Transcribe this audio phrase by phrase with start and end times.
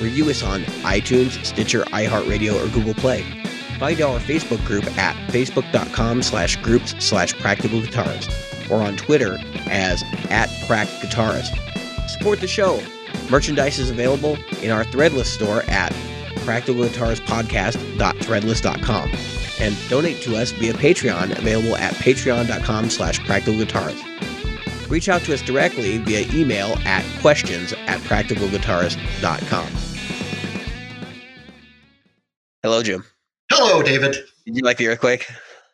[0.00, 3.22] Review us on iTunes, Stitcher, iHeartRadio, or Google Play.
[3.78, 8.30] Find our Facebook group at facebook.com slash groups slash practical guitarist
[8.70, 11.58] or on Twitter as at guitarist.
[12.08, 12.80] Support the show.
[13.30, 15.92] Merchandise is available in our Threadless store at
[16.44, 19.10] practicalguitaristpodcast.threadless.com
[19.60, 24.90] and donate to us via Patreon available at patreon.com slash practicalguitarist.
[24.90, 29.83] Reach out to us directly via email at questions at practicalguitarist.com.
[32.64, 33.04] Hello, Jim.
[33.52, 34.16] Hello, David.
[34.46, 35.26] Did you like the earthquake?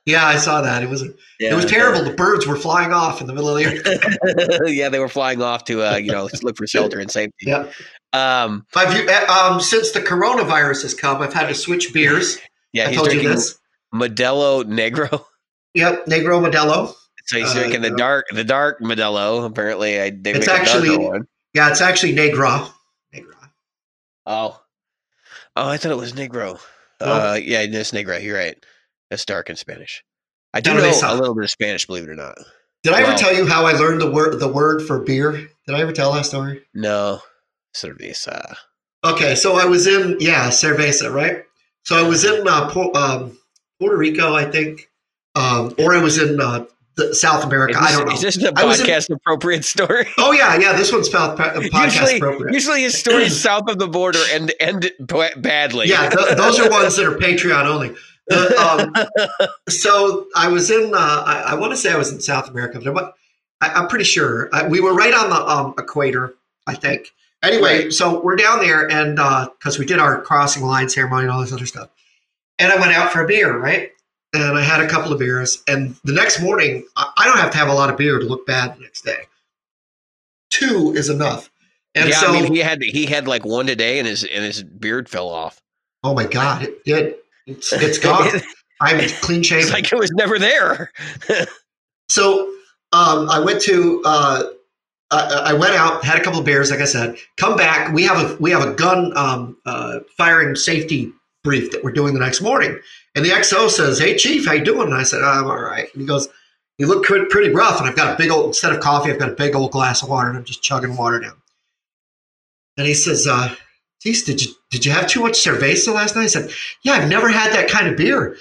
[0.07, 0.83] Yeah, I saw that.
[0.83, 1.05] It was
[1.39, 2.03] Yeah, it was terrible.
[2.03, 4.61] The birds were flying off in the middle of the earth.
[4.75, 7.33] yeah, they were flying off to uh, you know look for shelter and safety.
[7.47, 7.71] Yeah.
[8.13, 12.39] Um, I've uh, um since the coronavirus has come, I've had to switch beers.
[12.73, 13.57] yeah, I he's told you drinking this.
[13.95, 15.25] Modelo Negro.
[15.75, 16.93] Yep, Negro Modelo.
[17.27, 19.45] So he's Uh, drinking the dark, the dark Modelo.
[19.47, 21.29] Apparently, I they It's make actually- one.
[21.55, 22.67] Yeah, it's actually Negra.
[23.13, 23.35] Negra.
[24.27, 24.61] Oh,
[25.55, 26.59] oh, I thought it was Negro.
[27.01, 28.21] Uh, yeah, it's Negra.
[28.21, 28.57] You're right.
[29.11, 30.05] That's dark in Spanish.
[30.53, 32.37] I do know a little bit of Spanish, believe it or not.
[32.83, 35.33] Did I ever tell you how I learned the word the word for beer?
[35.33, 36.63] Did I ever tell that story?
[36.75, 37.21] No,
[37.77, 38.57] cerveza.
[39.05, 41.45] Okay, so I was in yeah, cerveza, right?
[41.85, 43.39] So I was in uh, um,
[43.79, 44.89] Puerto Rico, I think,
[45.35, 46.65] um, or I was in uh,
[47.15, 47.73] South America.
[47.79, 48.15] Is I don't know.
[48.15, 50.07] is this a was in- podcast appropriate story?
[50.19, 50.73] Oh yeah, yeah.
[50.75, 52.55] This one's pa- podcast usually, appropriate.
[52.55, 54.91] usually his stories south of the border end end
[55.39, 55.89] badly.
[55.89, 57.95] Yeah, th- those are ones that are Patreon only.
[58.29, 60.93] The, um, so I was in.
[60.95, 63.11] Uh, I, I want to say I was in South America, but I'm,
[63.61, 66.35] I, I'm pretty sure I, we were right on the um, equator.
[66.67, 67.09] I think.
[67.43, 67.93] Anyway, Right.
[67.93, 71.53] so we're down there, and because we did our crossing line ceremony and all this
[71.55, 71.89] other stuff,
[72.59, 73.91] and I went out for a beer, right?
[74.33, 77.59] And I had a couple of beers, and the next morning, I, don't have to
[77.59, 79.23] have a lot of beer to look bad the next day.
[80.51, 81.51] Two is enough.
[81.97, 84.45] And yeah, so, I mean, he had he had like one today, and his and
[84.45, 85.61] his beard fell off.
[86.05, 87.17] oh my god, it did.
[87.47, 88.29] It's, it's gone.
[88.81, 89.65] I'm clean shaven.
[89.65, 90.93] it's like it was never there.
[92.11, 92.51] So
[92.93, 94.43] um, I went to uh,
[95.13, 97.17] I, I went out, had a couple of beers, like I said.
[97.37, 97.93] Come back.
[97.95, 101.13] We have a we have a gun um, uh, firing safety
[101.45, 102.79] brief that we're doing the next morning.
[103.15, 105.89] And the XO says, "Hey Chief, how you doing?" And I said, "I'm all right."
[105.93, 106.29] And he goes,
[106.79, 109.31] "You look pretty, rough." And I've got a big old instead of coffee, I've got
[109.31, 111.37] a big old glass of water, and I'm just chugging water down.
[112.77, 113.55] And he says, uh,
[114.01, 116.51] "Geez, did you did you have too much cerveza last night?" I said,
[116.83, 118.37] "Yeah, I've never had that kind of beer."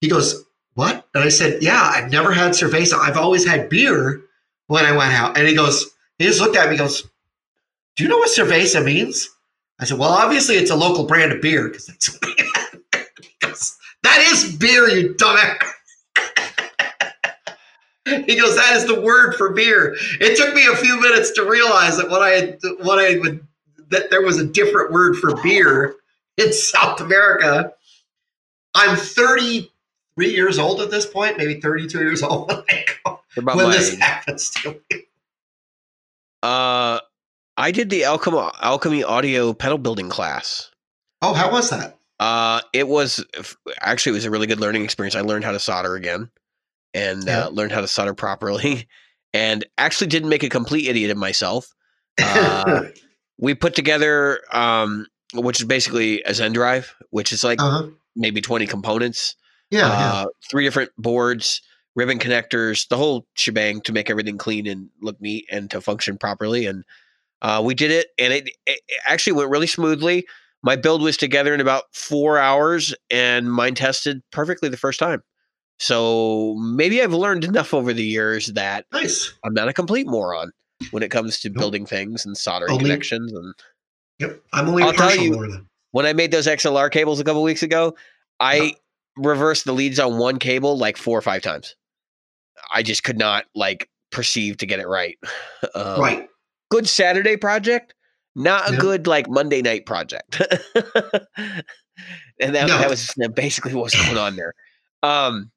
[0.00, 1.06] He goes, what?
[1.14, 2.98] And I said, yeah, I've never had cerveza.
[2.98, 4.22] I've always had beer
[4.66, 5.38] when I went out.
[5.38, 7.08] And he goes, he just looked at me, goes,
[7.96, 9.28] do you know what cerveza means?
[9.80, 12.18] I said, well, obviously it's a local brand of beer because that's
[14.04, 15.56] that is beer, you dumbass.
[18.26, 19.96] he goes, that is the word for beer.
[20.20, 23.44] It took me a few minutes to realize that what I had, what I would,
[23.88, 25.96] that there was a different word for beer
[26.36, 27.72] in South America.
[28.74, 33.20] I'm 33 years old at this point, maybe 32 years old when, go-
[33.54, 34.00] when this age.
[34.00, 35.00] happens to me.
[36.42, 37.00] Uh,
[37.56, 40.70] I did the alchemy alchemy audio pedal building class.
[41.22, 41.96] Oh, how was that?
[42.20, 43.24] Uh, it was
[43.80, 45.14] actually it was a really good learning experience.
[45.14, 46.30] I learned how to solder again,
[46.92, 47.46] and Yeah.
[47.46, 48.88] uh, learned how to solder properly,
[49.34, 51.74] and actually didn't make a complete idiot of myself.
[52.22, 52.84] Uh,
[53.38, 57.88] we put together, um, which is basically a Zen drive, which is like uh-huh.
[58.14, 59.34] maybe twenty components.
[59.70, 61.62] Yeah, uh, three different boards,
[61.96, 66.16] ribbon connectors, the whole shebang to make everything clean and look neat and to function
[66.16, 66.66] properly.
[66.66, 66.84] And
[67.42, 70.26] uh, we did it, and it it actually went really smoothly.
[70.64, 75.22] My build was together in about four hours, and mine tested perfectly the first time.
[75.78, 78.86] So maybe I've learned enough over the years that.
[78.92, 79.32] Nice.
[79.44, 80.50] I'm not a complete moron
[80.90, 81.58] when it comes to Nope.
[81.58, 83.32] building things and soldering Only- connections.
[83.32, 83.54] And
[84.20, 84.40] Yep.
[84.52, 85.48] I'm only I'll a tell you- more
[85.90, 87.96] when I made those XLR cables a couple weeks ago,
[88.40, 88.74] I
[89.16, 91.76] reversed the leads on one cable like four or five times.
[92.72, 95.18] I just could not like perceive to get it right.
[95.74, 96.28] Um, right.
[96.70, 97.94] Good Saturday project,
[98.34, 98.78] not a Yeah.
[98.80, 100.40] good like Monday night project.
[102.40, 102.78] and that, No.
[102.78, 104.54] that was basically what was going on there.
[105.02, 105.50] Um,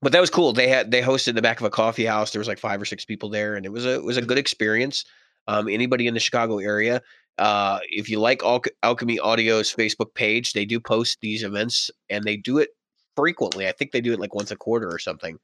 [0.00, 0.52] but that was cool.
[0.52, 2.30] They had they hosted in the back of a coffee house.
[2.30, 4.22] There was like five or six people there, and it was a it was a
[4.22, 5.04] good experience.
[5.48, 7.00] Um, anybody in the Chicago area,
[7.38, 12.22] uh, if you like Al- Alchemy Audio's Facebook page, they do post these events, and
[12.24, 12.68] they do it
[13.16, 13.66] frequently.
[13.66, 15.36] I think they do it like once a quarter or something.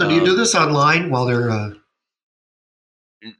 [0.00, 1.70] So do you do Um, this online while they're, uh,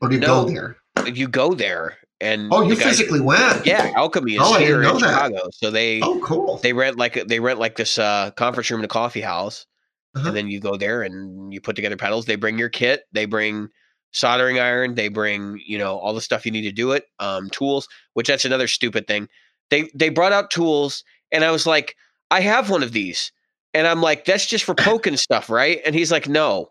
[0.01, 0.77] or do you no, go there?
[1.13, 3.67] You go there, and Oh, you guys- physically went.
[3.67, 4.99] yeah, Alchemy is Oh, here in that.
[5.01, 6.59] Chicago, so they Oh, cool.
[6.59, 9.67] they rent like they rent like this uh, conference room in a coffee house,
[10.15, 10.29] Uh-huh.
[10.29, 12.27] and then you go there and you put together pedals.
[12.27, 13.69] They bring your kit, they bring
[14.13, 17.51] soldering iron, they bring you know all the stuff you need to do it, um,
[17.51, 17.89] tools.
[18.15, 19.29] Which that's another stupid thing.
[19.71, 21.03] They they brought out tools,
[21.33, 21.97] and I was like,
[22.31, 23.33] I have one of these,
[23.75, 25.81] and I'm like, that's just for poking stuff, right?
[25.85, 26.69] And he's like, no,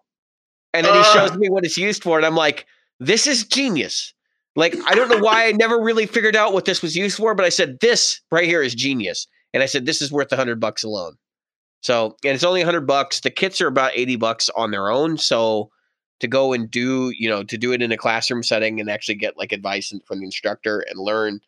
[0.73, 1.13] and then he Uh.
[1.13, 2.65] shows me what it's used for, and I'm like,
[2.99, 4.13] this is genius.
[4.55, 7.33] Like I don't know why I never really figured out what this was used for,
[7.33, 10.35] but I said this right here is genius, and I said this is worth a
[10.35, 11.15] hundred bucks alone.
[11.81, 13.19] So and it's only a hundred bucks.
[13.21, 15.17] The kits are about eighty bucks on their own.
[15.17, 15.71] So
[16.19, 19.15] to go and do you know to do it in a classroom setting and actually
[19.15, 21.39] get like advice from the instructor and learn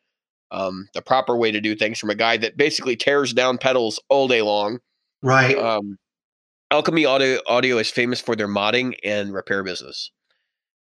[0.51, 3.99] um, the proper way to do things from a guy that basically tears down pedals
[4.09, 4.79] all day long.
[5.21, 5.57] right.
[5.57, 5.97] Um,
[6.71, 10.11] Alchemy Audio Audio is famous for their modding and repair business,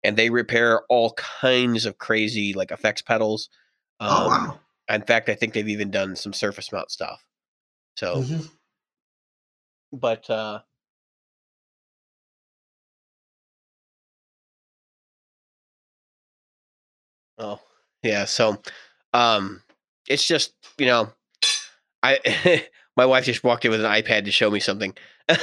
[0.05, 3.49] and they repair all kinds of crazy like effects pedals.
[4.01, 4.61] Um, oh, wow.
[4.91, 7.25] In fact, I think they've even done some surface mount stuff.
[7.97, 8.49] So, Mhm.
[9.93, 10.61] but uh,
[17.39, 17.61] oh
[18.03, 18.61] yeah, so
[19.13, 19.63] um,
[20.09, 21.11] it's just you know,
[22.03, 22.65] I
[22.97, 24.95] my wife just walked in with an iPad to show me something.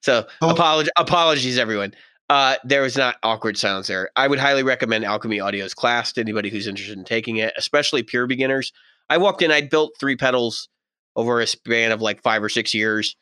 [0.00, 0.54] so Oh.
[0.54, 1.94] apolog- apologies, everyone.
[2.28, 4.10] Uh, there was not awkward sounds there.
[4.16, 8.02] I would highly recommend Alchemy Audio's class to anybody who's interested in taking it, especially
[8.02, 8.72] pure beginners.
[9.08, 10.68] I walked in, I'd built three pedals
[11.14, 13.14] over a span of like five or six years,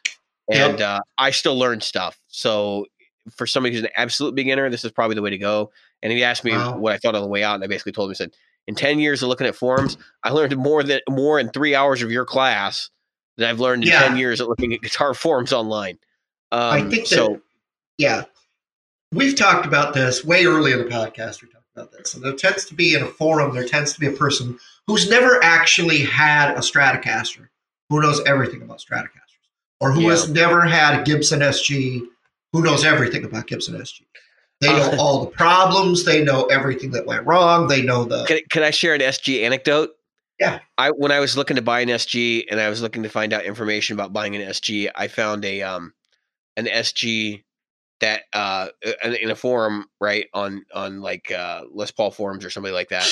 [0.48, 0.70] Yep.
[0.70, 2.18] and uh, I still learned stuff.
[2.28, 2.86] So
[3.30, 5.70] for somebody who's an absolute beginner, this is probably the way to go.
[6.02, 6.76] And he asked me Wow.
[6.78, 8.30] what I thought on the way out, and I basically told him, I said,
[8.66, 12.02] in 10 years of looking at forums, I learned more than more in three hours
[12.02, 12.88] of your class
[13.36, 14.00] than I've learned in Yeah.
[14.08, 15.98] 10 years of looking at guitar forums online.
[16.52, 17.40] Um, I think that- so.
[17.98, 18.24] Yeah.
[19.14, 21.42] We've talked about this way early in the podcast.
[21.42, 22.14] We talked about this.
[22.14, 25.08] And there tends to be in a forum, there tends to be a person who's
[25.08, 27.48] never actually had a Stratocaster,
[27.90, 29.08] who knows everything about Stratocasters,
[29.80, 30.10] or who Yeah.
[30.10, 32.02] has never had a Gibson SG,
[32.52, 34.02] who knows everything about Gibson SG.
[34.60, 36.04] They know Uh, all the problems.
[36.04, 37.68] They know everything that went wrong.
[37.68, 38.24] They know the.
[38.24, 39.90] Can, can I share an SG anecdote?
[40.40, 40.58] Yeah.
[40.78, 43.32] I when I was looking to buy an SG and I was looking to find
[43.32, 45.94] out information about buying an SG, I found a um
[46.56, 47.43] an SG
[48.04, 48.68] that uh
[49.02, 53.08] in a forum right on on like uh Les Paul forums or somebody like that.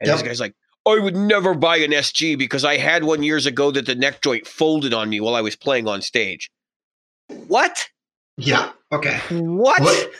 [0.00, 0.54] And this guy's like,
[0.86, 4.20] I would never buy an SG because I had one years ago that the neck
[4.20, 6.50] joint folded on me while I was playing on stage.
[7.28, 7.88] What?
[8.36, 8.70] Yeah.
[8.92, 9.18] Okay.
[9.30, 9.80] What?
[9.82, 10.10] What?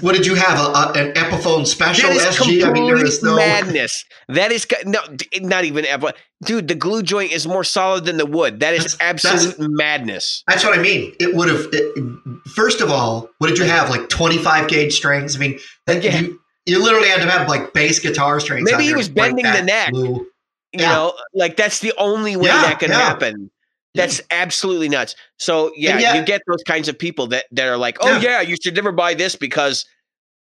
[0.00, 0.58] What did you have?
[0.58, 2.64] A, a, an Epiphone special That is SG?
[2.66, 3.36] I mean, there is no.
[3.36, 4.04] madness.
[4.28, 5.00] That is no,
[5.40, 6.12] not even ever,
[6.44, 6.68] dude.
[6.68, 8.60] The glue joint is more solid than the wood.
[8.60, 10.42] That is That's- that's- absolute madness.
[10.48, 11.14] That's what I mean.
[11.20, 11.66] It would have.
[11.72, 12.18] It,
[12.54, 13.90] first of all, what did you have?
[13.90, 15.36] Like twenty-five gauge strings.
[15.36, 16.20] I mean, that- Yeah.
[16.20, 18.70] you, you literally had to have like bass guitar strings.
[18.70, 19.90] Maybe he was bending the neck.
[19.92, 20.26] glue.
[20.72, 20.92] You Yeah.
[20.92, 22.98] know, like that's the only way Yeah, that can yeah.
[22.98, 23.50] happen.
[23.94, 25.14] That's absolutely nuts.
[25.38, 28.20] So yeah, yet- you get those kinds of people that that are like, oh Yeah.
[28.20, 29.84] yeah, you should never buy this because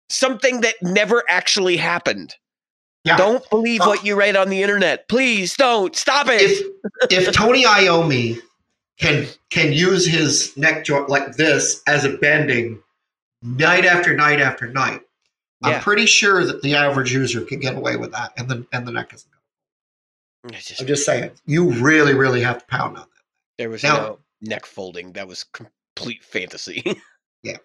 [0.09, 2.35] something that never actually happened.
[3.03, 3.17] Yeah.
[3.17, 3.89] Don't believe Oh.
[3.89, 5.07] what you read on the internet.
[5.09, 6.41] Please don't stop it.
[6.41, 6.61] If
[7.27, 8.39] if Tony Iommi
[8.99, 12.81] can can use his neck joint like this as a bending
[13.41, 15.01] night after night after night,
[15.65, 15.69] Yeah.
[15.71, 18.87] I'm pretty sure that the average user can get away with that, and the and
[18.87, 19.29] the neck isn't.
[20.51, 23.12] Just- I'm just saying, you really, really have to pound on that.
[23.57, 25.13] There was Now- no neck folding.
[25.13, 26.83] That was complete fantasy.
[27.45, 27.57] Yeah.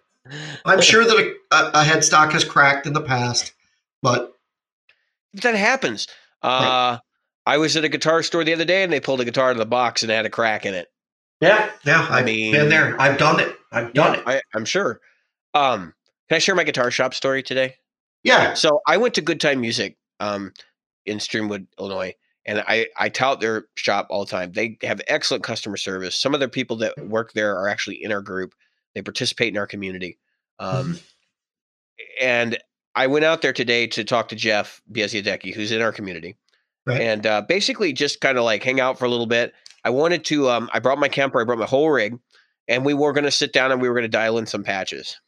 [0.65, 1.15] I'm sure that
[1.51, 3.53] a, a, headstock has cracked in the past,
[4.01, 4.33] but
[5.35, 6.05] that happens.
[6.43, 6.97] Uh,
[7.45, 9.51] I was at a guitar store the other day and they pulled a guitar out
[9.53, 10.89] of the box and had a crack in it.
[11.39, 12.99] yeah, yeah, I've mean- been there.
[12.99, 13.55] I've done it.
[13.71, 14.23] I've done it.
[14.27, 14.99] I, I'm sure.
[15.53, 15.93] Um,
[16.27, 17.75] can I share my guitar shop story today?
[18.25, 20.51] Yeah, So I went to Good Time Music um,
[21.05, 22.15] in Streamwood, Illinois,
[22.45, 24.51] and I, I tout their shop all the time.
[24.53, 26.15] They have excellent customer service.
[26.15, 28.53] Some of the people that work there are actually in our group.
[28.95, 30.17] They participate in our community.
[30.57, 30.97] Um,
[32.19, 32.57] and
[32.95, 36.37] I went out there today to talk to Jeff Biesiadecki, who's in our community,
[36.85, 37.01] Right.
[37.01, 39.53] and uh, basically just kind of like hang out for a little bit.
[39.83, 40.49] I wanted to.
[40.49, 41.39] Um, I brought my Kemper.
[41.39, 42.17] I brought my whole rig,
[42.67, 44.63] and we were going to sit down and we were going to dial in some
[44.63, 45.19] patches.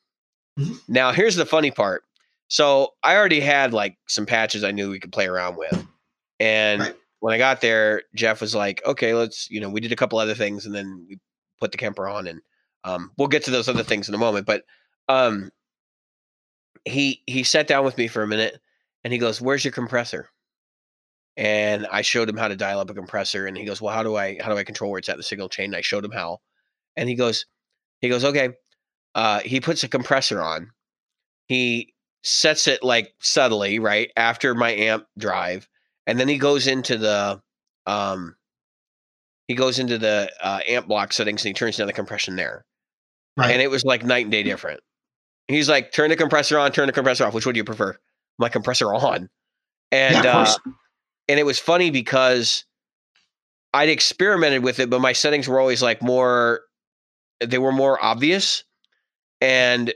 [0.59, 0.79] Mhm.
[0.87, 2.03] Now, here's the funny part.
[2.47, 5.85] So I already had like some patches I knew we could play around with,
[6.39, 6.95] and Right.
[7.21, 10.19] When I got there, Jeff was like, "Okay, let's." You know, we did a couple
[10.19, 11.19] other things, and then we
[11.59, 12.41] put the Kemper on, and
[12.83, 14.45] um, we'll get to those other things in a moment.
[14.45, 14.63] But
[15.09, 15.51] um,
[16.85, 18.59] he he sat down with me for a minute,
[19.03, 20.29] and he goes, "Where's your compressor?"
[21.37, 23.47] and I showed him how to dial up a compressor.
[23.47, 25.23] And he goes, "Well, how do I how do I control where it's at the
[25.23, 26.39] signal chain?" And I showed him how,
[26.97, 27.45] and he goes,
[28.01, 28.49] he goes, "Okay."
[29.15, 30.71] Uh, he puts a compressor on.
[31.47, 35.67] He sets it like subtly right after my amp drive,
[36.11, 37.41] and then he goes into the
[37.87, 38.35] um,
[39.47, 42.65] he goes into the uh, amp block settings and he turns down the compression there,
[43.37, 43.51] Right.
[43.51, 44.81] and it was like night and day different.
[45.47, 47.33] He's like, "Turn the compressor on, turn the compressor off.
[47.33, 47.97] Which one do you prefer?"
[48.37, 49.29] My compressor on,
[49.91, 50.55] and yeah, uh,
[51.29, 52.65] and it was funny because
[53.73, 56.61] I'd experimented with it, but my settings were always like more
[57.39, 58.63] they were more obvious
[59.39, 59.93] and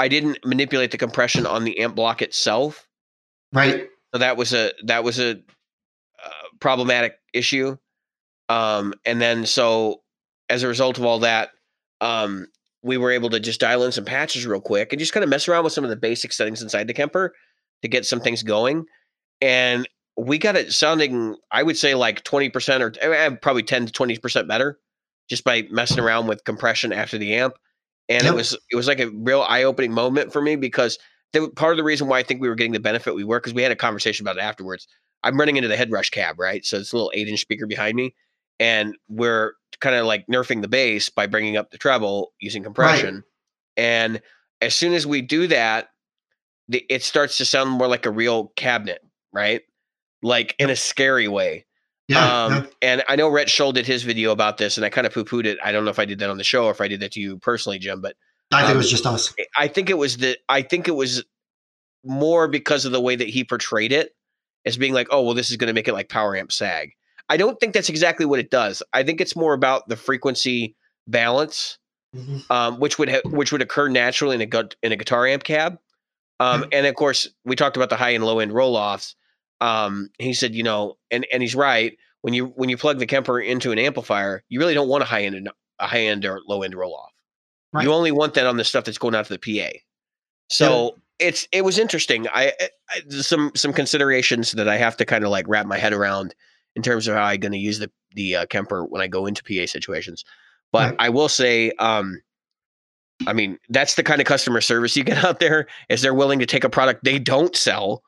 [0.00, 2.88] I didn't manipulate the compression on the amp block itself.
[3.52, 3.88] right.
[4.14, 6.30] So that was a that was a uh,
[6.60, 7.76] problematic issue.
[8.48, 10.02] Um and then so
[10.48, 11.50] as a result of all that
[12.00, 12.46] um
[12.82, 15.30] we were able to just dial in some patches real quick and just kind of
[15.30, 17.34] mess around with some of the basic settings inside the Kemper
[17.82, 18.84] to get some things going.
[19.40, 23.92] And we got it sounding, I would say, like 20% or eh, probably 10 to
[23.92, 24.78] 20% better
[25.28, 27.54] just by messing around with compression after the amp.
[28.08, 28.32] And Yep.
[28.32, 30.98] it was it was like a real eye-opening moment for me because
[31.34, 33.38] the, part of the reason why I think we were getting the benefit we were
[33.38, 34.86] because we had a conversation about it afterwards.
[35.22, 36.64] I'm running into the HeadRush cab, right?
[36.64, 38.14] So it's a little eight inch speaker behind me.
[38.60, 43.24] And we're kind of like nerfing the bass by bringing up the treble using compression.
[43.76, 44.22] And
[44.62, 45.88] as soon as we do that,
[46.68, 49.00] the, it starts to sound more like a real cabinet,
[49.32, 49.62] right?
[50.22, 51.66] Like in a scary way.
[52.06, 52.44] Yeah.
[52.44, 52.66] um, yeah.
[52.80, 55.24] And I know Rhett Shull did his video about this, and I kind of poo
[55.24, 55.58] pooed it.
[55.64, 57.12] I don't know if I did that on the show or if I did that
[57.12, 58.14] to you personally, Jim, but
[58.52, 59.34] I think um, it was just us.
[59.58, 61.24] I think it was the I think it was
[62.04, 64.14] more because of the way that he portrayed it
[64.64, 66.92] as being like, oh well, this is going to make it like power amp sag.
[67.28, 68.82] I don't think that's exactly what it does.
[68.92, 71.78] I think it's more about the frequency balance,
[72.14, 72.48] Mhm.
[72.50, 75.42] um, which would ha- which would occur naturally in a gut in a guitar amp
[75.44, 75.78] cab.
[76.40, 79.16] Um, and of course, we talked about the high and low end roll offs.
[79.60, 81.96] Um, he said, you know, and and he's right.
[82.20, 85.06] When you when you plug the Kemper into an amplifier, you really don't want a
[85.06, 85.48] high end
[85.78, 87.12] a high end or low end roll off.
[87.74, 87.84] Right.
[87.84, 89.76] You only want that on the stuff that's going out to the PA.
[90.48, 92.28] So it's it was interesting.
[92.28, 92.52] I,
[92.90, 96.34] I some some considerations that I have to kind of like wrap my head around
[96.76, 99.26] in terms of how I'm going to use the the uh, Kemper when I go
[99.26, 100.24] into PA situations.
[100.72, 100.96] But Right.
[101.00, 102.20] I will say, um,
[103.26, 105.66] I mean, that's the kind of customer service you get out there.
[105.88, 108.02] Is they're willing to take a product they don't sell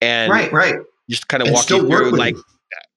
[0.00, 0.52] and right.
[0.52, 0.74] Right.
[1.08, 2.44] just kind of And walk you through like you.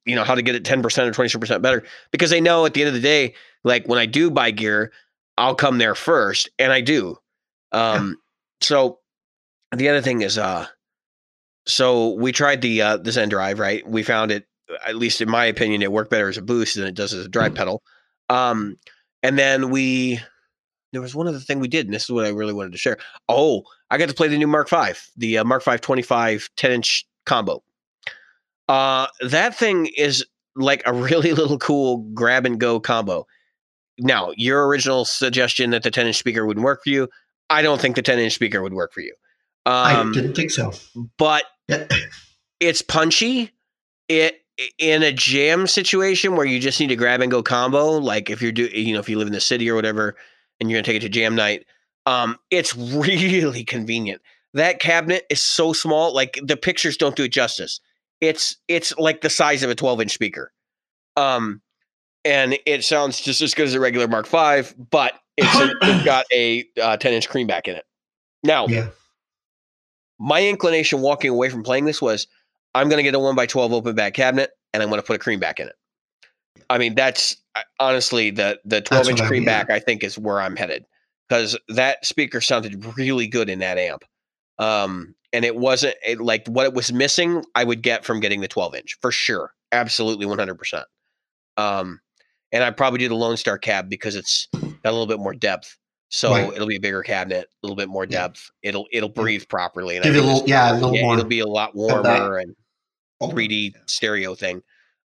[0.06, 2.82] you know how to get it 10% or 20% better because they know at the
[2.82, 3.34] end of the day
[3.64, 4.92] like when i do buy gear
[5.39, 7.17] i'll come there first and i do.
[7.72, 8.17] Um
[8.62, 9.00] so
[9.75, 10.67] the other thing is uh
[11.65, 13.88] so we tried the uh the zen drive right?
[13.88, 14.46] We found it
[14.86, 17.25] at least in my opinion it worked better as a boost than it does as
[17.25, 17.81] a drive pedal.
[18.29, 18.77] Um
[19.24, 20.19] and then we
[20.91, 22.77] there was one other thing we did and this is what i really wanted to
[22.77, 22.98] share.
[23.27, 26.72] Oh i got to play the new mark 5 the uh, mark 5 25 10
[26.72, 27.63] inch combo.
[28.67, 33.25] Uh, that thing is like a really little cool grab and go combo.
[34.00, 37.10] Now, your original suggestion that the 10 inch speaker wouldn't work for you,
[37.50, 39.13] I don't think the 10 inch speaker would work for you.
[39.65, 40.74] Um, I didn't think so.
[41.18, 41.44] but
[42.60, 43.51] it's punchy.
[44.08, 44.41] It
[44.77, 48.41] in a jam situation where you just need to grab and go combo, like if
[48.41, 50.15] you're do you know if you live in the city or whatever,
[50.60, 51.65] and you're gonna take it to jam night,
[52.06, 54.22] um, it's really convenient.
[54.53, 57.79] That cabinet is so small, like the pictures don't do it justice.
[58.20, 60.51] It's it's like the size of a 12 inch speaker,
[61.15, 61.62] um,
[62.26, 66.06] and it sounds just as good as a regular Mark V, but it's, a, it's
[66.06, 67.86] got a uh, 10 inch creamback in it.
[68.44, 68.90] Now, Yeah.
[70.20, 72.28] my inclination walking away from playing this was
[72.76, 75.06] I'm going to get a 1 by 12 open back cabinet and I'm going to
[75.06, 75.76] put a cream back in it.
[76.70, 77.38] I mean, that's
[77.80, 80.86] honestly the the 12 That's inch cream back I think is where I'm headed
[81.28, 84.04] because that speaker sounded really good in that amp.
[84.60, 88.42] Um, and it wasn't it, like what it was missing, I would get from getting
[88.42, 89.54] the 12 inch for sure.
[89.72, 90.84] Absolutely 100%.
[91.58, 92.00] Um,
[92.51, 94.48] and I probably do the Lone Star cab because it's
[94.84, 95.77] got a little bit more depth.
[96.10, 96.53] So Right.
[96.56, 98.24] it'll be a bigger cabinet, a little bit more Yeah.
[98.24, 98.50] depth.
[98.63, 99.96] It'll it'll breathe properly.
[99.96, 101.13] And Give you a little, yeah, a little yeah, more.
[101.13, 102.56] it'll be a lot warmer and
[103.22, 104.62] Oh, 3D stereo thing.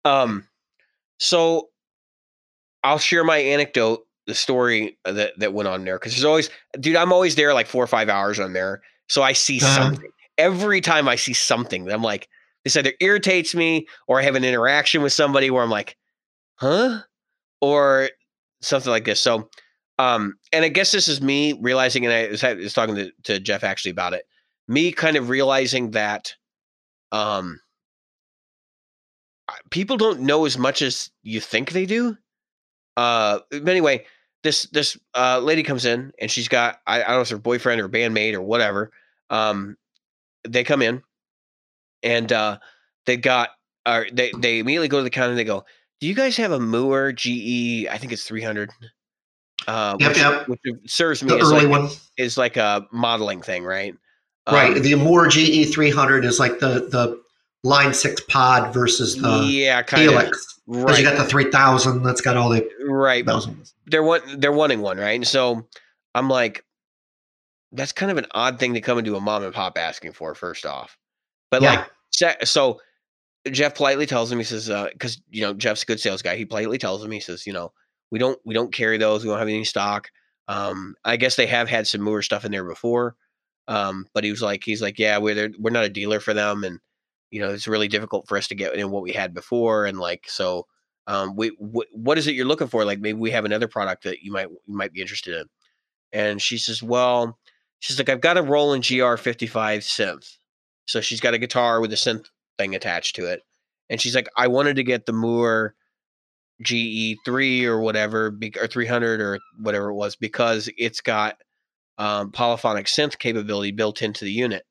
[0.03, 0.47] Um,
[1.17, 1.69] so
[2.83, 6.95] I'll share my anecdote, the story that that went on there, because there's always, dude,
[6.95, 9.75] I'm always there like four or five hours on there, so I see Uh-huh.
[9.75, 11.89] something every time I see something.
[11.91, 12.27] I'm like,
[12.63, 15.95] this either irritates me or I have an interaction with somebody where I'm like,
[16.55, 17.01] huh?
[17.61, 18.09] Or
[18.61, 19.21] something like this.
[19.21, 19.49] So,
[19.99, 23.11] um, and I guess this is me realizing, and I was, I was talking to,
[23.23, 24.25] to Jeff actually about it.
[24.67, 26.33] Me kind of realizing that,
[27.11, 27.59] um,
[29.69, 32.17] people don't know as much as you think they do.
[32.97, 34.05] Uh, but anyway,
[34.43, 37.37] this this uh, lady comes in and she's got I, I don't know if her
[37.37, 38.91] boyfriend or bandmate or whatever.
[39.29, 39.77] Um,
[40.47, 41.01] they come in
[42.03, 42.59] and uh,
[43.05, 43.49] they got
[43.85, 45.65] uh, they they immediately go to the counter and they go,
[46.01, 47.87] "Do you guys have a Mooer GE?
[47.87, 48.71] I think it's 300."
[49.67, 50.47] Uh, Yep, which, yep.
[50.47, 51.89] which serves me The as early like, one.
[52.17, 53.93] is like a modeling thing, right?
[54.51, 54.75] right.
[54.75, 57.21] Um, The Mooer GE 300 is like the the
[57.63, 60.59] Line 6 pod versus the yeah, Helix.
[60.67, 63.23] Because right, you got the 3000 that's got all the right.
[63.23, 63.75] bells and whistles.
[63.85, 65.11] they're want they're wanting one, right?
[65.15, 65.67] And so
[66.15, 66.65] I'm like,
[67.71, 70.33] that's kind of an odd thing to come into a mom and pop asking for.
[70.33, 70.97] First off,
[71.51, 71.85] but Yeah.
[72.19, 72.79] like, so
[73.49, 76.35] Jeff politely tells him, he says, because you know Jeff's a good sales guy.
[76.35, 77.71] He politely tells him, he says, you know,
[78.11, 79.23] we don't we don't carry those.
[79.23, 80.09] We don't have any stock.
[80.47, 83.15] Um, I guess they have had some Mooer stuff in there before.
[83.67, 86.63] Um, but he was like, he's like, yeah, we're we're not a dealer for them,
[86.63, 86.79] and
[87.31, 89.97] you know, it's really difficult for us to get in what we had before, and
[89.97, 90.67] like, so,
[91.07, 92.83] um, we wh- what is it you're looking for?
[92.85, 95.45] Like, maybe we have another product that you might you might be interested in.
[96.11, 97.39] And she says, well,
[97.79, 100.37] she's like, I've got a Roland GR55 synth,
[100.85, 102.27] so she's got a guitar with a synth
[102.57, 103.41] thing attached to it,
[103.89, 105.75] and she's like, I wanted to get the Mooer
[106.63, 111.37] GE3 or whatever, or 300 or whatever it was, because it's got
[111.97, 114.63] um, polyphonic synth capability built into the unit.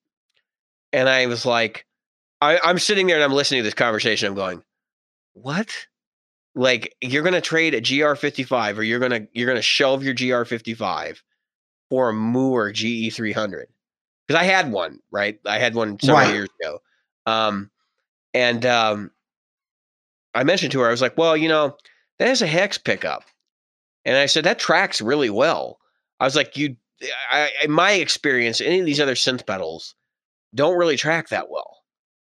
[0.93, 1.87] And I was like,
[2.41, 4.29] I, I'm sitting there and I'm listening to this conversation.
[4.29, 4.63] I'm going,
[5.35, 5.71] what?
[6.55, 11.19] Like you're gonna trade a GR55 or you're gonna you're gonna shelve your GR55
[11.91, 13.67] for a Mooer GE300
[14.27, 15.39] because I had one, right?
[15.47, 16.35] I had one several Right.
[16.35, 16.81] years ago.
[17.31, 17.71] Um,
[18.35, 19.11] and um,
[20.35, 21.77] I mentioned to her, I was like, well, you know,
[22.19, 23.25] that has a hex pickup.
[24.05, 25.79] And I said, that tracks really well.
[26.21, 26.77] I was like, you,
[27.31, 29.95] I, in my experience, any of these other synth pedals
[30.55, 31.79] don't really track that well.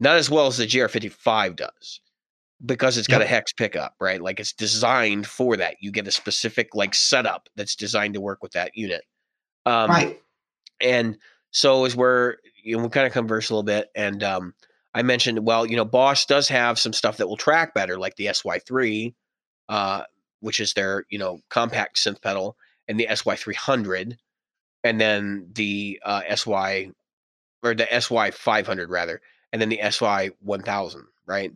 [0.01, 2.01] Not as well as the GR55 does
[2.65, 3.27] because it's got Yep.
[3.27, 4.21] a hex pickup, right?
[4.21, 5.77] Like it's designed for that.
[5.81, 9.03] You get a specific like setup that's designed to work with that unit.
[9.67, 10.21] Um, right.
[10.81, 11.17] and
[11.53, 14.55] so as we're you know we kind of converse a little bit and um
[14.95, 18.17] i mentioned well you know Boss does have some stuff that will track better like
[18.17, 19.15] the sy3
[19.69, 20.03] uh
[20.41, 22.57] which is their you know compact synth pedal
[22.89, 24.17] and the sy300
[24.85, 26.91] and then the uh sy
[27.63, 29.21] or the sy 500 rather
[29.53, 31.53] and then the sy 1000 right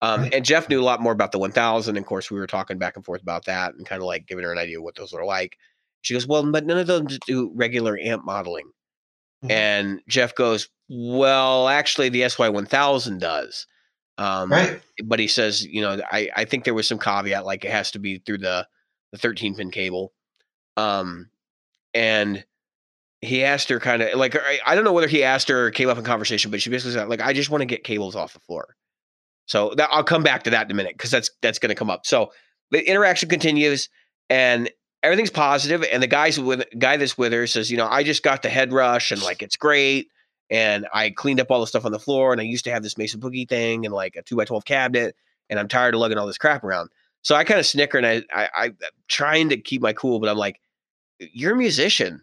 [0.00, 1.96] um, and Jeff knew a lot more about the 1000.
[1.96, 4.26] And of course, we were talking back and forth about that and kind of like
[4.26, 5.58] giving her an idea of what those are like.
[6.02, 8.70] She goes, Well, but none of them do regular amp modeling.
[9.44, 9.50] Mhm.
[9.50, 13.66] And Jeff goes, Well, actually, the SY1000 does.
[14.16, 14.80] Um, Right.
[15.04, 17.90] But he says, You know, I, I think there was some caveat, like it has
[17.92, 18.66] to be through the,
[19.12, 20.12] the 13 pin cable.
[20.76, 21.30] Um,
[21.94, 22.44] and
[23.20, 25.70] he asked her kind of like, I, I don't know whether he asked her or
[25.70, 28.14] came up in conversation, but she basically said, like, I just want to get cables
[28.14, 28.76] off the floor.
[29.46, 31.74] So that, I'll come back to that in a minute because that's that's going to
[31.74, 32.06] come up.
[32.06, 32.32] So
[32.70, 33.88] the interaction continues
[34.28, 34.70] and
[35.02, 38.22] everything's positive, and the guys with guy that's with her says, you know, I just
[38.22, 40.08] got the HeadRush and like it's great,
[40.50, 42.82] and I cleaned up all the stuff on the floor, and I used to have
[42.82, 45.14] this Mesa Boogie thing and like a two by twelve cabinet,
[45.50, 46.90] and I'm tired of lugging all this crap around.
[47.22, 48.74] So I kind of snicker and I, I I I'm
[49.08, 50.60] trying to keep my cool, but I'm like,
[51.18, 52.22] you're a musician,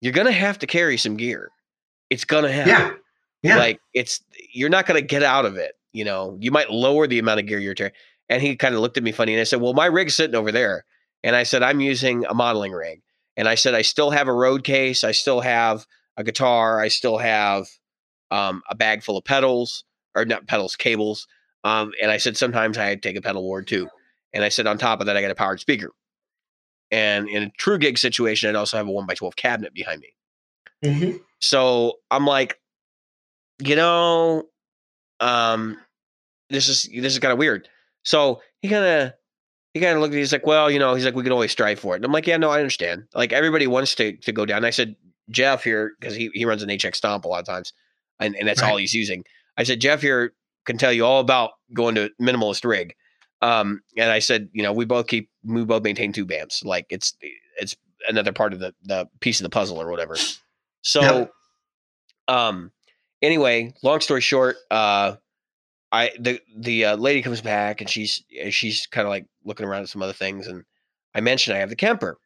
[0.00, 1.50] you're gonna have to carry some gear.
[2.10, 2.92] It's gonna happen Yeah.
[3.42, 3.56] Yeah.
[3.58, 4.20] like it's
[4.52, 7.40] you're not going to get out of it you know you might lower the amount
[7.40, 7.92] of gear you're carrying
[8.30, 10.34] and he kind of looked at me funny and i said well my rig's sitting
[10.34, 10.84] over there
[11.24, 13.02] and i said i'm using a modeling rig
[13.36, 15.84] and i said i still have a road case i still have
[16.16, 17.66] a guitar i still have
[18.30, 19.82] um, a bag full of pedals
[20.14, 21.26] or not pedals cables
[21.64, 23.88] um, and i said sometimes i take a pedal board too
[24.32, 25.90] and i said on top of that i got a powered speaker
[26.92, 30.00] and in a true gig situation i'd also have a 1 by 12 cabinet behind
[30.00, 30.14] me
[30.84, 31.20] Mhm.
[31.40, 32.60] so I'm like,
[33.58, 34.44] you know,
[35.20, 35.78] um,
[36.50, 37.68] this is this is kind of weird.
[38.02, 39.12] So he kind of
[39.74, 41.32] he kind of looked at me, he's like, well, you know, he's like, we can
[41.32, 41.96] always strive for it.
[41.96, 43.04] And I'm like, yeah, no, I understand.
[43.12, 44.58] Like everybody wants to to go down.
[44.58, 44.96] And I said,
[45.30, 47.72] Jeff here, because he, he runs an HX stomp a lot of times,
[48.20, 49.24] and, and that's all he's using.
[49.56, 50.32] I said, Jeff here
[50.64, 52.94] can tell you all about going to minimalist rig.
[53.42, 56.64] Um, and I said, you know, we both keep we both maintain two amps.
[56.64, 57.16] Like it's
[57.58, 57.76] it's
[58.08, 60.16] another part of the the piece of the puzzle or whatever.
[60.82, 61.02] So
[62.28, 62.70] um
[63.20, 65.16] anyway, long story short, uh
[65.94, 69.82] I the the uh, lady comes back and she's she's kind of like looking around
[69.82, 70.64] at some other things and
[71.14, 72.18] I mentioned I have the Kemper.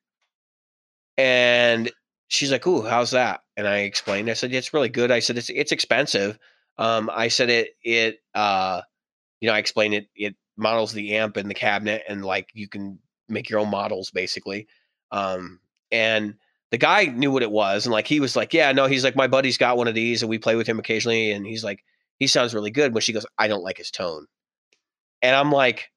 [1.19, 1.91] And
[2.29, 4.31] she's like, "Ooh, how's that?" And I explained.
[4.31, 6.39] I said, "It's really good." I said, "It's it's expensive."
[6.79, 8.83] Um I said it it uh
[9.41, 12.69] you know, I explained it it models the amp and the cabinet, and like you
[12.69, 14.67] can make your own models basically.
[15.13, 15.61] Um,
[15.93, 16.35] and
[16.71, 19.17] the guy knew what it was, and like he was like, yeah, no, he's like
[19.17, 21.85] my buddy's got one of these, and we play with him occasionally, and he's like,
[22.19, 22.95] he sounds really good.
[22.95, 24.27] When she goes, I don't like his tone,
[25.23, 25.91] and I'm like.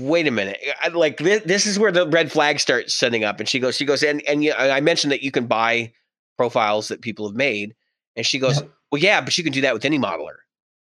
[0.00, 0.58] Wait a minute!
[0.80, 3.38] I, like this, this is where the red flag starts setting up.
[3.38, 5.92] And she goes, she goes, and and you, I mentioned that you can buy
[6.36, 7.76] profiles that people have made,
[8.16, 8.70] and she goes, Yep.
[8.90, 10.38] well, yeah, but you can do that with any modeler.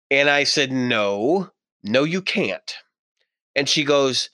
[0.09, 1.49] And I said, no,
[1.83, 2.75] no, you can't.
[3.55, 4.29] And she goes,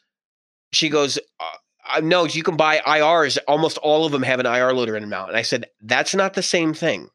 [0.72, 3.38] she goes, uh, uh, no, you can buy IRs.
[3.48, 5.28] Almost all of them have an IR loader in them now.
[5.28, 7.10] And I said, that's not the same thing.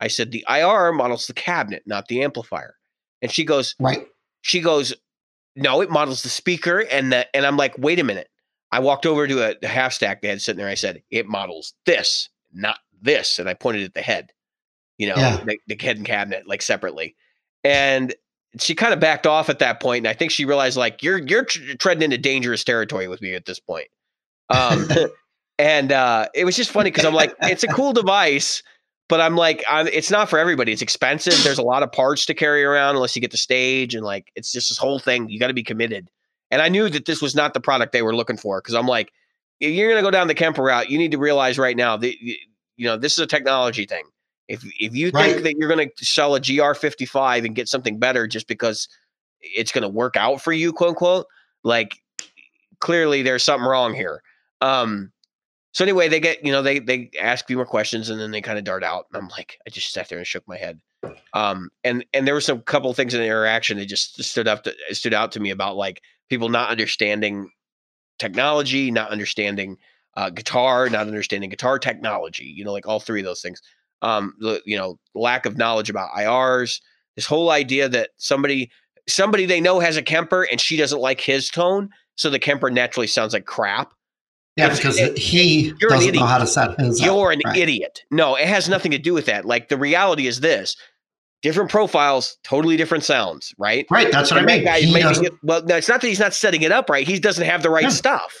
[0.00, 2.74] I said, the IR models the cabinet, not the amplifier.
[3.22, 4.06] And she goes, Right.
[4.40, 4.94] she goes,
[5.56, 6.80] no, it models the speaker.
[6.80, 8.28] And the, and I'm like, wait a minute.
[8.72, 10.68] I walked over to a, a half stack they had sitting there.
[10.68, 13.38] I said, it models this, not this.
[13.38, 14.32] And I pointed at the head,
[14.96, 15.42] you know, Yeah.
[15.44, 17.16] the, the head and cabinet like separately.
[17.64, 18.14] And
[18.58, 21.18] she kind of backed off at that point, and I think she realized like you're
[21.18, 23.86] you're tr- treading into dangerous territory with me at this point.
[24.48, 24.88] Um,
[25.58, 28.62] and uh, it was just funny because I'm like, it's a cool device,
[29.10, 30.72] but I'm like, I'm, it's not for everybody.
[30.72, 31.34] It's expensive.
[31.42, 34.30] There's a lot of parts to carry around unless you get the stage, and like,
[34.36, 35.28] it's just this whole thing.
[35.28, 36.08] You got to be committed.
[36.52, 38.86] And I knew that this was not the product they were looking for because I'm
[38.86, 39.12] like,
[39.58, 42.20] if you're gonna go down the Kemper route, you need to realize right now that
[42.22, 42.36] you
[42.78, 44.04] know this is a technology thing.
[44.48, 48.48] If if you think that you're gonna sell a GR55 and get something better just
[48.48, 48.88] because
[49.42, 51.26] it's gonna work out for you, quote unquote,
[51.62, 51.98] like
[52.80, 54.22] clearly there's something wrong here.
[54.60, 55.12] Um,
[55.72, 58.30] so anyway, they get you know they they ask a few more questions and then
[58.30, 59.06] they kind of dart out.
[59.12, 60.80] And I'm like, I just sat there and shook my head.
[61.32, 64.64] Um, and and there were some couple things in the interaction that just stood up
[64.64, 67.50] to, stood out to me about like people not understanding
[68.18, 69.76] technology, not understanding
[70.16, 72.44] uh, guitar, not understanding guitar technology.
[72.44, 73.60] You know, like all three of those things.
[74.02, 76.80] Um, the you know lack of knowledge about IRs.
[77.14, 78.70] This whole idea that somebody
[79.08, 82.70] somebody they know has a Kemper and she doesn't like his tone, so the Kemper
[82.70, 83.92] naturally sounds like crap.
[84.56, 87.00] Yeah, It's- because it- he you're an doesn't know how to set his.
[87.00, 87.06] up.
[87.06, 87.56] You're an Right.
[87.56, 88.02] idiot.
[88.10, 89.44] No, it has nothing to do with that.
[89.44, 90.76] Like the reality is this:
[91.42, 93.86] different profiles, totally different sounds, right?
[93.90, 94.10] Right.
[94.12, 94.64] That's what I And mean.
[94.64, 97.06] guy making well, no, it's not that he's not setting it up right.
[97.06, 97.88] He doesn't have the right Yeah.
[97.90, 98.34] stuff,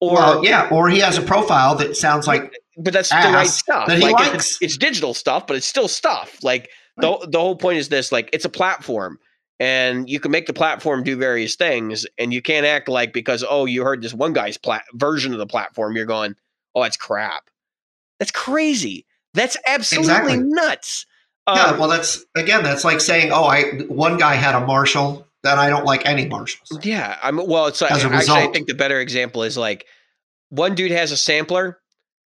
[0.00, 3.46] or well, yeah, or he has a profile that sounds like but that's the right
[3.48, 3.86] stuff.
[3.88, 4.34] that he like likes.
[4.34, 6.36] It's, it's digital stuff, but it's still stuff.
[6.42, 9.18] Like the the whole point is this: like it's a platform,
[9.58, 13.44] and you can make the platform do various things, and you can't act like because
[13.48, 16.34] oh you heard this one guy's plat- version of the platform, you're going
[16.74, 17.48] oh that's crap.
[18.18, 19.06] That's crazy.
[19.34, 20.38] That's absolutely Exactly.
[20.38, 21.06] nuts.
[21.46, 21.62] yeah.
[21.64, 25.58] Um, Well, that's again, that's like saying, oh, I one guy had a Marshall that
[25.58, 26.84] I don't like any Marshalls.
[26.84, 27.66] Yeah, I'm well.
[27.66, 29.86] It's like As a actually, I think the better example is like
[30.48, 31.78] one dude has a sampler,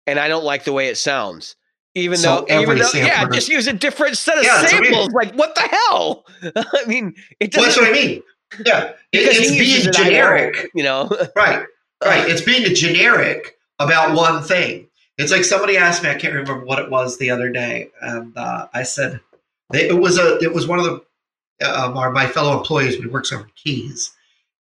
[0.07, 1.55] and I don't like the way it sounds.
[1.95, 4.79] Even So though, even though, yeah, just use a different set of Yeah, that's what
[4.79, 4.93] I mean.
[4.93, 5.13] samples.
[5.13, 6.25] Like, what the hell?
[6.55, 8.23] I mean, it Well, that's doesn't what I mean.
[8.65, 10.71] Yeah, because it's being it, I know, generic.
[10.73, 11.09] you know.
[11.35, 11.65] Right.
[12.03, 12.29] Right.
[12.29, 14.87] It's being a generic about one thing.
[15.17, 18.35] It's like somebody asked me, I can't remember what it was the other day, and
[18.37, 19.19] uh, I said
[19.73, 21.01] it was a it was one of the
[21.69, 24.11] um, our, my fellow employees who works over keys,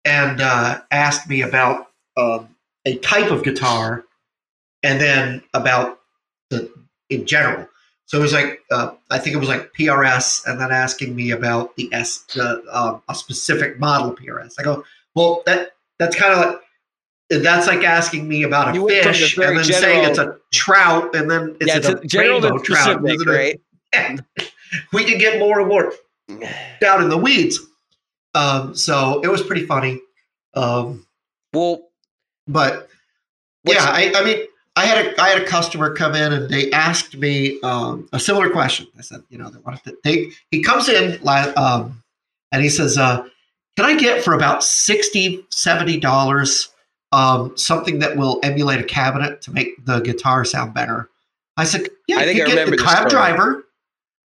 [0.04, 2.48] and uh, asked me about um,
[2.84, 4.04] a type of guitar,
[4.82, 6.00] and then about
[6.50, 6.72] the
[7.10, 7.66] in general.
[8.06, 11.30] So it was like uh, I think it was like PRS, and then asking me
[11.30, 14.54] about the S the um, a specific model PRS.
[14.58, 16.60] I go, well that that's kind of like
[17.42, 21.14] that's like asking me about a You the fish and then saying it's a trout
[21.14, 23.00] and then it's yeah, a it's a general rainbow trout.
[23.00, 23.60] specific, right?
[24.92, 25.92] We can get more and more
[26.80, 27.58] down in the weeds.
[28.34, 30.00] Um, so it was pretty funny.
[30.52, 31.06] Um,
[31.54, 31.88] Well,
[32.46, 32.88] but
[33.64, 34.46] yeah, I, I mean,
[34.78, 38.20] I had a I had a customer come in and they asked me um, a
[38.20, 38.86] similar question.
[38.96, 39.96] I said, you know, they wanted to.
[40.04, 41.18] They he comes in
[41.56, 42.00] um,
[42.52, 43.22] and he says, uh,
[43.76, 45.44] "Can I get for about 60
[46.00, 46.68] dollars
[47.10, 51.08] um, something that will emulate a cabinet to make the guitar sound better?"
[51.56, 53.64] I said, "Yeah, I think you I get the cab driver."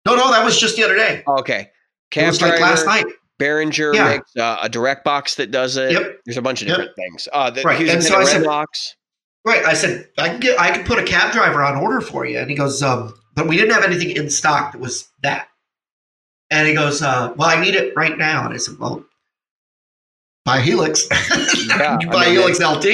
[0.05, 1.23] No, no, that was just the other day.
[1.27, 1.71] okay, It
[2.11, 3.07] cab was like last night.
[3.41, 4.09] Behringer Yeah.
[4.11, 5.93] makes uh, a direct box that does it.
[5.93, 6.21] Yep.
[6.27, 6.77] There's a bunch of Yep.
[6.77, 7.29] different things.
[7.33, 8.97] Uh, the, Right, and so I said- box.
[9.45, 9.65] Right.
[9.65, 12.39] I said, I can get I can put a cab driver on order for you.
[12.39, 15.49] And he goes, um, but we didn't have anything in stock that was that.
[16.51, 18.45] And he goes, uh, well, I need it right now.
[18.45, 19.05] And I said, well,
[20.45, 21.09] buy Helix.
[21.69, 22.85] Yeah, you I buy mean, Helix LT.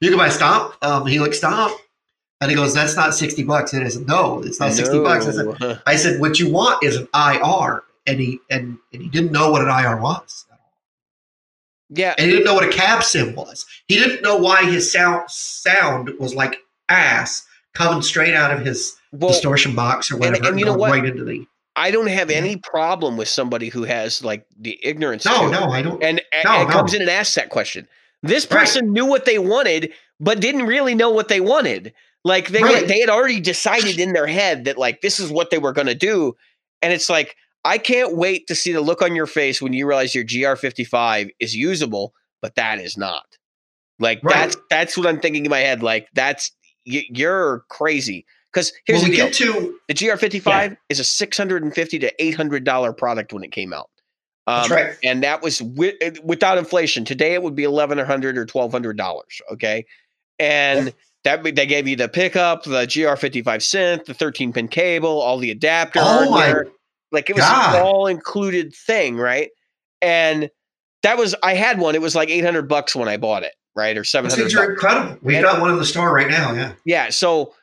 [0.00, 1.76] You can buy Stomp, um, Helix Stomp.
[2.40, 3.72] And he goes, that's not 60 bucks.
[3.74, 5.26] And I said, no, it's not 60 bucks.
[5.26, 7.82] I said, I said, what you want is an IR.
[8.06, 10.46] And he and, and he didn't know what an IR was.
[11.94, 13.64] Yeah, And he didn't know what a cab sim was.
[13.88, 16.56] He didn't know why his sound sound was like
[16.88, 20.74] ass coming straight out of his well, distortion box or and- whatever, and you know
[20.74, 20.90] what?
[20.90, 22.36] right into the I don't have Yeah.
[22.36, 25.24] any problem with somebody who has like the ignorance.
[25.24, 26.02] No, no, I don't.
[26.02, 27.88] and, and No, it comes in and asks that question.
[28.22, 28.60] This Right.
[28.60, 31.94] person knew what they wanted, but didn't really know what they wanted.
[32.24, 32.86] Like they Right.
[32.86, 35.86] they had already decided in their head that like this is what they were going
[35.88, 36.36] to do,
[36.82, 39.86] and it's like I can't wait to see the look on your face when you
[39.86, 43.24] realize your GR55 is usable, but that is not.
[43.98, 44.34] Like Right.
[44.34, 45.82] that's that's what I'm thinking in my head.
[45.82, 46.50] Like that's
[46.86, 48.26] y- you're crazy.
[48.52, 51.98] Because here's when the deal: get to the GR55 is a six hundred and fifty
[52.00, 53.88] to eight hundred dollar product when it came out.
[54.48, 54.96] Um, that's right.
[55.04, 57.04] and that was wi- uh, without inflation.
[57.04, 59.40] Today it would be eleven hundred or twelve hundred dollars.
[59.52, 59.86] Okay,
[60.40, 60.92] and
[61.24, 65.20] that they gave you the pickup, the GR fifty five synth, the thirteen pin cable,
[65.20, 66.54] all the adapter Oh my.
[67.12, 67.76] Like it was God.
[67.76, 69.50] an all included thing, right?
[70.00, 70.50] And
[71.02, 71.94] that was I had one.
[71.94, 74.42] It was like eight hundred bucks when I bought it, right, or seven hundred.
[74.44, 75.18] things are incredible.
[75.22, 76.52] We've And- got one in the store right now.
[76.54, 76.72] Yeah.
[76.84, 77.10] Yeah.
[77.10, 77.54] So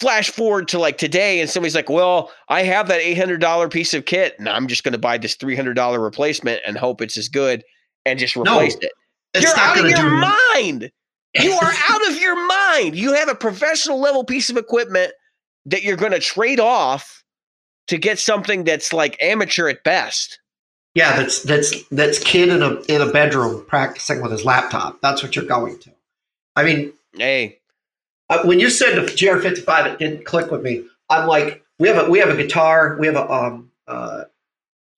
[0.00, 3.68] flash forward to like today, and somebody's like, "Well, I have that eight hundred dollar
[3.68, 6.76] piece of kit, and I'm just going to buy this three hundred dollar replacement and
[6.76, 7.64] hope it's as good,
[8.06, 8.92] and just replace it."
[9.40, 10.10] You're out of your do.
[10.54, 10.90] mind.
[11.40, 12.94] You are out of your mind.
[12.96, 15.12] You have a professional level piece of equipment
[15.66, 17.23] that you're going to trade off
[17.88, 20.40] to get something that's like amateur at best.
[20.94, 25.00] Yeah, that's that's that's kid in a in a bedroom practicing with his laptop.
[25.00, 25.90] That's what you're going to.
[26.56, 27.60] I mean, Hey,
[28.28, 30.84] uh, when you said the GR55, it didn't click with me.
[31.10, 34.24] I'm like, we have a we have a guitar, we have a um uh,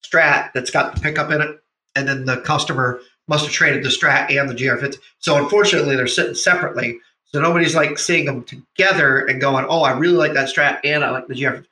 [0.05, 1.59] Strat that's got the pickup in it,
[1.94, 4.99] and then the customer must have traded the Strat and the GR50.
[5.18, 7.01] So unfortunately, they're sitting separately.
[7.25, 11.05] So nobody's like seeing them together and going, "Oh, I really like that Strat and
[11.05, 11.64] I like the GR."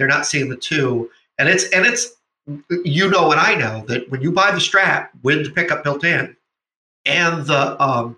[0.00, 2.08] They're not seeing the two, and it's and it's
[2.84, 6.04] you know and I know that when you buy the Strat with the pickup built
[6.04, 6.34] in
[7.04, 8.16] and the um,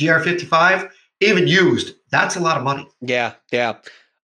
[0.00, 2.86] GR55, even used, that's a lot of money.
[3.00, 3.74] yeah, yeah.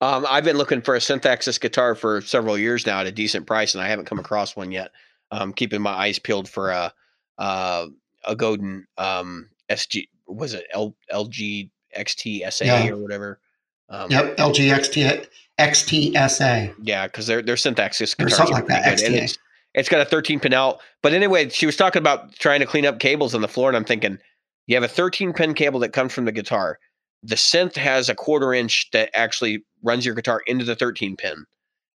[0.02, 3.46] Um, I've been looking for a Synthexis guitar for several years now at a decent
[3.46, 4.92] price, and I haven't come across one yet.
[5.30, 6.92] Um, keeping my eyes peeled for a
[7.38, 7.86] uh,
[8.24, 12.90] a Godin um, SG was it L, LG XT SA Yeah.
[12.90, 13.40] or whatever.
[13.88, 15.26] Um, Yep, LG XT,
[15.58, 16.74] XTSA.
[16.82, 19.14] Yeah, because their their Or guitars something like that, good.
[19.24, 19.38] It's,
[19.74, 20.80] it's got a 13 pin out.
[21.02, 23.76] But anyway, she was talking about trying to clean up cables on the floor, and
[23.76, 24.18] I'm thinking,
[24.66, 26.78] you have a 13 pin cable that comes from the guitar.
[27.22, 31.44] The synth has a quarter inch that actually runs your guitar into the 13 pin,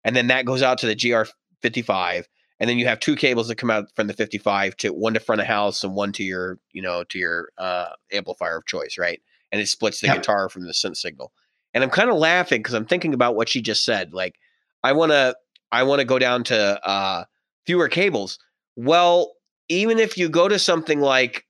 [0.04, 2.26] and then that goes out to the GR55,
[2.60, 5.20] and then you have two cables that come out from the 55 to one to
[5.20, 8.98] front of house and one to your you know to your uh, amplifier of choice,
[8.98, 9.22] right?
[9.52, 10.18] And it splits the Yep.
[10.18, 11.32] guitar from the synth signal.
[11.74, 14.14] And I'm kind of laughing because I'm thinking about what she just said.
[14.14, 14.36] Like,
[14.84, 15.36] I want to
[15.72, 17.24] I want to go down to uh,
[17.66, 18.38] fewer cables.
[18.76, 19.34] Well,
[19.70, 21.46] even if you go to something like,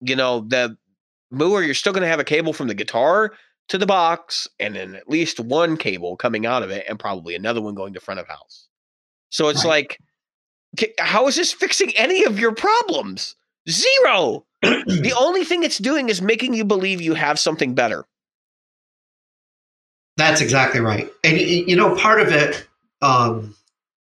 [0.00, 0.76] you know, the
[1.30, 3.32] Mooer, you're still going to have a cable from the guitar
[3.68, 7.34] to the box, and then at least one cable coming out of it, and probably
[7.34, 8.68] another one going to front of house.
[9.30, 9.88] So it's Right.
[10.78, 13.36] like, how is this fixing any of your problems?
[13.68, 14.46] Zero.
[14.62, 18.04] the only thing it's doing is making you believe you have something better.
[20.22, 21.10] That's exactly right.
[21.24, 22.64] And you know, part of it,
[23.00, 23.56] um,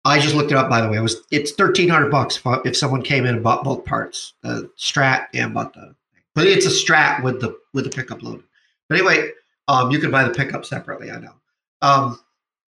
[0.07, 0.71] I just looked it up.
[0.71, 3.44] By the way, it was it's thirteen hundred bucks if, if someone came in and
[3.44, 5.94] bought both parts, the Strat and bought the.
[6.35, 8.44] But it's a Strat with the with the pickup loaded.
[8.88, 9.33] But anyway,
[9.68, 11.11] um, you can buy the pickup separately.
[11.11, 11.35] I know.
[11.83, 12.18] Um,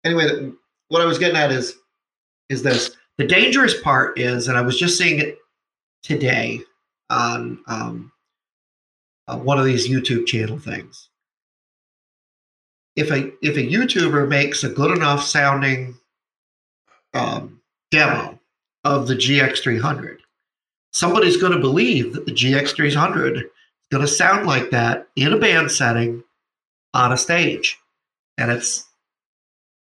[0.03, 0.51] anyway,
[0.87, 1.75] what I was getting at is
[2.49, 5.37] is this the dangerous part is, and I was just seeing it
[6.01, 6.61] today
[7.11, 8.11] on um,
[9.27, 11.08] uh, one of these YouTube channel things
[12.95, 15.95] if a if a YouTuber makes a good enough sounding
[17.13, 18.39] um, demo
[18.83, 20.17] of the GX300,
[20.91, 23.43] somebody's going to believe that the GX300 is
[23.91, 26.23] going to sound like that in a band setting
[26.93, 27.77] on a stage,
[28.37, 28.85] and it's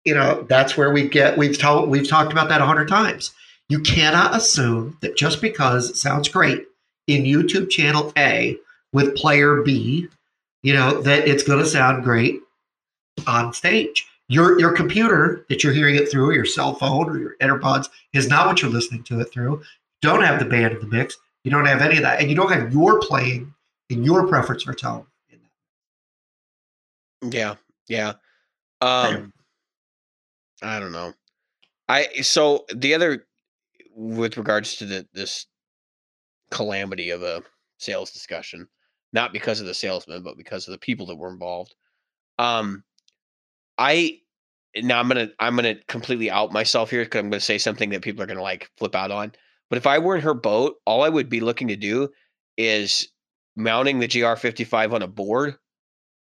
[0.04, 3.32] you know that's where we get we've told we've talked about that a hundred times.
[3.68, 6.64] You cannot assume that just because it sounds great
[7.08, 8.56] in YouTube channel A
[8.92, 10.08] with player B,
[10.62, 12.40] you know that it's going to sound great
[13.26, 14.06] on stage.
[14.28, 18.28] Your your computer that you're hearing it through, your cell phone or your AirPods, is
[18.28, 19.58] not what you're listening to it through.
[20.02, 21.16] You don't have the band in the mix.
[21.44, 23.54] You don't have any of that, and you don't have your playing
[23.88, 25.06] and your preference for tone.
[25.30, 25.38] In
[27.22, 27.34] that.
[27.36, 27.54] Yeah,
[27.88, 28.14] yeah.
[28.80, 29.32] Um,
[30.60, 31.14] I don't know.
[31.88, 33.26] I so the other
[33.94, 35.46] with regards to the this
[36.50, 37.42] calamity of a
[37.78, 38.68] sales discussion,
[39.12, 41.74] not because of the salesman, but because of the people that were involved.
[42.38, 42.82] Um,
[43.78, 44.18] I
[44.76, 48.02] now I'm gonna I'm gonna completely out myself here because I'm gonna say something that
[48.02, 49.32] people are gonna like flip out on.
[49.68, 52.10] But if I were in her boat, all I would be looking to do
[52.56, 53.08] is
[53.56, 55.56] mounting the GR55 on a board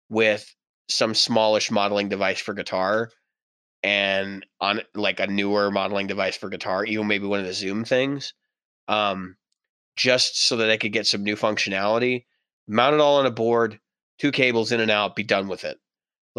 [0.08, 0.54] with
[0.88, 3.10] some smallish modeling device for guitar
[3.82, 7.84] and on like a newer modeling device for guitar, even maybe one of the Zoom
[7.84, 8.34] things,
[8.88, 9.36] um,
[9.96, 12.24] just so that I could get some new functionality.
[12.68, 13.80] Mount it all on a board,
[14.18, 15.78] two cables in and out, be done with it.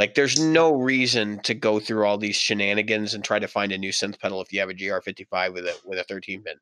[0.02, 3.78] Like, there's no reason to go through all these shenanigans and try to find a
[3.78, 6.56] new synth pedal if you have a GR55 with a with a 13 pin.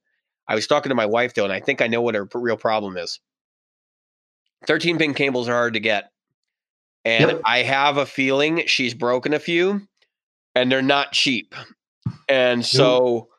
[0.49, 2.57] I was talking to my wife though, and I think I know what her real
[2.57, 3.21] problem is.
[4.67, 6.11] 13 pin cables are hard to get.
[7.05, 7.41] And Yep.
[7.45, 9.87] I have a feeling she's broken a few
[10.53, 11.55] and they're not cheap.
[12.27, 13.29] And so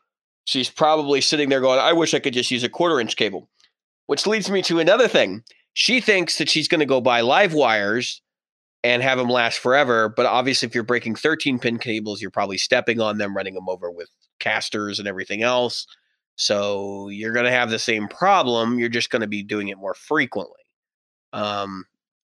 [0.47, 3.51] she's probably sitting there going, I wish I could just use a quarter inch cable.
[4.07, 5.45] Which leads me to another thing.
[5.75, 8.23] She thinks that she's going to go buy live wires
[8.83, 10.09] and have them last forever.
[10.09, 13.69] But obviously, if you're breaking 13 pin cables, you're probably stepping on them, running them
[13.69, 15.87] over with casters and everything else.
[16.37, 18.79] So you're going to have the same problem.
[18.79, 20.63] You're just going to be doing it more frequently
[21.35, 21.85] um,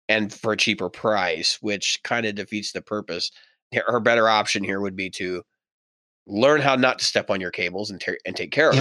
[0.10, 3.32] and for a cheaper price, which kind of defeats the purpose.
[3.88, 5.44] Her better option here would be to
[6.28, 8.76] learn how not to step on your cables and, ta- and take care of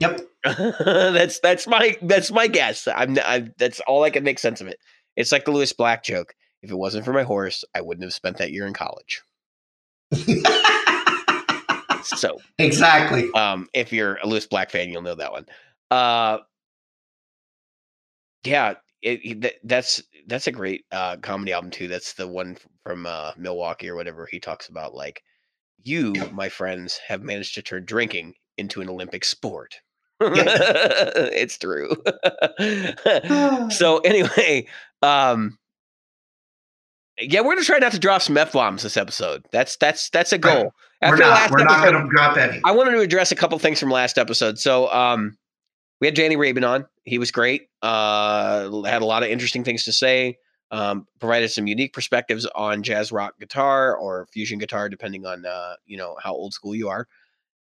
[0.00, 0.16] Yep.
[0.16, 0.26] them.
[0.44, 0.44] Yep.
[0.84, 2.86] that's that's my that's my guess.
[2.86, 4.78] I'm, i that's all I can make sense of it.
[5.16, 6.34] It's like the Lewis Black joke.
[6.62, 9.22] If it wasn't for my horse, I wouldn't have spent that year in college.
[12.02, 13.30] So, exactly.
[13.32, 15.46] um, if you're a Lewis Black fan, you'll know that one.
[15.90, 16.38] Uh,
[18.44, 21.88] yeah, it, it- that, that's that's a great uh, comedy album too.
[21.88, 24.26] That's the one from uh, Milwaukee or whatever.
[24.30, 25.22] He talks about like
[25.84, 29.76] you, my friends, have managed to turn drinking into an Olympic sport.
[30.20, 31.90] it's true.
[33.70, 34.66] so anyway,
[35.02, 35.58] um,
[37.18, 39.44] yeah, we're gonna try not to drop some f bombs this episode.
[39.52, 40.42] That's that's that's a Right.
[40.42, 40.72] goal.
[41.02, 41.28] we're not.
[41.30, 42.60] last We're not going to drop any.
[42.64, 44.58] I wanted to address a couple things from last episode.
[44.58, 45.36] So, um,
[46.00, 46.86] we had Danny Rabin on.
[47.04, 47.68] He was great.
[47.82, 50.38] Uh, had a lot of interesting things to say.
[50.70, 55.74] Um, provided some unique perspectives on jazz rock guitar or fusion guitar, depending on uh,
[55.86, 57.06] you know how old school you are.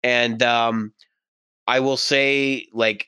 [0.04, 0.94] And um,
[1.72, 3.08] I will say, like,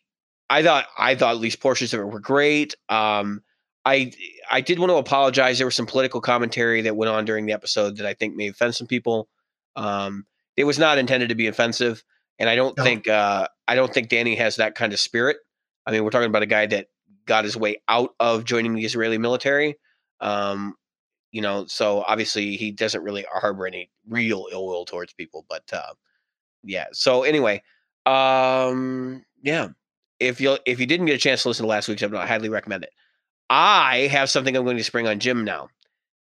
[0.49, 2.75] I thought I thought at least portions of it were great.
[2.89, 3.41] Um,
[3.85, 4.11] I
[4.49, 5.57] I did want to apologize.
[5.57, 8.47] There was some political commentary that went on during the episode that I think may
[8.47, 9.27] offend some people.
[9.75, 12.03] Um, it was not intended to be offensive,
[12.39, 12.83] and I don't No.
[12.83, 15.37] think uh, I don't think Danny has that kind of spirit.
[15.85, 16.87] I mean, we're talking about a guy that
[17.25, 19.75] got his way out of joining the Israeli military.
[20.21, 20.75] Um,
[21.31, 25.45] you know, so obviously he doesn't really harbor any real ill will towards people.
[25.49, 25.93] But uh,
[26.63, 26.87] yeah.
[26.93, 27.63] So anyway,
[28.05, 29.69] um, yeah.
[30.19, 32.27] If you if you didn't get a chance to listen to last week's episode, I
[32.27, 32.91] highly recommend it.
[33.49, 35.69] I have something I'm going to spring on Jim now.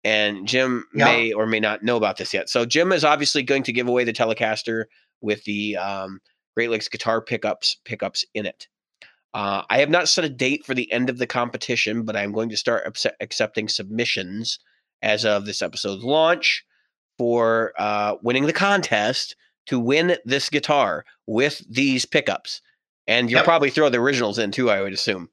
[0.03, 1.05] And Jim Yeah.
[1.05, 2.49] may or may not know about this yet.
[2.49, 4.85] So Jim is obviously going to give away the Telecaster
[5.21, 6.19] with the um,
[6.55, 8.67] Great Lakes guitar pickups pickups in it.
[9.33, 12.31] Uh, I have not set a date for the end of the competition, but I'm
[12.33, 14.59] going to start acce- accepting submissions
[15.01, 16.63] as of this episode's launch
[17.17, 19.35] for uh, winning the contest
[19.67, 22.61] to win this guitar with these pickups.
[23.07, 23.45] And you'll Yep.
[23.45, 25.29] probably throw the originals in too, I would assume.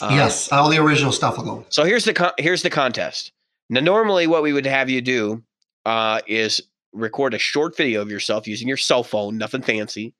[0.00, 1.66] Uh, yes, all the original stuff will go.
[1.68, 3.32] so here's the con- here's the contest.
[3.70, 5.42] Now, normally, what we would have you do
[5.86, 6.60] uh, is
[6.92, 10.14] record a short video of yourself using your cell phone, nothing fancy,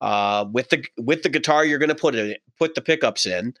[0.00, 3.54] uh, with the with the guitar you're going to put it put the pickups in,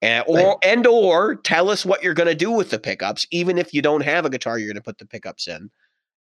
[0.00, 0.56] and or Right.
[0.64, 3.82] and or tell us what you're going to do with the pickups, even if you
[3.82, 5.70] don't have a guitar you're going to put the pickups in,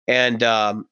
[0.07, 0.87] and um,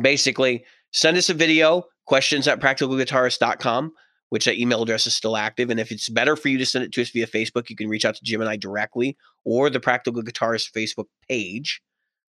[0.00, 3.92] basically send us a video questions at practicalguitarist.com
[4.30, 5.70] which that email address is still active.
[5.70, 7.88] And if it's better for you to send it to us via Facebook, you can
[7.88, 11.80] reach out to Jim and I directly or the Practical Guitarist Facebook page.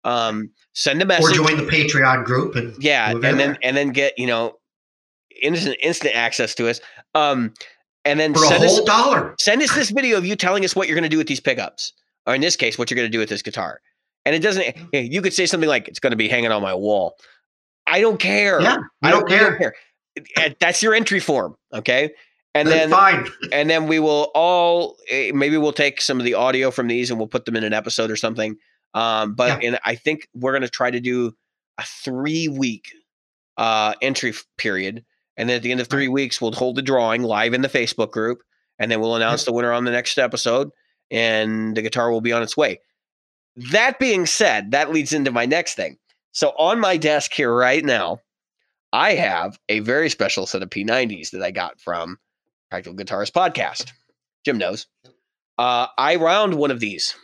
[0.04, 1.38] Um, send a message.
[1.38, 3.58] Or join the Patreon group and yeah, and then there.
[3.62, 4.56] and then get you know
[5.42, 6.80] instant instant access to us.
[7.14, 7.52] Um,
[8.06, 9.34] and then for a send us whole dollar.
[9.38, 11.40] send us this video of you telling us what you're going to do with these
[11.40, 11.92] pickups,
[12.26, 13.82] or in this case, what you're going to do with this guitar.
[14.24, 14.74] And it doesn't.
[14.94, 17.16] You could say something like, "It's going to be hanging on my wall."
[17.86, 18.60] I don't care.
[18.60, 19.56] Yeah, I don't, don't care.
[19.56, 19.74] care.
[20.36, 22.10] Uh, That's your entry form, okay?
[22.54, 23.26] And Then then fine.
[23.52, 27.08] and then we will all eh, maybe we'll take some of the audio from these
[27.10, 28.56] and we'll put them in an episode or something.
[28.92, 31.32] Um, but in, I think we're going to try to do
[31.78, 32.86] a three week
[33.56, 35.04] uh, entry period,
[35.36, 37.68] and then at the end of three weeks we'll hold the drawing live in the
[37.68, 38.42] Facebook group,
[38.80, 40.70] and then we'll announce the winner on the next episode,
[41.10, 42.80] and the guitar will be on its way.
[43.70, 45.98] That being said, that leads into my next thing.
[46.32, 48.20] So on my desk here right now,
[48.92, 52.18] I have a very special set of P90s that I got from
[52.70, 53.92] Practical Guitarist Podcast.
[54.44, 54.86] Jim knows.
[55.58, 57.14] Uh, I wound one of these.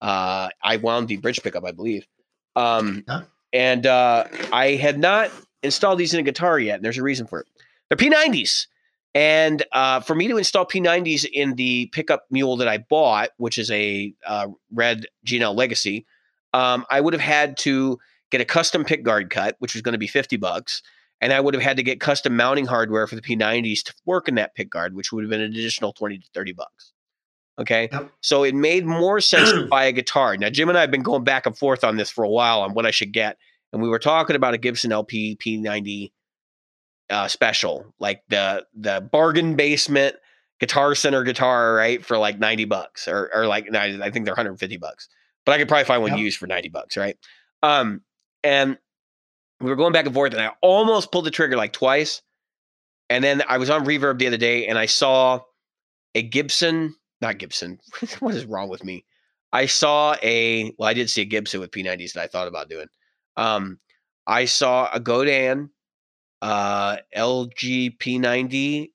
[0.00, 2.06] Uh, I wound the bridge pickup, I believe.
[2.54, 3.22] Um, Huh?
[3.52, 5.30] And uh, I had not
[5.62, 7.46] installed these in a guitar yet, and there's a reason for it.
[7.88, 8.66] They're P90s.
[9.14, 13.56] And uh, for me to install P90s in the pickup mule that I bought, which
[13.56, 16.04] is a uh, red G&L Legacy,
[16.52, 17.98] um, I would have had to
[18.30, 20.82] get a custom pick guard cut, which was going to be 50 bucks.
[21.20, 24.28] And I would have had to get custom mounting hardware for the P90s to work
[24.28, 26.92] in that pick guard, which would have been an additional 20 to 30 bucks.
[27.58, 27.88] Okay.
[27.90, 28.10] Yep.
[28.20, 30.36] So it made more sense to buy a guitar.
[30.36, 32.60] Now, Jim and I have been going back and forth on this for a while
[32.60, 33.38] on what I should get.
[33.72, 36.12] And we were talking about a Gibson LP P90
[37.08, 40.16] uh, special, like the the bargain basement
[40.60, 42.04] guitar center guitar, right?
[42.04, 45.08] For like 90 bucks or, or like, I think they're 150 bucks,
[45.44, 46.20] but I could probably find one Yep.
[46.20, 47.16] used for 90 bucks, right?
[47.62, 48.02] Um,
[48.46, 48.78] and
[49.60, 52.22] we were going back and forth, and I almost pulled the trigger like twice.
[53.10, 55.40] And then I was on Reverb the other day, and I saw
[56.14, 57.80] a Gibson, not Gibson.
[58.20, 59.04] what is wrong with me?
[59.52, 62.68] I saw a, well, I did see a Gibson with P90s that I thought about
[62.68, 62.86] doing.
[63.36, 63.80] Um,
[64.26, 65.70] I saw a Godan,
[66.42, 68.90] uh, LG P90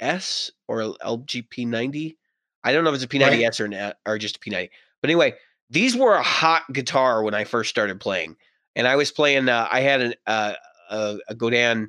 [0.00, 2.16] S or LG P90.
[2.64, 4.70] I don't know if it's a P90S or an, or just a P90.
[5.00, 5.34] But anyway,
[5.70, 8.36] these were a hot guitar when I first started playing,
[8.76, 9.48] and I was playing.
[9.48, 10.54] Uh, I had an uh,
[10.90, 11.88] a, a Godan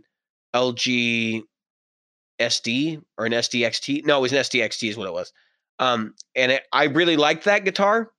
[0.54, 1.44] LG
[2.40, 4.06] SD or an SDXT.
[4.06, 5.32] No, it was an SDXT is what it was.
[5.80, 8.12] Um, and it, I really liked that guitar.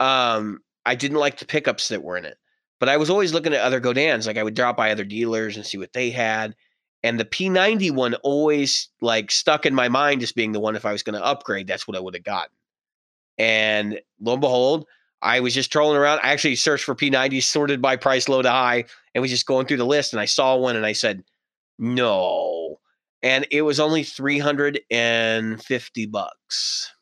[0.00, 2.36] Um, I didn't like the pickups that were in it,
[2.80, 4.26] but I was always looking at other Godans.
[4.26, 6.54] Like I would drop by other dealers and see what they had.
[7.02, 10.86] And the P90 one always like stuck in my mind as being the one if
[10.86, 12.54] I was going to upgrade, that's what I would have gotten.
[13.36, 14.86] And lo and behold,
[15.24, 16.20] I was just trolling around.
[16.22, 19.66] I actually searched for P90s sorted by price low to high and was just going
[19.66, 21.24] through the list and I saw one and I said,
[21.78, 22.78] no.
[23.22, 26.92] And it was only 350 bucks.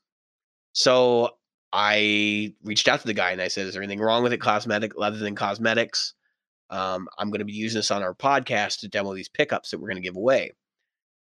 [0.73, 1.31] So
[1.73, 4.41] I reached out to the guy and I said, Is there anything wrong with it,
[4.41, 6.15] cosmetic, other than cosmetics?
[6.71, 9.79] Um, I'm going to be using this on our podcast to demo these pickups that
[9.79, 10.53] we're going to give away.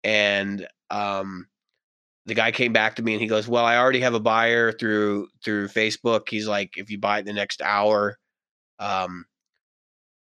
[0.04, 1.48] And um,
[2.28, 4.72] the guy came back to me and he goes, "Well, I already have a buyer
[4.74, 6.30] through through Facebook.
[6.30, 8.20] He's like, if you buy it in the next hour,
[8.80, 9.26] um,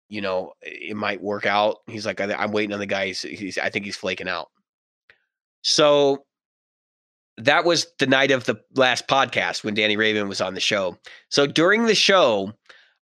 [0.08, 3.06] you know, it might work out." He's like, "I'm waiting on the guy.
[3.06, 4.48] He's, he's I think he's flaking out."
[5.62, 6.24] So
[7.38, 10.96] that was the night of the last podcast when Danny Raven was on the show.
[11.28, 12.52] So during the show,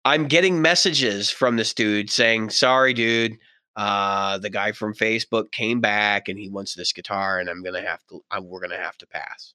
[0.05, 3.39] I'm getting messages from this dude saying, "Sorry, dude."
[3.77, 7.81] Uh the guy from facebook came back and he wants this guitar and i'm gonna
[7.81, 9.55] have to I, we're gonna have to pass.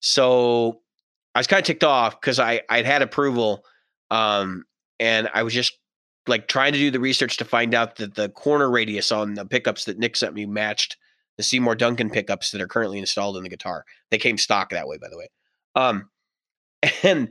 [0.00, 0.80] So
[1.34, 3.64] i was kind of ticked off because i i'd had approval
[4.10, 4.64] um
[4.98, 5.78] and i was just
[6.28, 9.46] like trying to do the research to find out that the corner radius on the
[9.46, 10.96] pickups that nick sent me matched
[11.36, 13.84] the seymour duncan pickups that are currently installed in the guitar.
[14.10, 15.28] They came stock that way by the way.
[15.74, 16.10] Um
[17.02, 17.30] and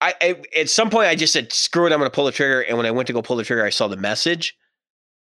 [0.00, 2.32] I, I at some point I just said screw it I'm going to pull the
[2.32, 4.56] trigger and when I went to go pull the trigger I saw the message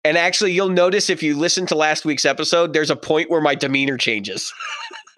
[0.04, 3.42] and actually, you'll notice if you listen to last week's episode, there's a point where
[3.42, 4.52] my demeanor changes.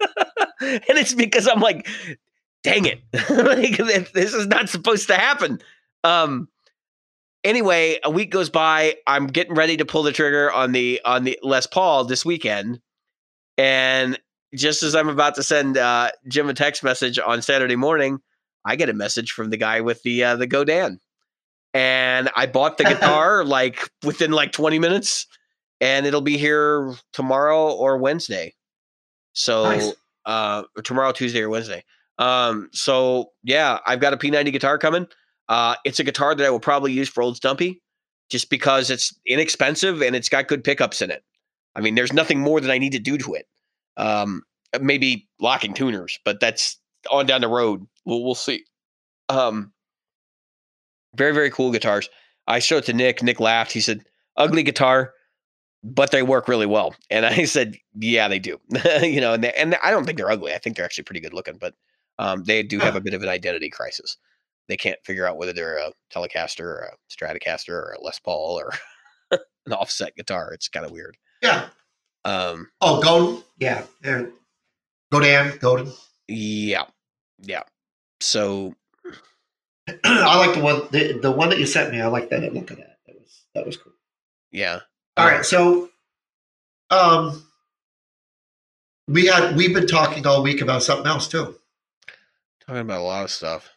[0.60, 1.88] and it's because I'm like,
[2.62, 3.00] dang it.
[3.30, 5.60] like, this is not supposed to happen.
[6.02, 6.48] Um,
[7.42, 8.96] anyway, a week goes by.
[9.06, 12.80] I'm getting ready to pull the trigger on the on the Les Paul this weekend.
[13.56, 14.18] And
[14.54, 18.18] just as I'm about to send uh, Jim a text message on Saturday morning,
[18.66, 20.98] I get a message from the guy with the uh, the Godan
[21.74, 25.26] and I bought the guitar like within like 20 minutes
[25.80, 28.54] and it'll be here tomorrow or Wednesday.
[29.34, 29.92] So Nice.
[30.24, 31.84] uh tomorrow Tuesday or Wednesday.
[32.18, 35.06] Um so yeah, I've got a P90 guitar coming.
[35.48, 37.82] Uh it's a guitar that I will probably use for old Stumpy
[38.30, 41.22] just because it's inexpensive and it's got good pickups in it.
[41.76, 43.46] I mean, there's nothing more that I need to do to it.
[43.96, 44.42] Um
[44.80, 46.78] maybe locking tuners, but that's
[47.10, 47.84] on down the road.
[48.04, 48.64] We'll we'll see.
[49.28, 49.72] Um
[51.16, 52.08] very very cool guitars.
[52.46, 53.22] I showed it to Nick.
[53.22, 53.72] Nick laughed.
[53.72, 54.04] He said,
[54.36, 55.12] "Ugly guitar,
[55.82, 58.60] but they work really well." And I said, "Yeah, they do."
[59.02, 60.52] you know, and they, and I don't think they're ugly.
[60.54, 61.74] I think they're actually pretty good looking, but
[62.18, 64.16] um, they do have a bit of an identity crisis.
[64.68, 68.58] They can't figure out whether they're a Telecaster or a Stratocaster or a Les Paul
[68.58, 68.72] or
[69.66, 70.52] an offset guitar.
[70.52, 71.16] It's kind of weird.
[71.42, 71.66] Yeah.
[72.24, 73.42] Um, Oh, Godin.
[73.58, 73.84] Yeah.
[74.02, 74.24] yeah.
[75.12, 75.58] Godan.
[75.60, 75.92] Godin.
[76.28, 76.84] yeah,
[77.42, 77.62] yeah.
[78.20, 78.74] So
[80.04, 82.00] I like the one the, the one that you sent me.
[82.00, 82.98] I like that look at that.
[83.06, 83.92] That was that was cool.
[84.50, 84.80] yeah.
[85.16, 85.90] All right, so
[86.90, 87.44] um
[89.06, 91.56] we had we've been talking all week about something else too.
[92.66, 93.70] talking about a lot of stuff.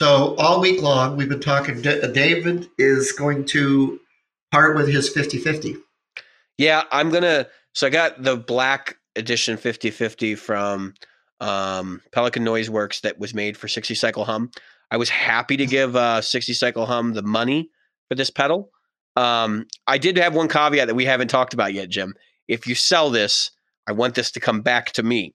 [0.00, 4.00] So all week long we've been talking David is going to
[4.50, 5.76] part with his 50-50.
[6.58, 7.46] Yeah, I'm gonna.
[7.72, 10.94] So I got the black edition 5050 from
[11.40, 14.50] um, Pelican Noise Works that was made for 60 Cycle Hum.
[14.90, 17.68] I was happy to give uh, 60 Cycle Hum the money
[18.08, 18.70] for this pedal.
[19.16, 22.14] Um, I did have one caveat that we haven't talked about yet, Jim.
[22.48, 23.50] If you sell this,
[23.86, 25.34] I want this to come back to me.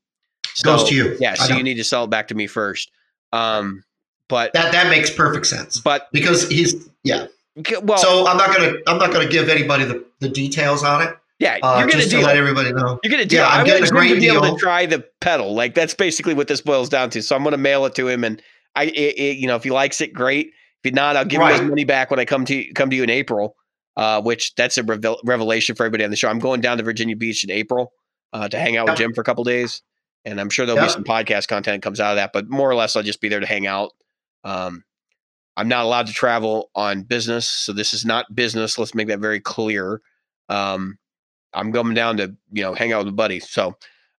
[0.64, 1.16] Goes to you.
[1.20, 2.91] Yeah, so you need to sell it back to me first.
[3.32, 3.84] Um,
[4.28, 7.28] but That that makes perfect sense but because he's yeah.
[7.84, 11.16] well, so I'm not gonna I'm not gonna give anybody the, the details on it.
[11.39, 12.26] yeah, Uh, you're gonna just to deal.
[12.26, 13.00] let everybody know.
[13.04, 13.41] You're gonna deal.
[13.41, 14.56] Yeah, I'm I getting a Jim to great be able deal.
[14.56, 15.54] to try the pedal.
[15.56, 17.22] Like that's basically what this boils down to.
[17.22, 18.41] So I'm gonna mail it to him, and
[18.80, 20.51] I, it, it, you know, if he likes it, great.
[20.84, 23.03] If not, I'll give him his money back when I come to come to you
[23.03, 23.55] in April.
[23.97, 26.30] Uh, which that's a revel- revelation for everybody on the show.
[26.30, 27.91] I'm going down to Virginia Beach in April
[28.32, 29.82] uh, to hang out with Jim for a couple days,
[30.23, 32.32] and I'm sure there'll be some podcast content that comes out of that.
[32.32, 33.91] But more or less, I'll just be there to hang out.
[34.45, 34.86] Um,
[35.57, 38.77] I'm not allowed to travel on business, so this is not business.
[38.77, 39.99] Let's make that very clear.
[40.47, 40.97] Um,
[41.53, 43.41] I'm going down to you know hang out with a buddy.
[43.41, 43.75] So,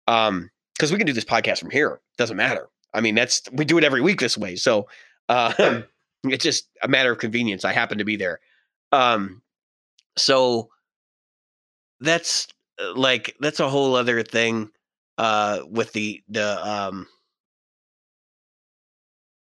[0.08, 2.68] um, because we can do this podcast from here, doesn't matter.
[2.94, 4.56] I mean, that's we do it every week this way.
[4.56, 4.88] So,
[5.28, 5.82] uh,
[6.24, 7.66] it's just a matter of convenience.
[7.66, 8.40] I happen to be there.
[8.92, 9.42] Um,
[10.18, 10.70] so
[12.00, 12.48] that's
[12.82, 14.70] uh, like that's a whole other thing.
[15.18, 17.06] Uh, with the the um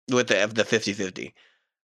[0.10, 1.34] with the the 50-50.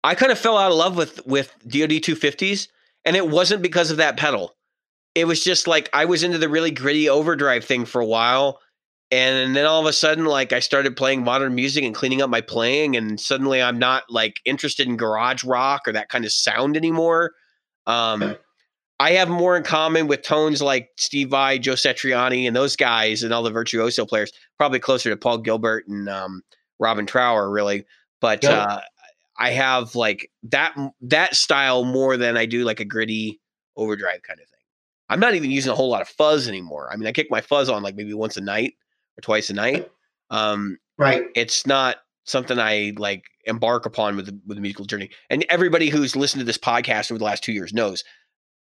[0.04, 2.70] I kind of fell out of love with with DoD 250s,
[3.04, 4.56] and it wasn't because of that pedal.
[5.16, 8.60] It was just like I was into the really gritty overdrive thing for a while,
[9.12, 12.30] and then all of a sudden, like I started playing modern music and cleaning up
[12.30, 16.32] my playing, and suddenly I'm not like interested in garage rock or that kind of
[16.32, 17.32] sound anymore.
[17.86, 18.36] Um,
[18.99, 23.24] I have more in common with tones like Steve Vai, Joe Satriani, and those guys,
[23.24, 24.32] and all the virtuoso players.
[24.58, 26.41] Probably closer to Paul Gilbert and um,
[26.80, 27.86] Robin Trower, really.
[28.20, 28.51] But Yep.
[28.51, 28.82] uh,
[29.38, 33.39] I have like that that style more than I do like a gritty
[33.76, 34.58] overdrive kind of thing.
[35.10, 36.89] I'm not even using a whole lot of fuzz anymore.
[36.91, 38.74] I mean, I kick my fuzz on like maybe once a night
[39.18, 39.89] or twice a night.
[40.30, 41.26] Um, Right.
[41.36, 45.09] it's not something I like embark upon with the, with the musical journey.
[45.30, 48.03] And everybody who's listened to this podcast over the last two years knows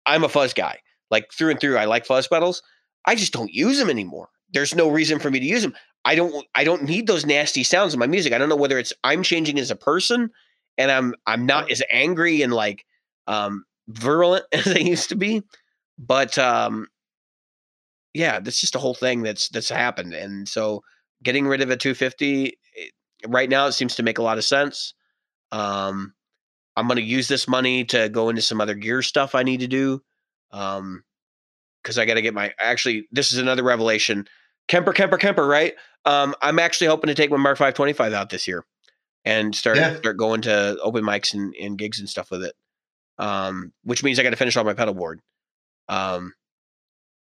[0.06, 0.80] I'm a fuzz guy,
[1.12, 1.78] like through and through.
[1.78, 2.62] I like fuzz pedals.
[3.06, 4.30] I just don't use them anymore.
[4.54, 5.76] There's no reason for me to use them.
[6.06, 6.46] I don't.
[6.56, 8.32] I don't need those nasty sounds in my music.
[8.32, 10.30] I don't know whether it's I'm changing as a person,
[10.78, 12.86] and I'm I'm not as angry and like
[13.28, 15.44] um, virulent as I used to be.
[15.98, 16.88] But um,
[18.14, 20.14] yeah, that's just a whole thing that's that's happened.
[20.14, 20.84] And so
[21.24, 22.92] getting rid of a 250 it,
[23.28, 24.94] right now it seems to make a lot of sense.
[25.52, 26.14] Um,
[26.76, 29.60] I'm going to use this money to go into some other gear stuff I need
[29.62, 30.02] to do.
[30.52, 31.04] Um,
[31.84, 34.28] because I got to get my actually this is another revelation.
[34.68, 35.74] Kemper, Kemper, Kemper, right?
[36.06, 38.66] Um, I'm actually hoping to take my Mark 525 out this year
[39.26, 39.96] and start Yeah.
[39.96, 42.54] start going to open mics and, and gigs and stuff with it.
[43.18, 45.22] Um, which means I got to finish off my pedal board.
[45.90, 46.34] Um,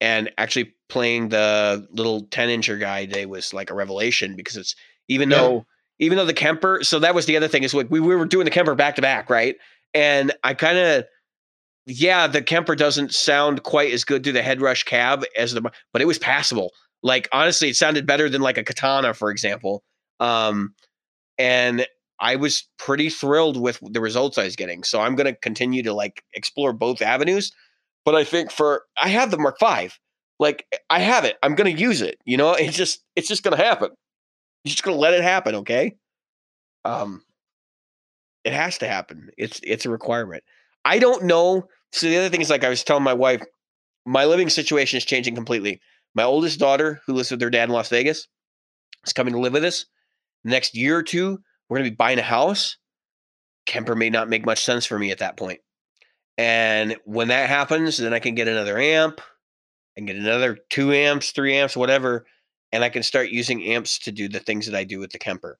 [0.01, 4.75] and actually playing the little 10 incher guy today was like a revelation because it's
[5.09, 5.39] even Yeah.
[5.39, 5.67] though
[6.01, 8.25] even though the Kemper, so that was the other thing is like we, we were
[8.25, 9.57] doing the Kemper back to back, right?
[9.95, 11.05] And I kind of
[11.87, 16.03] yeah, the Kemper doesn't sound quite as good through the HeadRush cab as the but
[16.03, 16.71] it was passable.
[17.03, 19.83] Like honestly, it sounded better than like a katana, for example.
[20.21, 20.75] Um
[21.39, 21.87] and
[22.21, 24.83] I was pretty thrilled with the results I was getting.
[24.85, 27.53] So I'm gonna continue to like explore both avenues.
[28.09, 29.99] But I think for I have the Mark Five.
[30.39, 31.37] Like I have it.
[31.43, 32.17] I'm gonna use it.
[32.25, 33.91] You know, it's just it's just gonna happen.
[34.65, 35.95] You're just gonna let it happen, okay?
[36.87, 37.23] Um
[38.45, 39.29] it has to happen.
[39.37, 40.43] It's it's a requirement.
[40.87, 41.69] I don't know.
[41.93, 43.43] So the other thing is like I was telling my wife,
[44.07, 45.79] my living situation is changing completely.
[46.15, 48.27] My oldest daughter, who lives with her dad in Las Vegas,
[49.07, 49.85] is coming to live with us.
[50.45, 52.79] Next year or two, we're gonna be buying a house.
[53.67, 55.61] Kemper may not make much sense for me at that point.
[56.39, 59.21] And when that happens, then I can get another amp
[59.97, 62.25] and get another two amps, three amps, whatever,
[62.73, 65.19] and I can start using amps to do the things that I do with the
[65.19, 65.59] Kemper.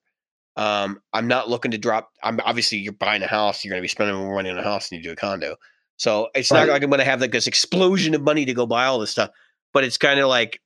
[0.55, 2.09] Um, I'm not looking to drop.
[2.23, 4.63] I'm obviously you're buying a house, you're going to be spending more money on a
[4.63, 5.57] house than you do a condo.
[5.97, 8.65] So it's not like I'm going to have like this explosion of money to go
[8.65, 9.31] buy all this stuff.
[9.73, 10.61] But it's kind of like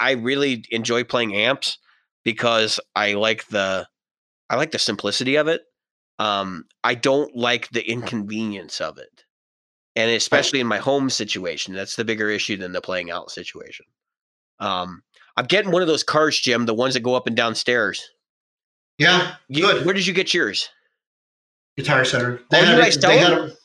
[0.00, 1.78] I really enjoy playing amps
[2.24, 3.86] because I like the
[4.50, 5.62] I like the simplicity of it.
[6.18, 9.23] Um, I don't like the inconvenience of it,
[9.96, 13.86] and especially in my home situation, that's the bigger issue than the playing out situation.
[14.60, 15.02] Um,
[15.36, 18.02] I'm getting one of those cars, Jim, the ones that go up and down stairs.
[18.98, 19.34] Yeah.
[19.48, 19.84] You, Good.
[19.84, 20.68] Where did you get yours?
[21.76, 22.40] Guitar Center.
[22.52, 23.32] Oh, you had guys it- sell they them?
[23.32, 23.56] had 'em-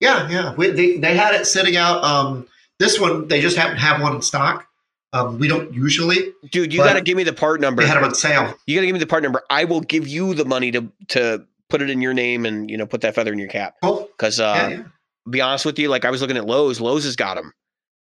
[0.00, 0.54] Yeah, yeah.
[0.54, 2.04] We, they, they had it sitting out.
[2.04, 2.46] Um,
[2.78, 4.66] this one, they just happen to have one in stock.
[5.12, 6.32] Um, we don't usually.
[6.50, 7.82] Dude, you got to give me the part number.
[7.82, 8.52] They had them on sale.
[8.66, 9.42] You got to give me the part number.
[9.48, 12.76] I will give you the money to to put it in your name and you
[12.76, 13.76] know put that feather in your cap.
[13.82, 14.08] Cool.
[14.16, 14.82] Because uh, yeah, yeah.
[15.28, 16.80] Be honest with you, like I was looking at Lowe's.
[16.80, 17.52] Lowe's has got them,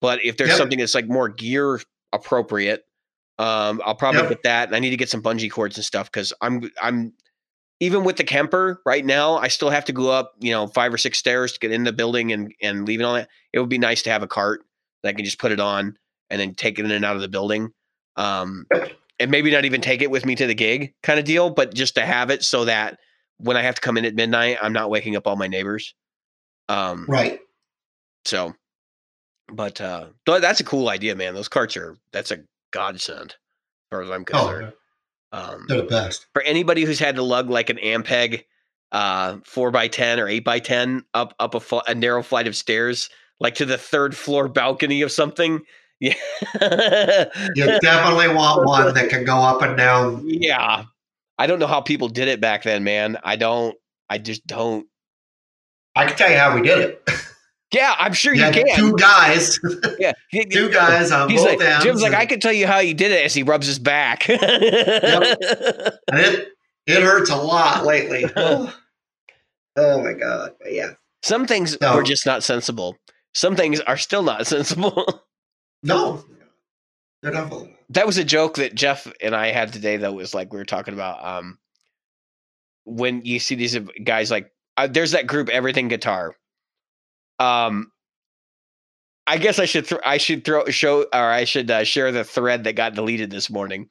[0.02, 0.58] but if there's Yep.
[0.58, 1.82] something that's like more gear
[2.14, 2.86] appropriate,
[3.38, 4.30] um, I'll probably Yep.
[4.30, 4.68] get that.
[4.70, 7.14] And I need to get some bungee cords and stuff because I'm I'm
[7.80, 9.38] even with the Kemper right now.
[9.38, 11.84] I still have to go up, you know, five or six stairs to get in
[11.84, 13.28] the building and and leave it on it.
[13.54, 14.62] It would be nice to have a cart
[15.04, 15.98] that I can just put it on
[16.30, 17.72] and then take it in and out of the building.
[18.16, 18.66] Um,
[19.20, 21.74] and maybe not even take it with me to the gig kind of deal, but
[21.74, 23.00] just to have it so that
[23.38, 25.94] when I have to come in at midnight, I'm not waking up all my neighbors.
[26.70, 27.40] Um, Right.
[28.26, 28.54] So,
[29.52, 31.34] but uh, that's a cool idea, man.
[31.34, 32.40] Those carts are that's a
[32.72, 33.36] godsend, as
[33.90, 34.74] far as I'm concerned.
[35.34, 36.28] Oh, um, they're the best.
[36.34, 38.46] for anybody who's had to lug like an Ampeg
[38.92, 42.48] uh, four by ten or eight by ten up up a, fl- a narrow flight
[42.48, 43.10] of stairs,
[43.40, 45.62] like to the third floor balcony of something.
[46.02, 46.14] Yeah,
[47.56, 50.24] You definitely want one that can go up and down.
[50.26, 50.86] yeah.
[51.38, 53.18] I don't know how people did it back then, man.
[53.24, 53.76] I don't.
[54.10, 54.88] I just don't.
[55.96, 57.10] I can tell you how we did it.
[57.74, 58.76] Yeah, I'm sure You you can.
[58.76, 59.60] two guys,
[60.00, 60.14] yeah,
[60.52, 61.86] two guys on He's both like, ends.
[61.86, 64.28] Jim's like, I can tell you how you did it as he rubs his back.
[64.30, 66.48] and it
[66.88, 68.26] it hurts a lot lately.
[68.36, 68.76] oh,
[69.76, 70.54] oh my god!
[70.60, 71.96] But yeah, Some things No.
[71.96, 72.98] were just not sensible.
[73.36, 75.22] Some things are still not sensible.
[75.84, 76.24] no,
[77.22, 77.76] they're definitely.
[77.90, 80.66] that was a joke that Jeff and I had today, though, was like we were
[80.66, 81.60] talking about um,
[82.86, 86.36] when you see these guys like uh, there's that group Everything Guitar.
[87.40, 87.92] Um,
[89.28, 92.24] I guess I should th- I should throw show or I should uh, share the
[92.24, 93.90] thread that got deleted this morning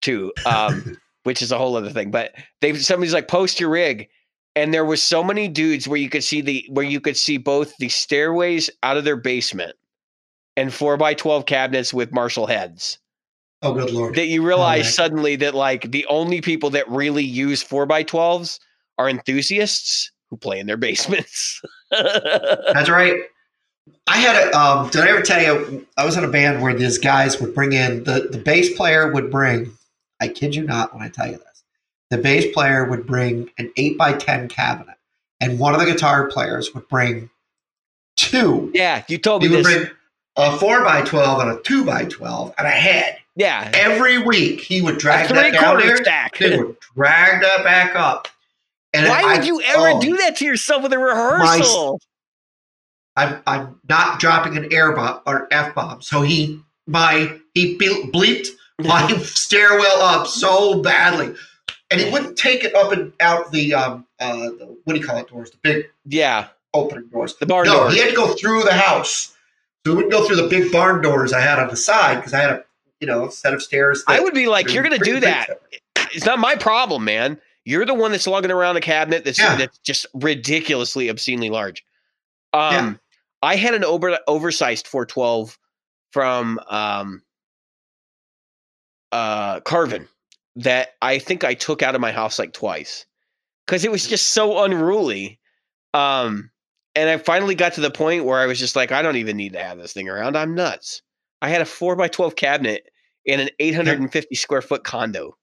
[0.00, 2.10] too, um, which is a whole other thing.
[2.10, 4.08] But they somebody's like post your rig,
[4.56, 7.38] and there was so many dudes where you could see the where you could see
[7.38, 9.76] both the stairways out of their basement
[10.56, 12.98] and four by twelve cabinets with Marshall heads
[13.62, 14.16] Oh, good lord!
[14.16, 14.92] that you realize man.
[14.92, 18.58] suddenly that like the only people that really use four by twelves
[18.98, 21.60] are enthusiasts who play in their basements.
[21.90, 23.20] That's right.
[24.06, 24.58] I had a.
[24.58, 25.86] Um, did I ever tell you?
[25.98, 29.12] I was in a band where these guys would bring in the the bass player
[29.12, 29.70] would bring.
[30.22, 31.62] I kid you not when I tell you this.
[32.10, 34.96] The bass player would bring an eight by ten cabinet,
[35.40, 37.28] and one of the guitar players would bring
[38.16, 38.70] two.
[38.72, 39.74] yeah, you told me He would this.
[39.76, 39.90] bring
[40.36, 43.18] a four by twelve and a two by twelve and a head.
[43.36, 43.70] yeah.
[43.74, 45.96] Every week he would drag that down there.
[45.98, 46.38] stack.
[46.38, 48.28] They would drag that back up.
[48.92, 52.00] And Why I- would you ever oh, do that to yourself with a rehearsal?
[53.16, 56.02] I'm I'm not dropping an air bomb or f bomb.
[56.02, 61.34] So he my he bleeped my stairwell up so badly,
[61.90, 65.06] and he wouldn't take it up and out the um uh the, what do you
[65.06, 67.36] call it doors the big yeah, opening doors.
[67.36, 67.90] the barn no, door.
[67.90, 69.34] he had to go through the house.
[69.84, 72.32] So he wouldn't go through the big barn doors I had on the side because
[72.32, 72.64] I had a
[73.00, 74.02] you know set of stairs.
[74.06, 75.60] I would be like, you're going to do that.
[76.14, 77.38] It's not my problem, man.
[77.64, 79.56] You're the one that's lugging around a cabinet that's Yeah.
[79.56, 81.84] that's just ridiculously obscenely large.
[82.52, 82.94] Um, Yeah.
[83.42, 85.58] I had an over oversized 412
[86.12, 87.22] from um,
[89.10, 90.08] uh, Carvin
[90.56, 93.06] that I think I took out of my house like twice
[93.66, 95.38] because it was just so unruly.
[95.94, 96.50] Um,
[96.94, 99.36] and I finally got to the point where I was just like, I don't even
[99.36, 100.36] need to have this thing around.
[100.36, 101.02] I'm nuts.
[101.40, 102.90] I had a four by twelve cabinet
[103.24, 105.36] in an 850 square foot condo.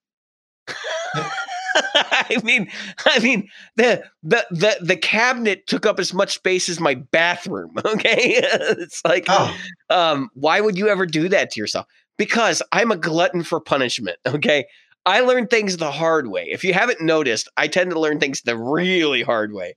[1.94, 2.70] I mean,
[3.06, 7.72] I mean the the the the cabinet took up as much space as my bathroom.
[7.86, 9.56] Okay, it's like, Oh,
[9.90, 11.86] um, why would you ever do that to yourself?
[12.18, 14.18] Because I'm a glutton for punishment.
[14.28, 14.66] Okay,
[15.06, 16.48] I learn things the hard way.
[16.50, 19.76] If you haven't noticed, I tend to learn things the really hard way.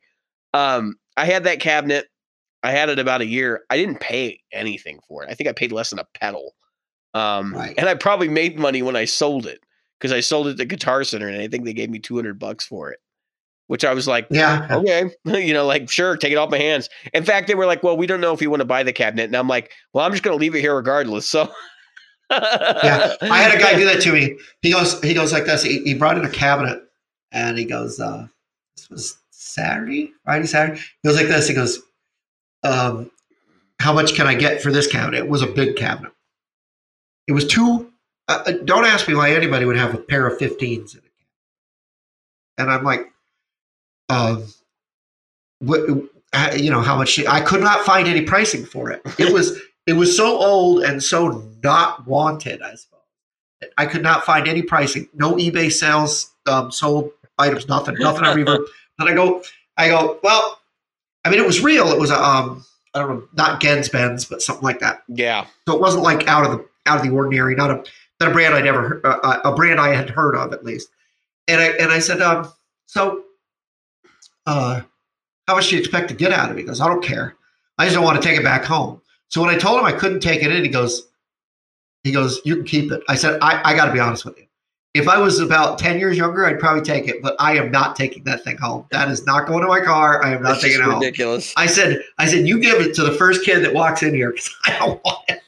[0.53, 2.07] Um, I had that cabinet.
[2.63, 3.63] I had it about a year.
[3.71, 5.31] I didn't pay anything for it.
[5.31, 6.55] I think I paid less than a pedal.
[7.15, 7.75] Um, Right.
[7.77, 9.61] and I probably made money when I sold it
[10.03, 12.39] because I sold it to Guitar Center, and I think they gave me two hundred
[12.39, 12.99] bucks for it.
[13.69, 14.67] Which I was like, yeah.
[14.69, 16.91] okay, you know, like sure, take it off my hands.
[17.15, 18.93] In fact, they were like, well, we don't know if you want to buy the
[18.93, 21.29] cabinet, and I'm like, well, I'm just going to leave it here regardless.
[21.29, 21.49] So,
[22.31, 24.37] yeah, I had a guy do that to me.
[24.61, 25.63] He goes, he goes like this.
[25.63, 26.83] He, he brought in a cabinet,
[27.31, 28.27] and he goes, uh,
[28.77, 31.47] "This was Saturday, Friday, Saturday." He goes like this.
[31.47, 31.81] He goes,
[32.65, 33.09] um,
[33.79, 36.13] "How much can I get for this cabinet?" It was a big cabinet.
[37.29, 37.92] It was two.
[38.47, 41.13] Uh, don't ask me why anybody would have a pair of 15s in it.
[42.59, 43.11] And I'm like,
[44.09, 44.45] um,
[45.61, 45.81] what?
[46.33, 47.19] uh, You know how much?
[47.27, 49.03] I could not find any pricing for it.
[49.19, 53.01] It was it was so old and so not wanted, I suppose.
[53.79, 55.09] I could not find any pricing.
[55.15, 58.65] No eBay sales, um, sold items, nothing, nothing on Reverb.
[58.99, 59.43] And I go,
[59.77, 60.61] I go, well,
[61.25, 61.89] I mean, it was real.
[61.89, 62.65] It was a, um,
[62.95, 65.03] I don't know, not Genz Benz, but something like that.
[65.09, 67.55] yeah, So it wasn't like out of the out of the ordinary.
[67.55, 67.85] Not a
[68.23, 70.89] not a brand I'd ever uh, a brand I had heard of at least.
[71.49, 72.53] And I and I said, um,
[72.87, 73.25] so,
[74.47, 74.81] uh,
[75.49, 76.61] how much do you expect to get out of it?
[76.61, 77.35] He goes, I don't care.
[77.79, 79.01] I just don't want to take it back home.
[79.29, 81.09] So when I told him I couldn't take it in, he goes,
[82.05, 83.03] he goes, you can keep it.
[83.09, 84.45] I said, I, I got to be honest with you.
[84.95, 87.97] If I was about 10 years younger, I'd probably take it, but I am not
[87.97, 88.87] taking that thing home.
[88.91, 90.23] That is not going to my car.
[90.23, 91.01] I am not it's taking it home.
[91.01, 91.55] ridiculous.
[91.57, 94.33] I said, I said, you give it to the first kid that walks in here
[94.33, 95.41] because I don't want it.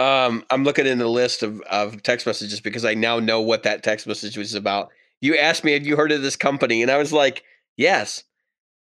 [0.00, 3.64] Um, I'm looking in the list of, of text messages because I now know what
[3.64, 4.88] that text message was about.
[5.20, 6.80] You asked me, have you heard of this company?
[6.80, 7.44] And I was like,
[7.76, 8.24] yes.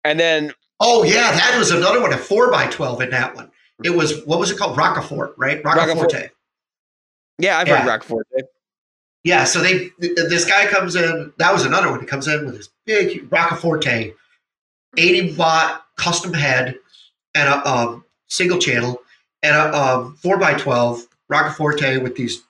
[0.04, 3.50] And then Oh yeah, that was another one, a four by twelve in that one.
[3.84, 4.78] It was what was it called?
[4.78, 5.62] Rockafort, right?
[5.64, 6.12] Rockafort.
[6.12, 6.30] Roccaforte.
[7.40, 7.78] yeah, I've Yeah.
[7.80, 8.26] heard Rockford.
[9.24, 11.34] Yeah, so they th- this guy comes in.
[11.38, 12.00] That was another one.
[12.00, 14.14] He comes in with his big Roccaforte,
[14.98, 16.76] eighty watt custom head,
[17.34, 19.02] and a um, single channel,
[19.44, 22.42] and a um, four by twelve Roccaforte with these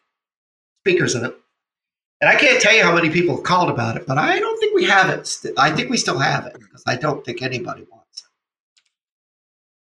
[0.81, 1.35] speakers in it.
[2.19, 4.59] And I can't tell you how many people have called about it, but I don't
[4.59, 5.31] think we have it.
[5.57, 8.23] I think we still have it because I don't think anybody wants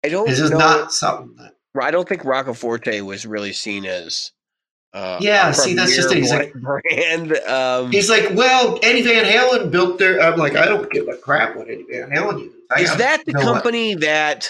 [0.03, 0.07] it.
[0.07, 0.27] I don't.
[0.27, 1.55] This is not something that.
[1.79, 4.31] I don't think Roccaforte was really seen as
[4.93, 6.13] uh, Yeah, see, that's just.
[6.13, 7.37] He's bra- brand.
[7.47, 10.21] Um, He's like, well, Eddie Van Halen built their.
[10.21, 12.59] I'm like, I don't give a crap what Eddie Van Halen uses.
[12.69, 14.49] I is that the company that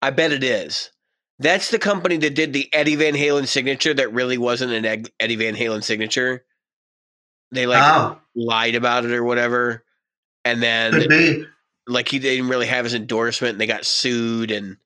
[0.00, 0.90] I bet it is?
[1.38, 5.36] That's the company that did the Eddie Van Halen signature that really wasn't an Eddie
[5.36, 6.44] Van Halen signature.
[7.50, 9.84] They like oh, lied about it or whatever,
[10.44, 11.46] and then
[11.86, 14.76] like he didn't really have his endorsement and they got sued and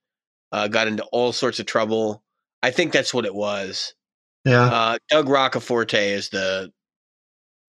[0.53, 2.23] uh, got into all sorts of trouble.
[2.63, 3.95] I think that's what it was.
[4.45, 4.65] Yeah.
[4.65, 6.73] Uh, Doug Roccaforte is the,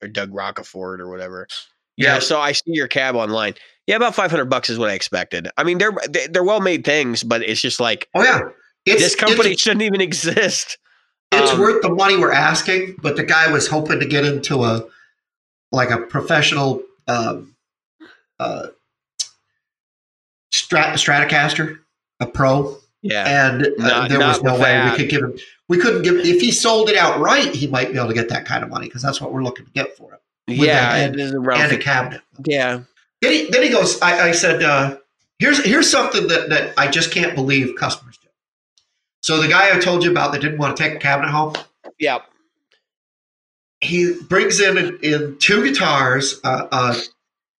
[0.01, 1.47] or Doug Rockafort or whatever.
[1.97, 2.19] Yeah, Yeah.
[2.19, 3.55] So I see your cab online.
[3.85, 5.49] Yeah, about five hundred bucks is what I expected.
[5.57, 5.93] I mean, they're
[6.29, 8.41] they're well made things, but it's just like Oh yeah.
[8.85, 10.77] It's, this company shouldn't even exist.
[11.31, 14.63] it's Um, worth the money we're asking, but the guy was hoping to get into
[14.63, 14.85] a
[15.71, 17.55] like a professional um,
[18.39, 18.67] uh,
[20.53, 21.79] Strat Stratocaster,
[22.19, 24.91] a pro, Yeah, and uh, Not- there was no way that.
[24.91, 25.37] we could give him.
[25.67, 27.53] We couldn't give if he sold it outright.
[27.53, 29.65] He might be able to get that kind of money because that's what we're looking
[29.65, 32.21] to get for it the yeah, is and a 50 cabinet.
[32.45, 32.81] yeah,
[33.21, 34.01] Then he, then he goes.
[34.01, 34.97] I, I said, uh,
[35.37, 38.18] "Here's here's something that, that I just can't believe customers do."
[39.21, 41.53] So the guy I told you about that didn't want to take a cabinet home,
[41.99, 42.19] yeah.
[43.81, 46.95] he brings in in two guitars, uh, uh,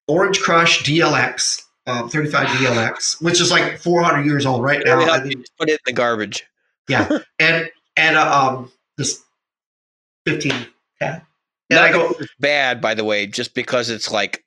[0.09, 5.01] Orange Crush DLX, um, 35 DLX, which is like 400 years old right now.
[5.01, 6.45] I mean, put it in the garbage.
[6.89, 7.09] Yeah,
[7.39, 9.23] and and uh, um, this
[10.27, 10.53] 15
[11.01, 11.23] cab.
[11.71, 14.45] And Not I go, bad, by the way, just because it's like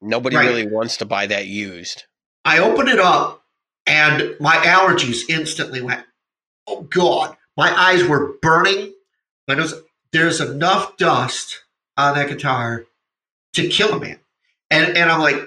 [0.00, 0.46] nobody Right.
[0.46, 2.04] really wants to buy that used.
[2.44, 3.42] I open it up,
[3.86, 6.04] and my allergies instantly went.
[6.66, 7.36] Oh God!
[7.56, 8.92] My eyes were burning.
[9.48, 9.74] My nose.
[10.12, 11.62] There's enough dust
[11.96, 12.84] on that guitar
[13.54, 14.18] to kill a man,
[14.70, 15.40] and and I'm like,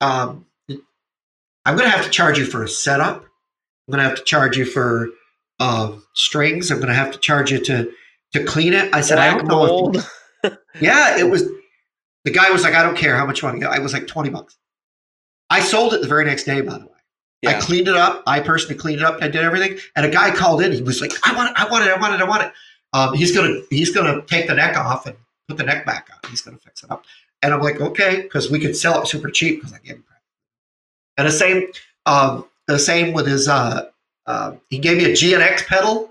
[0.00, 3.22] um, I'm gonna have to charge you for a setup.
[3.22, 5.08] I'm gonna have to charge you for
[5.58, 6.70] um, strings.
[6.70, 7.92] I'm gonna have to charge you to
[8.32, 8.94] to clean it.
[8.94, 9.92] I said, I don't know.
[10.44, 11.44] If, yeah, it was.
[12.24, 13.64] The guy was like, I don't care how much money.
[13.64, 14.58] I was like, 20 bucks.
[15.48, 16.99] I sold it the very next day, by the way.
[17.46, 18.22] I cleaned it up.
[18.26, 19.22] I personally cleaned it up.
[19.22, 19.78] I did everything.
[19.96, 20.72] And a guy called in.
[20.72, 21.56] He was like, I want it.
[21.58, 21.90] I want it.
[21.90, 22.20] I want it.
[22.20, 22.52] I want it.
[22.92, 25.16] Um, he's gonna he's gonna take the neck off and
[25.48, 26.30] put the neck back on.
[26.30, 27.04] He's gonna fix it up.
[27.42, 30.04] And I'm like, okay, because we could sell it super cheap because I gave him
[30.06, 30.20] crap.
[31.16, 31.68] And the same
[32.06, 33.88] um, the same with his uh,
[34.26, 36.10] uh, he gave me a GNX pedal,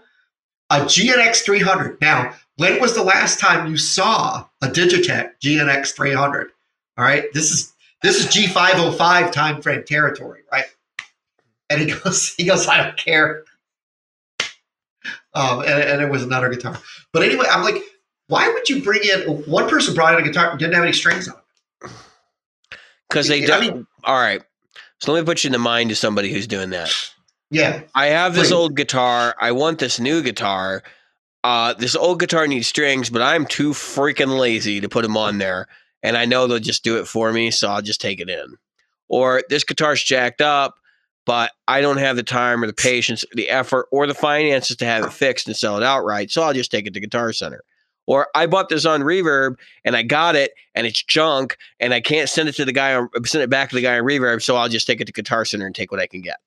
[0.69, 1.99] a GNX 300.
[2.01, 6.51] Now, when was the last time you saw a Digitech GNX 300?
[6.97, 10.65] All right, this is this is G505 time frame territory, right?
[11.69, 13.43] And he goes, he goes, I don't care.
[15.33, 16.77] Um, and, and it was another guitar.
[17.13, 17.81] But anyway, I'm like,
[18.27, 20.93] why would you bring in one person brought in a guitar and didn't have any
[20.93, 21.35] strings on
[21.83, 21.91] it?
[23.09, 23.63] Because they don't.
[23.63, 24.41] I mean- all right.
[25.01, 26.91] So let me put you in the mind of somebody who's doing that.
[27.51, 28.53] Yeah, I have this Please.
[28.53, 29.35] old guitar.
[29.39, 30.83] I want this new guitar.
[31.43, 35.37] Uh, this old guitar needs strings, but I'm too freaking lazy to put them on
[35.37, 35.67] there.
[36.03, 38.55] And I know they'll just do it for me, so I'll just take it in.
[39.07, 40.75] Or this guitar's jacked up,
[41.29, 44.85] but I don't have the time or the patience, the effort, or the finances to
[44.85, 47.61] have it fixed and sell it outright, so I'll just take it to Guitar Center.
[48.07, 52.01] Or I bought this on Reverb and I got it and it's junk and I
[52.01, 54.41] can't send it to the guy on send it back to the guy on Reverb,
[54.41, 56.37] so I'll just take it to Guitar Center and take what I can get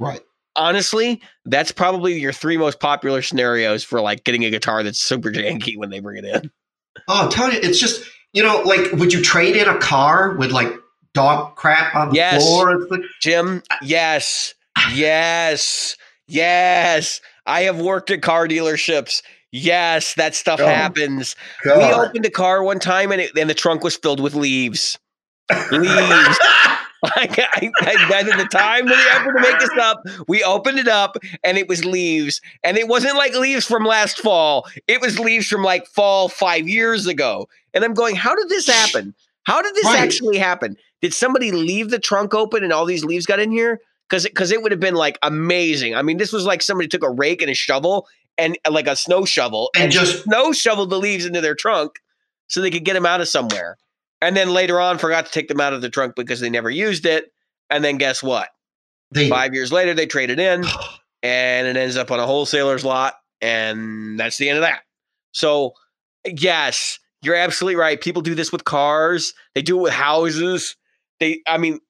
[0.00, 0.20] right.
[0.56, 5.30] honestly, that's probably your three most popular scenarios for like getting a guitar that's super
[5.30, 6.50] janky when they bring it in.
[7.06, 10.34] Oh, I'm telling you, it's just you know, like, would you trade in a car
[10.34, 10.72] with like
[11.16, 12.42] dog crap on the Yes.
[12.42, 12.78] floor?
[13.20, 14.54] Jim, yes,
[14.94, 15.96] yes,
[16.28, 17.20] yes.
[17.46, 19.22] I have worked at car dealerships.
[19.52, 21.34] Yes, that stuff Oh, happens.
[21.64, 24.98] We opened a car one time and, it, and the trunk was filled with leaves.
[25.70, 26.38] Leaves.
[27.14, 30.88] Like, I, I, at the time, the effort to make this up, we opened it
[30.88, 32.40] up and it was leaves.
[32.64, 34.66] And it wasn't like leaves from last fall.
[34.88, 37.48] It was leaves from like fall five years ago.
[37.74, 39.14] And I'm going, how did this happen?
[39.44, 39.98] How did this Right.
[40.00, 40.76] actually happen?
[41.02, 43.80] Did somebody leave the trunk open and all these leaves got in here?
[44.08, 45.94] because because it would have been like amazing.
[45.94, 48.06] I mean, this was like somebody took a rake and a shovel
[48.38, 51.92] and uh, like a snow shovel And just snow shoveled the leaves into their trunk
[52.48, 53.76] so they could get them out of somewhere.
[54.20, 56.70] And then later on, forgot to take them out of the trunk because they never
[56.70, 57.32] used it.
[57.68, 58.48] And then guess what?
[59.10, 60.64] they Five years later, they trade it in,
[61.22, 64.80] and it ends up on a wholesaler's lot, and that's the end of that.
[65.32, 65.74] So,
[66.24, 68.00] yes, you're absolutely right.
[68.00, 69.34] People do this with cars.
[69.54, 70.76] They do it with houses.
[71.20, 71.80] They, I mean,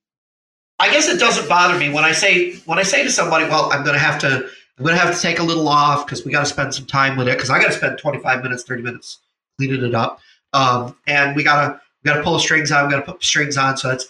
[0.78, 3.72] I guess it doesn't bother me when I say when I say to somebody, "Well,
[3.72, 4.48] I'm going to have to
[4.78, 6.86] I'm going to have to take a little off because we got to spend some
[6.86, 9.18] time with it because I got to spend 25 minutes, 30 minutes
[9.58, 10.20] cleaning it up,
[10.52, 13.12] um, and we got to we got to pull the strings on, we got to
[13.12, 14.06] put strings on." So that's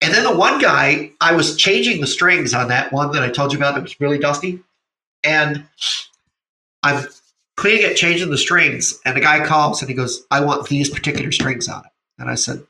[0.00, 3.30] and then the one guy, I was changing the strings on that one that I
[3.30, 4.60] told you about that was really dusty,
[5.22, 5.64] and
[6.82, 7.06] I'm
[7.56, 10.90] cleaning it, changing the strings, and the guy calls and he goes, "I want these
[10.90, 12.66] particular strings on it," and I said.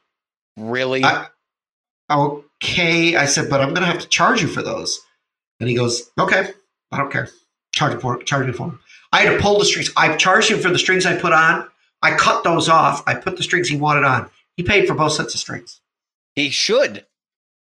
[0.58, 1.04] really?
[1.04, 1.28] I-
[2.10, 3.16] okay.
[3.16, 5.00] I said, but I'm going to have to charge you for those.
[5.60, 6.50] And he goes, okay,
[6.92, 7.28] I don't care.
[7.74, 8.80] Charge me for charge me for them.
[9.12, 9.90] I had to pull the strings.
[9.96, 11.68] I charged him for the strings I put on.
[12.02, 13.02] I cut those off.
[13.06, 14.30] I put the strings he wanted on.
[14.56, 15.80] He paid for both sets of strings.
[16.34, 17.04] he should.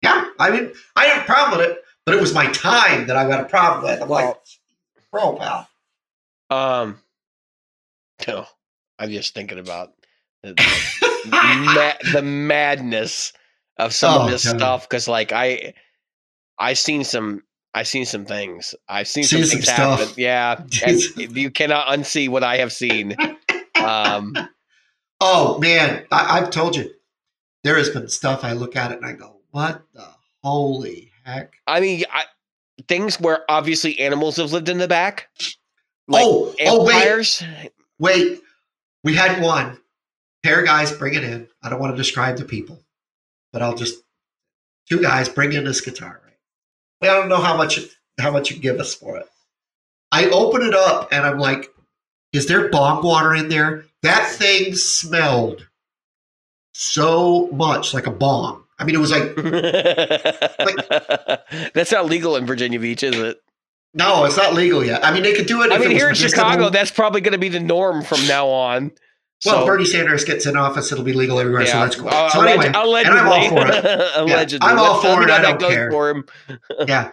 [0.01, 3.17] Yeah, I mean, I have a problem with it, but it was my time that
[3.17, 4.01] I got a problem with.
[4.01, 4.37] I'm like,
[5.11, 5.67] bro, pal.
[6.49, 6.99] um,
[8.27, 8.45] no,
[8.97, 9.93] I'm just thinking about
[10.41, 11.29] the, the,
[12.05, 13.33] ma- the madness
[13.80, 14.57] of some Oh, of this God.
[14.57, 15.73] stuff because, like, I,
[16.59, 17.41] I seen some.
[17.73, 18.73] I seen some things.
[18.88, 19.99] I've seen some Seen some things stuff.
[19.99, 20.13] happen.
[20.17, 23.15] Yeah, and you cannot unsee what I have seen.
[23.84, 24.36] Um,
[25.21, 26.91] Oh man, I, I've told you,
[27.65, 30.07] there has been stuff I look at it and I go, what the
[30.41, 31.55] holy heck?
[31.67, 32.23] I mean, I,
[32.88, 35.27] things where obviously animals have lived in the back,
[36.07, 37.45] like oh, oh wait.
[37.99, 38.39] Wait,
[39.03, 39.77] we had one
[40.41, 41.49] pair of guys bring it in.
[41.61, 42.82] I don't want to describe the people,
[43.52, 44.04] but I'll just
[44.89, 46.22] two guys bring in this guitar.
[46.24, 47.10] Right?
[47.10, 47.80] I don't know how much
[48.20, 49.28] how much you give us for it.
[50.12, 51.70] I open it up and I'm like,
[52.34, 55.68] "Is there bog water in there?" That thing smelled
[56.74, 58.64] so much like a bong.
[58.80, 59.36] I mean, it was like,
[61.74, 63.41] that's not legal in Virginia Beach, is it?
[63.93, 65.04] no, it's not legal yet.
[65.04, 65.72] I mean, they could do it.
[65.72, 66.16] I mean, here in.
[66.16, 68.91] Chicago, that's probably going to be the norm from now on.
[69.45, 71.65] Well, So, Bernie Sanders gets in office, it'll be legal everywhere.
[71.65, 72.09] So yeah, that's cool.
[72.09, 74.11] uh, so alleg- anyway, allegedly, and I'm all for it.
[74.15, 75.29] allegedly, I'm all for it.
[75.29, 75.91] I don't care.
[75.91, 76.25] for him.
[76.87, 77.11] yeah,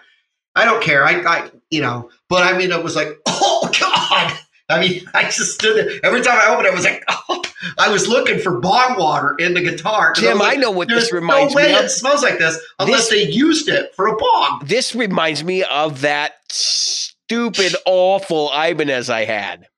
[0.54, 1.04] I don't care.
[1.04, 4.38] I, I, you know, but I mean, it was like, oh god.
[4.68, 6.00] I mean, I just stood there.
[6.02, 7.40] Every time I opened it, I was like, oh,
[7.78, 10.12] I was looking for bog water in the guitar.
[10.14, 11.84] Jim, I like, know what this reminds no way me of.
[11.84, 14.66] it smells like this unless This- they used it for a bog.
[14.66, 19.68] This reminds me of that stupid, awful Ibanez I had,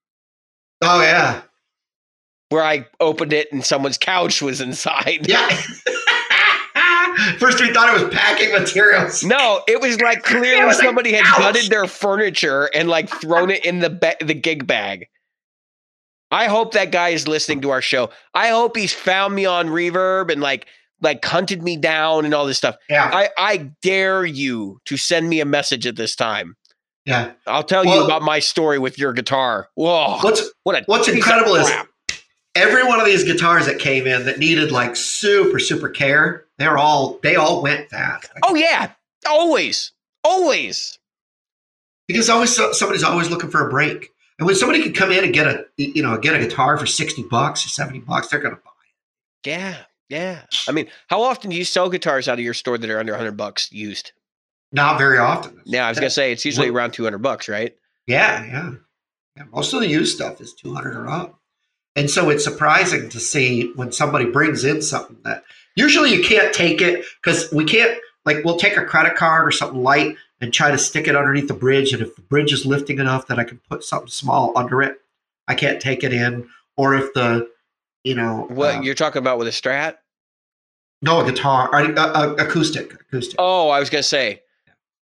[0.80, 1.42] Oh yeah,
[2.50, 5.26] where I opened it and someone's couch was inside.
[5.28, 5.48] yeah.
[7.38, 9.24] First, we thought it was packing materials.
[9.24, 11.38] No, it was like clearly was somebody had couch.
[11.38, 15.08] gutted their furniture and like thrown it in the ba- the gig bag.
[16.30, 18.10] I hope that guy is listening to our show.
[18.34, 20.66] I hope he's found me on Reverb and like
[21.02, 22.76] like hunted me down and all this stuff.
[22.88, 26.54] Yeah, I I dare you to send me a message at this time.
[27.04, 27.32] yeah.
[27.48, 29.68] I'll tell you about my story with your guitar.
[29.74, 31.87] Whoa, What's what a what's incredible is crap.
[32.58, 36.44] Every one of these guitars that came in that needed like super super care.
[36.58, 38.28] They're all they all went that.
[38.42, 38.92] oh yeah,
[39.26, 39.92] always,
[40.24, 40.98] always.
[42.06, 44.10] because always somebody's always looking for a break.
[44.38, 46.86] And when somebody can come in and get a you know get a guitar for
[46.86, 48.70] sixty bucks or seventy bucks, they're gonna buy.
[49.44, 49.50] It.
[49.50, 49.76] Yeah,
[50.08, 50.42] yeah.
[50.68, 53.16] I mean, how often do you sell guitars out of your store that are under
[53.16, 54.12] hundred bucks used?
[54.70, 55.60] Not very often.
[55.64, 57.74] Yeah, I was gonna say it's usually around two hundred bucks, right?
[58.06, 58.70] Yeah, yeah,
[59.36, 59.44] yeah.
[59.52, 61.37] Most of the used stuff is two hundred or up,
[61.98, 65.42] and so it's surprising to see when somebody brings in something that
[65.74, 69.50] usually you can't take it because we can't like we'll take a credit card or
[69.50, 72.64] something light and try to stick it underneath the bridge, and if the bridge is
[72.64, 75.00] lifting enough that I can put something small under it,
[75.48, 76.48] I can't take it in.
[76.76, 77.50] Or if the
[78.04, 79.96] you know What uh, you're talking about with a Strat?
[81.02, 83.36] No, a guitar, or, uh, uh, acoustic, acoustic.
[83.38, 84.42] Oh, I was gonna say.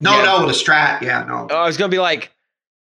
[0.01, 0.23] no, yeah.
[0.25, 1.01] no, with a Strat.
[1.01, 2.33] Yeah, no, Oh, I was gonna be like,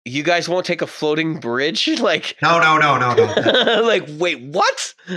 [0.05, 1.87] you guys won't take a floating bridge?
[1.99, 3.81] like, no, no, no, no, no.
[3.85, 4.93] like, wait, what?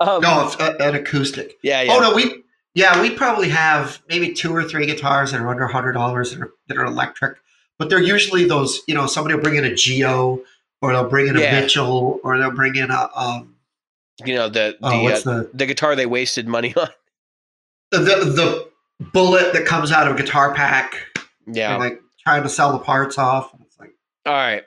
[0.00, 1.56] um, no, it's an acoustic.
[1.62, 1.92] Yeah, yeah.
[1.94, 2.42] Oh no, we
[2.74, 6.40] yeah, we probably have maybe two or three guitars that are under hundred dollars that
[6.40, 7.38] are that are electric,
[7.78, 8.80] but they're usually those.
[8.88, 10.42] You know, somebody will bring in a Gio,
[10.80, 11.60] or they'll bring in a Yeah.
[11.60, 13.54] Mitchell, or they'll bring in a um.
[14.24, 16.88] You know the the, Oh, what's uh, the, the guitar they wasted money on.
[17.90, 18.68] the the
[19.12, 20.96] bullet that comes out of a guitar pack?
[21.46, 21.76] Yeah.
[21.76, 23.54] Like trying to sell the parts off.
[24.26, 24.64] And it's like, All right.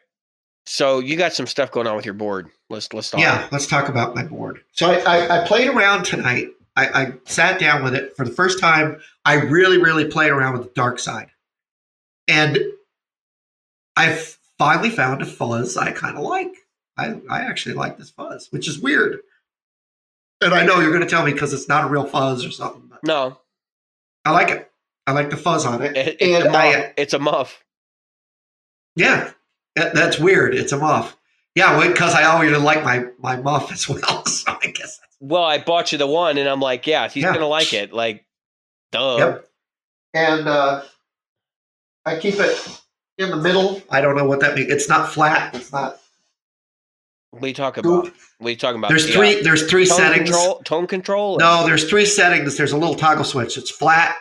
[0.65, 2.49] So you got some stuff going on with your board.
[2.69, 3.19] Let's let's talk.
[3.21, 4.61] Yeah, let's talk about my board.
[4.71, 6.49] So I, I, I played around tonight.
[6.75, 8.99] I, I sat down with it for the first time.
[9.25, 11.29] I really, really played around with the dark side.
[12.27, 12.57] and
[13.97, 16.53] I've finally found a fuzz I kind of like.
[16.97, 19.19] I, I actually like this fuzz, which is weird.
[20.41, 22.51] And I know you're going to tell me because it's not a real fuzz or
[22.51, 23.39] something, No,
[24.23, 24.71] I like it.
[25.07, 25.97] I like the fuzz on it.
[25.97, 27.63] it- it's, a and I, it's a muff.
[28.95, 29.31] yeah,
[29.79, 30.53] that- that's weird.
[30.55, 31.15] It's a muff.
[31.55, 34.23] Yeah, because I always like my my muff as well.
[34.27, 37.23] So I guess that's Well, I bought you the one, and I'm like, yeah, he's
[37.23, 37.33] Yeah.
[37.33, 37.91] gonna like it.
[37.91, 38.25] Like,
[38.91, 39.17] duh.
[39.17, 39.49] Yep.
[40.13, 40.83] And uh,
[42.05, 42.81] I keep it
[43.17, 43.81] in the middle.
[43.89, 44.71] I don't know what that means.
[44.71, 45.53] It's not flat.
[45.55, 45.99] It's not.
[47.31, 48.05] What are you talking about?
[48.05, 48.15] Scoop.
[48.39, 48.89] What are you talking about?
[48.89, 49.41] There's The, uh, three.
[49.41, 50.29] There's three tone settings.
[50.29, 50.61] control.
[50.63, 51.37] Tone control.
[51.37, 52.57] No, there's three settings.
[52.57, 53.57] There's a little toggle switch.
[53.57, 54.15] It's flat,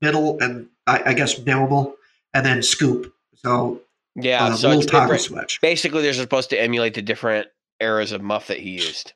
[0.00, 1.94] middle, and I, I guess normal,
[2.34, 3.12] and then scoop.
[3.36, 3.80] So
[4.20, 4.44] Yeah.
[4.44, 5.22] uh, so little it's toggle different.
[5.22, 5.60] switch.
[5.60, 7.48] Basically, they're supposed to emulate the different
[7.80, 9.12] eras of muff that he used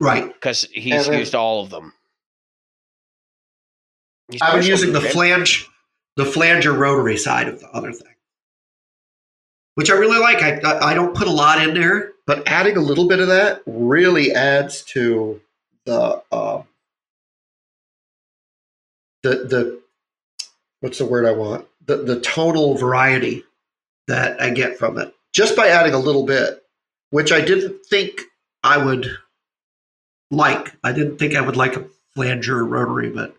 [0.00, 0.32] Right.
[0.32, 1.92] because he's then- used all of them.
[4.30, 5.12] He's I've been using the to it.
[5.12, 5.68] flange,
[6.16, 8.14] the flanger rotary side of the other thing,
[9.74, 10.42] which I really like.
[10.42, 13.28] I, I I don't put a lot in there, but adding a little bit of
[13.28, 15.40] that really adds to
[15.84, 16.64] the um,
[19.22, 19.82] the the
[20.80, 23.44] what's the word I want the the tonal variety
[24.08, 26.62] that I get from it just by adding a little bit,
[27.10, 28.20] which I didn't think
[28.62, 29.10] I would
[30.30, 30.74] like.
[30.84, 33.36] I didn't think I would like a flanger rotary, but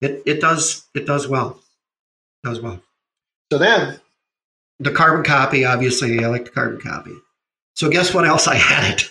[0.00, 1.60] it it does it does well.
[2.42, 2.80] It does well.
[3.52, 4.00] So then
[4.80, 7.14] the carbon copy, obviously I like the carbon copy.
[7.74, 9.04] So guess what else I added?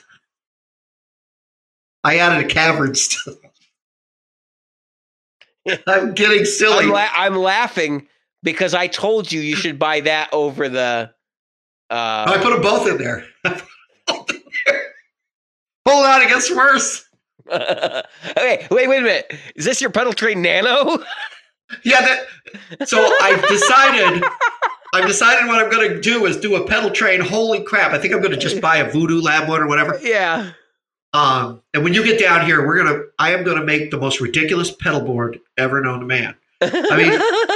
[2.04, 3.36] I added a cavern still.
[5.88, 6.86] I'm getting silly.
[6.86, 8.08] I'm, la- I'm laughing
[8.44, 11.12] because I told you you should buy that over the.
[11.90, 13.26] I Uh, put them both in there.
[15.88, 17.06] Hold on, it gets worse.
[17.52, 19.34] okay, wait, wait a minute.
[19.56, 21.00] Is this your pedal train nano?
[21.84, 22.88] Yeah, that.
[22.88, 24.24] So I've decided.
[24.94, 27.20] I've decided what I'm going to do is do a pedal train.
[27.20, 27.94] Holy crap!
[27.94, 29.98] I think I'm going to just buy a Voodoo Lab one or whatever.
[30.04, 30.52] yeah.
[31.16, 33.00] Um, and when you get down here, we're gonna.
[33.18, 36.36] I am going to make the most ridiculous pedal board ever known to man.
[36.72, 36.98] I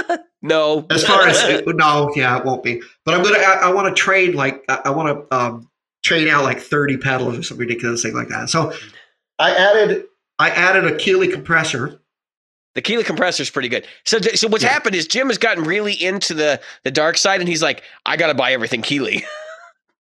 [0.09, 0.85] mean, no.
[0.89, 2.81] As far as no, yeah, it won't be.
[3.05, 3.37] But I'm gonna.
[3.39, 5.69] I, I want to train like I, I want to um,
[6.03, 8.49] train out like 30 pedals or some ridiculous thing like that.
[8.49, 8.73] So
[9.39, 10.05] I added.
[10.39, 11.99] I added a Keeley compressor.
[12.75, 13.87] The Keeley compressor is pretty good.
[14.05, 14.69] So, so what's Yeah.
[14.69, 18.17] happened is Jim has gotten really into the the dark side, and he's like, I
[18.17, 19.25] got to buy everything Keeley.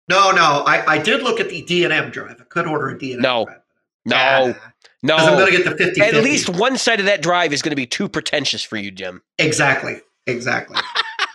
[0.07, 2.37] No, no, I, I did look at the D and M drive.
[2.39, 3.45] I could order a D and M No.
[3.45, 3.57] drive.
[4.05, 4.55] No,
[5.03, 5.15] no.
[5.15, 6.01] I'm going to get the 50.
[6.01, 8.91] At least one side of that drive is going to be too pretentious for you,
[8.91, 9.21] Jim.
[9.37, 9.97] exactly,
[10.27, 10.77] exactly,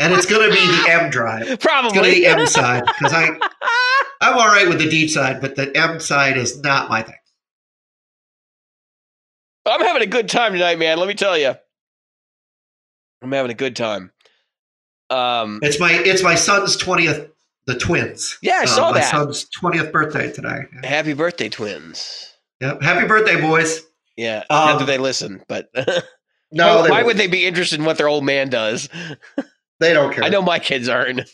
[0.01, 1.59] and it's going to be the M drive.
[1.61, 1.89] Probably.
[1.89, 3.29] It's going to be the M side because I
[4.21, 7.15] I'm all right with the D side, but the M side is not my thing.
[9.67, 10.99] I'm having a good time tonight, man.
[10.99, 11.55] Let me tell you.
[13.23, 14.13] I'm having a good time.
[15.09, 17.31] Um, It's my it's my son's 20th.
[17.67, 18.37] The twins.
[18.43, 19.11] yeah, I Uh, saw my that.
[19.11, 20.65] son's 20th birthday today.
[20.83, 22.34] Happy birthday, twins.
[22.65, 22.83] Yep.
[22.83, 23.83] Happy birthday, boys.
[24.17, 25.69] Yeah, Um, not that they listen, but
[26.51, 28.89] No, why, why would they be interested in what their old man does?
[29.81, 30.25] they don't care.
[30.25, 31.29] I know my kids aren't.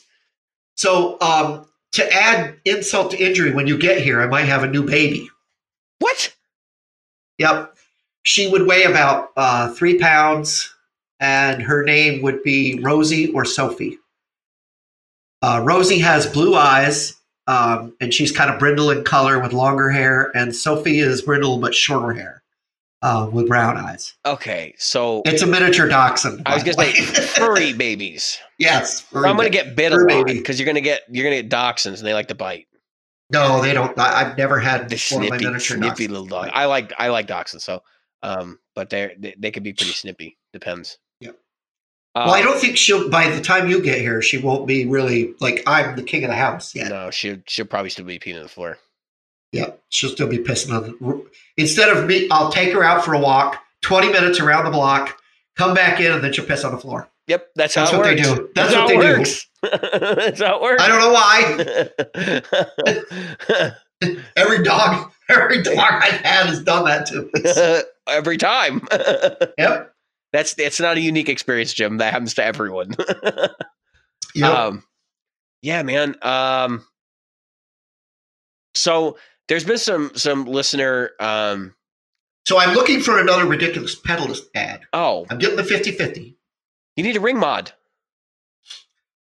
[0.76, 4.68] So, um, to add insult to injury, when you get here, I might have a
[4.68, 5.28] new baby.
[6.00, 6.34] What?
[7.38, 7.76] Yep.
[8.22, 10.74] She would weigh about uh, three pounds,
[11.20, 13.98] and her name would be Rosie or Sophie.
[15.42, 17.14] Uh, Rosie has blue eyes,
[17.50, 21.58] um, and she's kind of brindle in color with longer hair, and Sophie is brindle
[21.58, 22.42] but shorter hair
[23.02, 24.14] uh, with brown eyes.
[24.24, 26.42] Okay, so It's a miniature dachshund.
[26.46, 26.92] I was gonna say
[27.34, 28.38] furry babies.
[28.58, 29.00] yes.
[29.00, 31.98] furry I'm gonna get bit a lot because you're gonna get you're gonna get dachshunds
[31.98, 32.68] and they like to bite.
[33.32, 33.98] No, they don't.
[33.98, 36.50] I, I've never had The one of my snippy, miniature snippy little dog.
[36.52, 37.82] I like I like dachshunds, so
[38.22, 40.38] um, but they're, they they can be pretty snippy.
[40.52, 40.98] Depends.
[42.14, 43.08] Uh, Well, I don't think she'll.
[43.08, 46.30] By the time you get here, she won't be really like I'm the king of
[46.30, 46.88] the house yet.
[46.88, 48.78] No, she'll she'll probably still be peeing on the floor.
[49.52, 51.24] Yeah, she'll still be pissing on the.
[51.56, 55.16] Instead of me, I'll take her out for a walk, twenty minutes around the block,
[55.56, 57.08] come back in, and then she'll piss on the floor.
[57.28, 58.50] Yep, that's, That's how what it they do.
[58.56, 59.00] That's how what they do.
[59.18, 59.46] works.
[59.62, 60.82] that's how it works.
[60.82, 61.90] I don't know why.
[64.36, 67.42] Every dog, every dog I've had has done that to me.
[68.08, 68.80] Every time.
[69.58, 69.94] Yep.
[70.32, 71.98] That's it's not a unique experience, Jim.
[71.98, 72.94] That happens to everyone.
[74.34, 74.54] Yep.
[74.54, 74.84] Um,
[75.60, 76.14] yeah, man.
[76.22, 76.84] Um,
[78.74, 79.18] so
[79.48, 81.10] there's been some some listener.
[81.18, 81.74] Um,
[82.46, 84.82] so I'm looking for another ridiculous pedalist ad.
[84.92, 86.36] oh, I'm getting the 50-50,
[86.96, 87.72] you need a ring mod.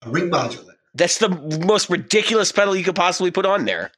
[0.02, 0.78] a ring modulator.
[0.94, 1.28] That's the
[1.66, 3.90] most ridiculous pedal you could possibly put on there.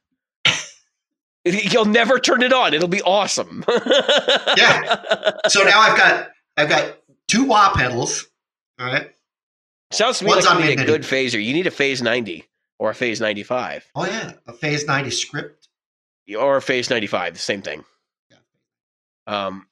[1.45, 2.73] You'll never turn it on.
[2.73, 3.63] It'll be awesome.
[4.57, 4.95] Yeah.
[5.49, 6.97] So now I've got I've got
[7.27, 8.27] two wah pedals.
[8.79, 9.11] All right.
[9.91, 11.43] Sounds to me One's like you need a good phaser.
[11.43, 12.45] You need a phase 90
[12.79, 15.67] or a phase 95 Oh yeah, a Phase 90 script.
[16.37, 17.83] or a phase 95, the same thing.
[18.29, 18.37] Yeah.
[19.27, 19.67] Um,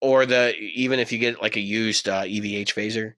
[0.00, 3.14] or the even if you get like a used uh, EVH phaser,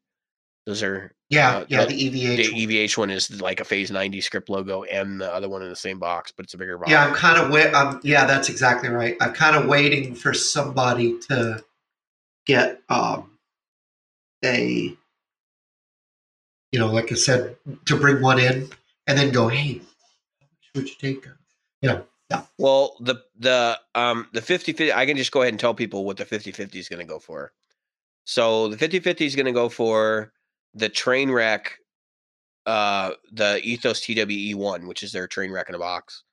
[0.66, 2.36] those are Yeah, Uh, yeah, the- the EVH.
[2.36, 2.60] the one.
[2.60, 5.76] EVH one is like a phase 90 script logo and the other one in the
[5.76, 6.90] same box, but it's a bigger box.
[6.90, 7.72] Yeah, I'm kind of wait.
[7.74, 9.16] Um, yeah, that's exactly right.
[9.20, 11.62] I'm kind of waiting for somebody to
[12.46, 13.30] get um,
[14.44, 14.96] a,
[16.72, 18.70] you know, like I said, to bring one in
[19.06, 19.80] and then go, hey,
[20.40, 21.26] how would you take?
[21.82, 22.06] You know,
[22.58, 26.04] Well, the the um the 50 50 I can just go ahead and tell people
[26.04, 27.52] what the 50 50 is going to go for.
[28.24, 30.32] So the 50 50 is going to go for
[30.74, 31.78] the train wreck
[32.66, 36.24] uh the Ethos TWE1, which is their train wreck in a box.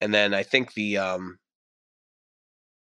[0.00, 1.38] And then I think the um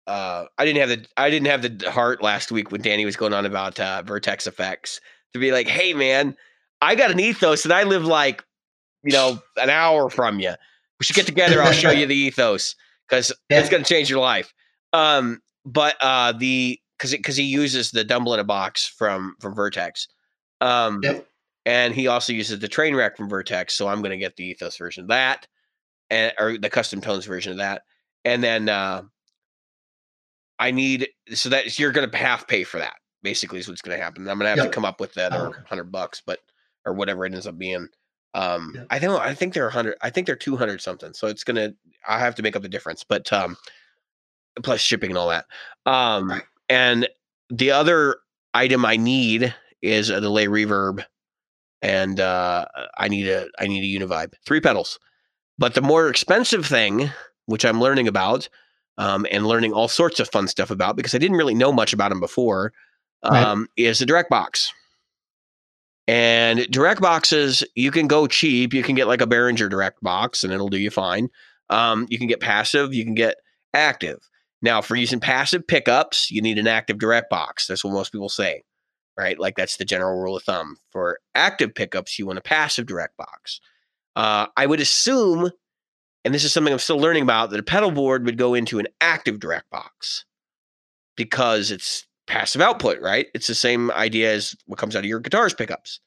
[0.06, 3.16] uh I didn't have the I didn't have the heart last week when Danny was
[3.16, 5.00] going on about uh Vertex effects
[5.32, 6.36] to be like, "Hey man,
[6.80, 8.44] I got an Ethos and I live like,
[9.04, 10.52] you know, an hour from you.
[10.98, 11.62] We should get together.
[11.62, 12.74] I'll show you the Ethos
[13.08, 13.60] cuz Yeah.
[13.60, 14.52] it's going to change your life."
[14.92, 19.54] Um but uh the cuz cuz he uses the Dumble in a box from from
[19.54, 20.08] Vertex.
[20.60, 21.26] Um Yep.
[21.64, 24.44] and he also uses the train wreck from Vertex, so I'm going to get the
[24.46, 25.46] Ethos version of that
[26.10, 27.82] and or the custom tones version of that.
[28.24, 29.02] And then uh
[30.62, 32.94] I need so that you're going to half pay for that.
[33.22, 34.22] Basically, is what's going to happen.
[34.28, 34.66] I'm going to have Yep.
[34.66, 35.60] to come up with the Oh, other okay.
[35.68, 36.40] hundred bucks, but
[36.84, 37.88] or whatever it ends up being.
[38.34, 38.86] Um, Yep.
[38.90, 39.96] I think I think they're hundred.
[40.00, 41.12] I think they're two hundred something.
[41.14, 41.72] So it's gonna.
[42.08, 43.56] I have to make up the difference, but um,
[44.62, 45.46] plus shipping and all that.
[45.86, 46.42] Um, Right.
[46.68, 47.08] and
[47.50, 48.16] the other
[48.54, 51.04] item I need is a delay reverb,
[51.82, 52.66] and uh,
[52.98, 54.98] I need a I need a univibe, three pedals.
[55.58, 57.10] But the more expensive thing,
[57.46, 58.48] which I'm learning about,
[58.98, 61.92] um, and learning all sorts of fun stuff about because I didn't really know much
[61.92, 62.72] about them before,
[63.24, 63.42] Right.
[63.44, 64.72] um, is the direct box.
[66.08, 68.74] And direct boxes, you can go cheap.
[68.74, 71.28] You can get like a Behringer direct box, and it'll do you fine.
[71.70, 72.92] Um, you can get passive.
[72.92, 73.36] You can get
[73.72, 74.18] active.
[74.62, 77.66] Now, for using passive pickups, you need an active direct box.
[77.66, 78.62] That's what most people say,
[79.16, 79.38] right?
[79.38, 80.76] Like that's the general rule of thumb.
[80.90, 83.60] For active pickups, you want a passive direct box.
[84.16, 85.50] Uh, I would assume,
[86.24, 88.78] and this is something I'm still learning about, that a pedal board would go into
[88.78, 90.24] an active direct box
[91.16, 93.26] because it's passive output, right?
[93.34, 96.00] It's the same idea as what comes out of your guitar's pickups.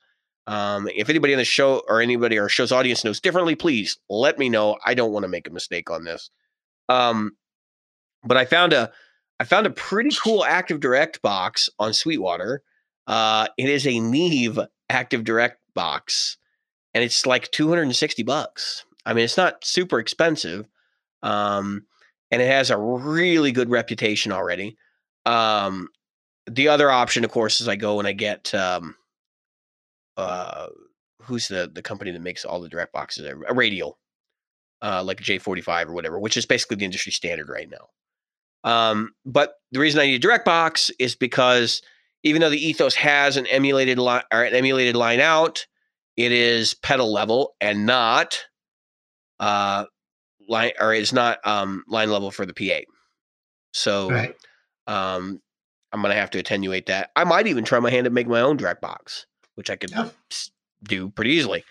[0.47, 4.37] Um, if anybody on the show or anybody our show's audience knows differently, please let
[4.37, 4.77] me know.
[4.85, 6.29] I don't want to make a mistake on this.
[6.87, 7.31] Um,
[8.23, 8.91] but I found a
[9.39, 12.63] I found a pretty cool Active Direct box on Sweetwater.
[13.05, 14.59] Uh, it is a Neve
[14.89, 16.37] Active Direct box,
[16.93, 18.84] and it's like 260 bucks.
[19.05, 20.67] I mean, it's not super expensive,
[21.21, 21.85] um,
[22.31, 24.77] and it has a really good reputation already.
[25.25, 25.89] Um,
[26.47, 28.95] the other option, of course, is I go and I get um,
[30.17, 30.67] uh,
[31.21, 33.25] who's the the company that makes all the direct boxes?
[33.25, 33.97] A Radial,
[34.81, 37.89] uh, like a J45 or whatever, which is basically the industry standard right now.
[38.63, 41.81] Um, but the reason I need a direct box is because
[42.23, 45.65] even though the Ethos has an emulated line or an emulated line out,
[46.17, 48.39] it is pedal level and not
[49.39, 49.85] uh
[50.47, 52.81] line or it's not um line level for the PA.
[53.73, 54.35] So right.
[54.87, 55.41] um
[55.91, 57.11] I'm gonna have to attenuate that.
[57.15, 59.25] I might even try my hand at making my own direct box,
[59.55, 60.09] which I could Yeah.
[60.83, 61.63] do pretty easily.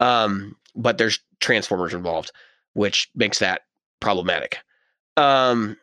[0.00, 2.30] Um, but there's transformers involved,
[2.72, 3.62] which makes that
[4.00, 4.58] problematic.
[5.16, 5.76] Um,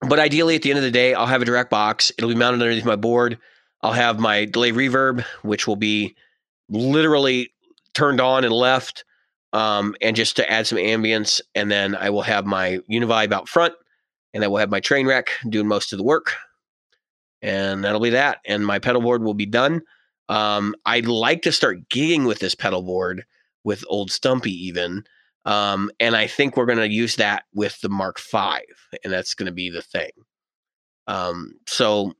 [0.00, 2.10] but ideally, at the end of the day, I'll have a direct box.
[2.16, 3.38] It'll be mounted underneath my board.
[3.82, 6.16] I'll have my delay reverb, which will be
[6.68, 7.52] literally
[7.94, 9.04] turned on and left,
[9.54, 11.40] um, and just to add some ambience.
[11.54, 13.72] And then I will have my Univibe out front,
[14.34, 16.34] and I will have my train wreck doing most of the work.
[17.40, 18.40] And that'll be that.
[18.44, 19.82] And my pedal board will be done.
[20.28, 23.24] Um, I'd like to start gigging with this pedal board
[23.62, 25.04] with Old Stumpy, even.
[25.44, 28.38] Um, and I think we're going to use that with the Mark V,
[29.04, 30.10] and that's going to be the thing.
[31.06, 32.14] Um, so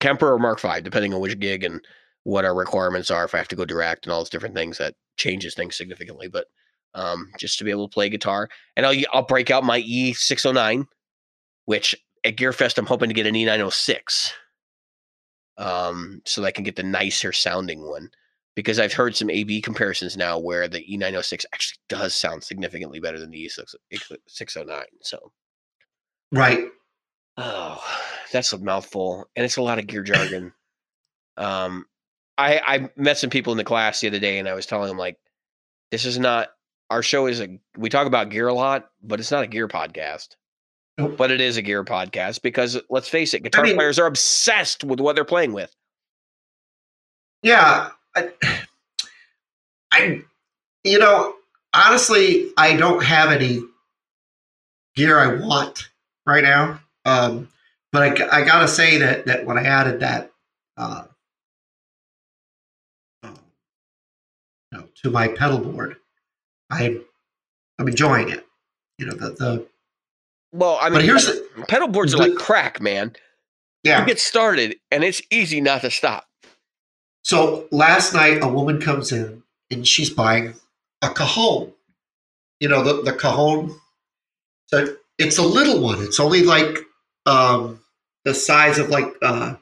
[0.00, 1.80] Kemper or Mark V, depending on which gig and
[2.24, 3.24] what our requirements are.
[3.24, 6.26] If I have to go direct and all those different things, that changes things significantly.
[6.26, 6.46] But
[6.94, 10.86] um, just to be able to play guitar, and I'll I'll break out my E609,
[11.66, 11.94] which
[12.24, 14.30] at Gearfest I'm hoping to get an E906,
[15.58, 18.10] um, so that I can get the nicer sounding one.
[18.54, 23.20] Because I've heard some AB comparisons now where the E906 actually does sound significantly better
[23.20, 23.50] than the
[23.92, 24.84] E609.
[25.02, 25.30] So,
[26.32, 26.64] Right.
[27.36, 27.82] Oh,
[28.32, 30.52] that's a mouthful, and it's a lot of gear jargon.
[31.36, 31.84] um,
[32.38, 34.88] I I met some people in the class the other day, and I was telling
[34.88, 35.18] them like,
[35.90, 36.48] this is not
[36.90, 37.26] our show.
[37.26, 40.36] Is a we talk about gear a lot, but it's not a gear podcast.
[40.98, 41.16] Nope.
[41.16, 44.82] But it is a gear podcast because let's face it, guitar mean- players are obsessed
[44.82, 45.74] with what they're playing with.
[47.42, 47.90] Yeah.
[48.14, 48.30] I,
[49.92, 50.22] I,
[50.84, 51.34] you know,
[51.74, 53.60] honestly, I don't have any
[54.94, 55.90] gear I want
[56.24, 56.80] right now.
[57.04, 57.48] Um,
[57.92, 60.32] but I, I gotta say that that when I added that,
[60.76, 61.04] uh,
[63.22, 65.96] uh, to my pedal board,
[66.70, 66.98] I
[67.78, 68.44] I'm enjoying it.
[68.98, 69.66] You know, the the
[70.52, 73.14] Well, I mean, but here's pedal, the, pedal boards are the- like crack, man.
[73.84, 74.00] yeah.
[74.00, 76.26] You get started, and it's easy not to stop.
[77.22, 80.54] So last night, a woman comes in and she's buying
[81.02, 81.72] a cajon.
[82.60, 83.74] You know, the, the cajon.
[84.68, 86.00] So it's a little one.
[86.02, 86.78] It's only like
[87.26, 87.80] um,
[88.24, 89.56] the size of like uh,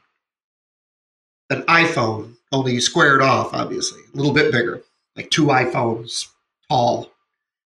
[1.51, 4.01] an iPhone, only squared off, obviously.
[4.13, 4.83] A little bit bigger,
[5.17, 6.27] like two iPhones
[6.75, 7.11] tall,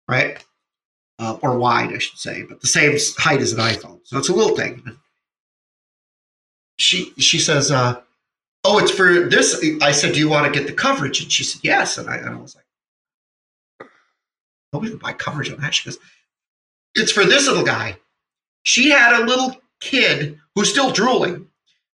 [0.08, 0.44] right?
[1.18, 4.00] Uh, or wide, I should say, but the same height as an iPhone.
[4.04, 4.82] So it's a little thing.
[6.78, 8.00] She she says, uh,
[8.64, 9.64] oh, it's for this.
[9.82, 11.20] I said, do you want to get the coverage?
[11.20, 11.98] And she said, yes.
[11.98, 13.90] And I, and I was like,
[14.72, 15.74] nobody would buy coverage on that.
[15.74, 15.98] She goes,
[16.94, 17.96] it's for this little guy.
[18.62, 21.46] She had a little kid who's still drooling.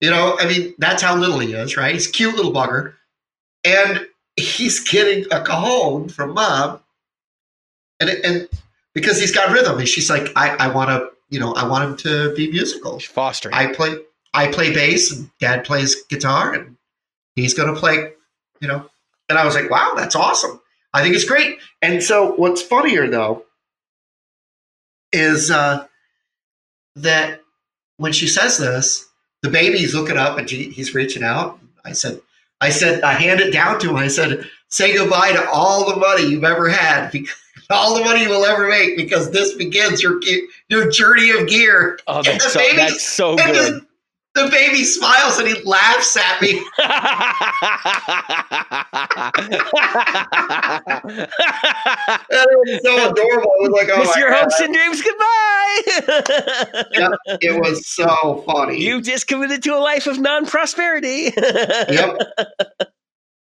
[0.00, 1.94] You know, I mean, that's how little he is, right?
[1.94, 2.94] He's cute little bugger.
[3.64, 6.80] And he's getting a cajon from mom.
[8.02, 8.48] And, it, and
[8.94, 11.84] because he's got rhythm, and she's like, I, I want to, you know, I want
[11.84, 12.98] him to be musical.
[12.98, 13.48] Foster.
[13.52, 13.94] I play
[14.34, 16.76] I play bass and dad plays guitar and
[17.36, 18.12] he's gonna play,
[18.60, 18.90] you know.
[19.28, 20.60] And I was like, wow, that's awesome.
[20.92, 21.58] I think it's great.
[21.80, 23.44] And so what's funnier though
[25.12, 25.86] is uh,
[26.96, 27.40] that
[27.98, 29.06] when she says this,
[29.42, 31.60] the baby's looking up and he's reaching out.
[31.84, 32.20] I said,
[32.60, 33.96] I said, I hand it down to him.
[33.96, 37.36] I said, say goodbye to all the money you've ever had, because,
[37.72, 40.20] all the money you will ever make, because this begins your
[40.68, 41.98] your journey of gear.
[42.06, 43.82] oh, that's the so, baby- that's so good.
[44.34, 46.62] the, the baby smiles and he laughs at me.
[52.30, 53.50] It was so adorable.
[53.60, 54.42] It was like, oh Kiss my your God.
[54.42, 55.22] hopes and dreams goodbye.
[56.92, 58.80] Yep, it was so funny.
[58.82, 61.32] You just committed to a life of non-prosperity.
[61.36, 62.18] yep.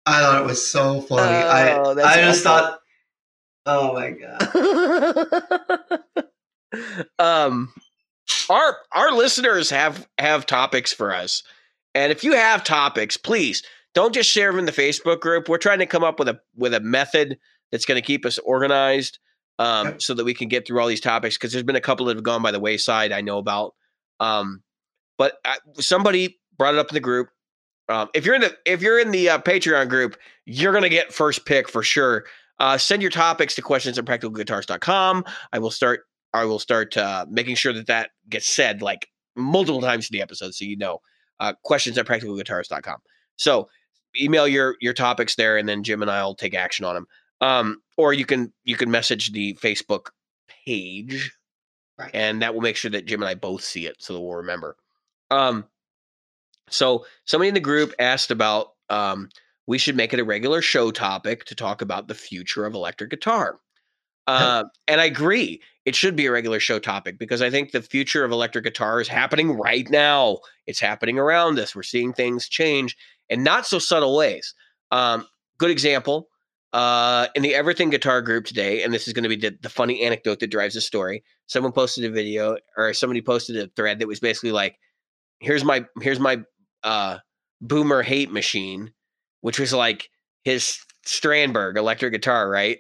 [0.06, 1.36] I thought it was so funny.
[1.36, 2.70] Oh, I I just awesome.
[2.70, 2.80] thought,
[3.68, 4.40] oh my god.
[7.18, 7.72] um
[8.50, 11.42] our our listeners have have topics for us.
[11.94, 13.62] And if you have topics please
[13.94, 15.48] don't just share them in the facebook group.
[15.48, 17.38] We're trying to come up with a with a method
[17.70, 19.18] that's going to keep us organized
[19.58, 22.06] um, so that we can get through all these topics because there's been a couple
[22.06, 23.74] that have gone by the wayside i know about.
[24.20, 24.62] Um,
[25.16, 27.28] but I, somebody brought it up in the group.
[27.88, 30.90] Um, if you're in the if you're in the uh, patreon group you're going to
[30.90, 32.24] get first pick for sure
[32.60, 36.00] uh, send your topics to questions at practicalguitars.com i will start
[36.34, 40.20] I will start uh, making sure that that gets said like multiple times in the
[40.22, 40.98] episode, so you know.
[41.40, 42.98] Uh, questions at practicalguitars.com.
[43.36, 43.68] So
[44.20, 47.06] email your your topics there, and then Jim and I will take action on them.
[47.40, 50.08] Um, or you can you can message the Facebook
[50.66, 51.32] page,
[51.98, 52.10] Right.
[52.12, 54.34] and that will make sure that Jim and I both see it, so that we'll
[54.36, 54.76] remember.
[55.30, 55.64] Um,
[56.68, 59.30] so somebody in the group asked about um,
[59.68, 63.10] we should make it a regular show topic to talk about the future of electric
[63.10, 63.58] guitar.
[64.26, 65.60] Uh, and I agree.
[65.84, 68.98] It should be a regular show topic because I think the future of electric guitar
[68.98, 70.38] is happening right now.
[70.66, 71.76] It's happening around us.
[71.76, 72.96] We're seeing things change
[73.28, 74.54] in not so subtle ways.
[74.90, 75.26] Um,
[75.58, 76.28] good example
[76.72, 79.68] uh, in the Everything Guitar group today, and this is going to be the, the
[79.68, 81.22] funny anecdote that drives the story.
[81.46, 84.78] Someone posted a video, or somebody posted a thread that was basically like,
[85.40, 86.42] "Here's my here's my
[86.84, 87.18] uh,
[87.60, 88.92] boomer hate machine,"
[89.40, 90.10] which was like
[90.44, 92.78] his Strandberg electric guitar, right?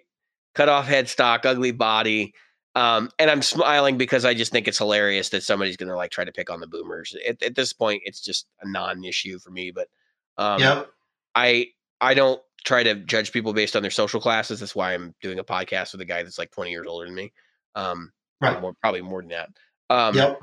[0.54, 2.34] Cut off headstock, ugly body.
[2.74, 6.10] Um, and I'm smiling because I just think it's hilarious that somebody's going to like
[6.10, 7.16] try to pick on the boomers.
[7.26, 9.70] At, at this point, it's just a non-issue for me.
[9.72, 9.88] But
[10.36, 10.90] um, yep.
[11.34, 11.68] I
[12.00, 14.60] I don't try to judge people based on their social classes.
[14.60, 17.14] That's why I'm doing a podcast with a guy that's like 20 years older than
[17.14, 17.32] me.
[17.74, 18.60] Um, Right.
[18.60, 19.50] more, probably more than that.
[19.90, 20.40] Um, Yep.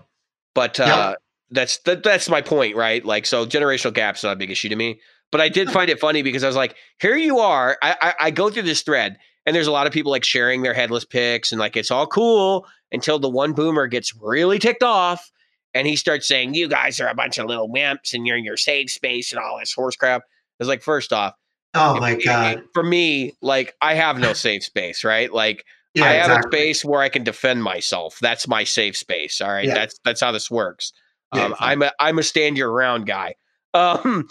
[0.54, 0.88] but Yep.
[0.90, 1.16] uh,
[1.52, 3.06] that's that, that's my point, right?
[3.06, 5.00] Like, so generational gap's not a big issue to me.
[5.32, 7.78] But I did find it funny because I was like, here you are.
[7.82, 10.62] I, I, I go through this thread, and there's a lot of people like sharing
[10.62, 14.84] their headless pics, and like it's all cool until the one boomer gets really ticked
[14.84, 15.32] off,
[15.74, 18.46] and he starts saying, "You guys are a bunch of little wimps, and you're in
[18.46, 20.22] your safe space and all this horse crap."
[20.60, 21.34] It's like, first off,
[21.74, 22.64] Oh my if- god.
[22.74, 25.34] for me, like I have no safe space, right?
[25.34, 26.60] Like Yeah, I have exactly.
[26.60, 28.18] a space where I can defend myself.
[28.22, 29.42] That's my safe space.
[29.42, 29.66] All right.
[29.66, 29.74] Yeah.
[29.74, 30.94] That's that's how this works.
[31.34, 31.56] Yeah, Um.
[31.60, 33.36] I'm a I'm a stand your ground guy.
[33.74, 34.30] Um,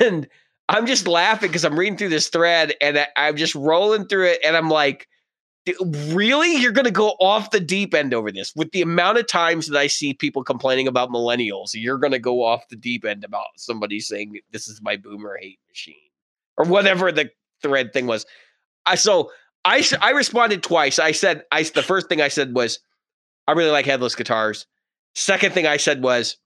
[0.00, 0.28] and
[0.68, 4.26] I'm just laughing because I'm reading through this thread and I, I'm just rolling through
[4.28, 5.08] it, and I'm like,
[6.12, 6.56] really?
[6.56, 8.52] You're gonna go off the deep end over this?
[8.56, 12.42] With the amount of times that I see people complaining about millennials, you're gonna go
[12.44, 15.94] off the deep end about somebody saying this is my boomer hate machine.
[16.56, 17.30] or whatever the
[17.62, 18.26] thread thing was.
[18.86, 19.30] I so
[19.64, 20.98] I, I responded twice.
[20.98, 22.80] I said I the first thing I said was
[23.46, 24.66] I really like headless guitars.
[25.14, 26.36] Second thing I said was,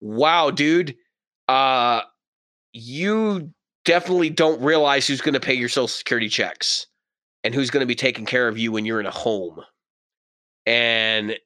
[0.00, 0.96] "Wow, dude,
[1.48, 2.02] uh,
[2.72, 3.50] you
[3.84, 6.86] definitely don't realize who's going to pay your social security checks
[7.44, 9.60] and who's going to be taking care of you when you're in a home."
[10.66, 11.36] And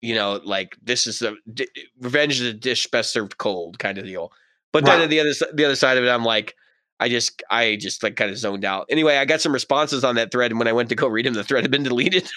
[0.00, 1.68] you know, like this is the d-
[2.00, 4.32] revenge is a dish best served cold kind of deal.
[4.72, 5.04] But then Right.
[5.04, 6.54] at the other the other side of it, I'm like,
[6.98, 8.86] I just I just like kind of zoned out.
[8.90, 11.26] Anyway, I got some responses on that thread, and when I went to go read
[11.26, 12.28] them, the thread had been deleted.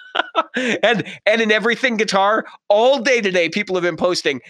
[0.56, 4.40] and and in everything guitar, all day today, people have been posting,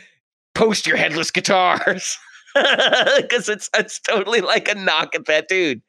[0.55, 2.19] post your headless guitars.
[3.17, 5.83] Because it's it's totally like a knock at that dude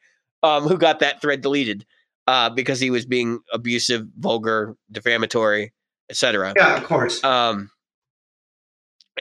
[0.44, 1.86] um, who got that thread deleted
[2.28, 5.74] uh, because he was being abusive, vulgar, defamatory,
[6.10, 6.54] etc.
[6.56, 7.24] Yeah, of course.
[7.24, 7.70] Um.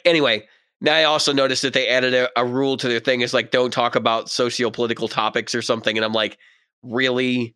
[0.05, 0.47] Anyway,
[0.81, 3.21] now I also noticed that they added a, a rule to their thing.
[3.21, 6.39] Is like don't talk about socio-political topics or something, and I'm like,
[6.83, 7.55] really?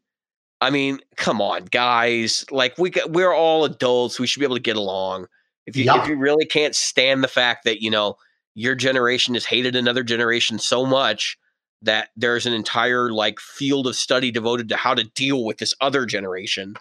[0.61, 2.45] I mean, come on, guys!
[2.51, 4.19] Like we got, we're all adults.
[4.19, 5.27] We should be able to get along.
[5.67, 6.03] If you Yeah.
[6.03, 8.17] if you really can't stand the fact that you know
[8.57, 11.37] your generation has hated another generation so much
[11.83, 15.75] that there's an entire like field of study devoted to how to deal with this
[15.81, 16.75] other generation.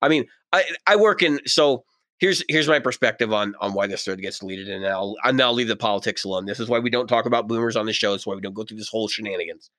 [0.00, 1.84] I mean, I I work in so
[2.18, 5.52] here's here's my perspective on on why this thread gets deleted, and I'll and I'll
[5.52, 6.46] leave the politics alone.
[6.46, 8.14] This is why we don't talk about boomers on the show.
[8.14, 9.70] It's why we don't go through this whole shenanigans.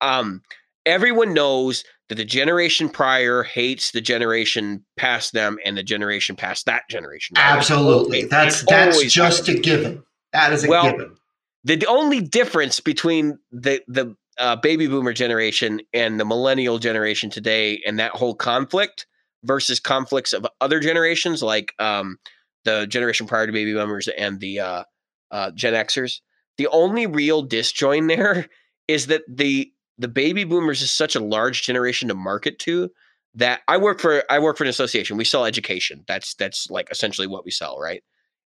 [0.00, 0.40] Um,
[0.86, 6.64] everyone knows that the generation prior hates the generation past them, and the generation past
[6.64, 7.34] that generation.
[7.36, 7.56] right?
[7.56, 8.24] Absolutely.
[8.24, 10.02] That's that's just a given.
[10.32, 11.16] That is a Well, given.
[11.64, 17.82] the only difference between the the uh, baby boomer generation and the millennial generation today
[17.84, 19.06] and that whole conflict
[19.44, 22.18] versus conflicts of other generations like um,
[22.64, 24.84] the generation prior to baby boomers and the uh,
[25.30, 26.20] uh, gen xers
[26.56, 28.46] the only real disjoin there
[28.86, 32.90] is that the the baby boomers is such a large generation to market to
[33.34, 35.16] that i work for i work for an association.
[35.16, 36.04] We sell education.
[36.06, 38.02] That's that's like essentially what we sell right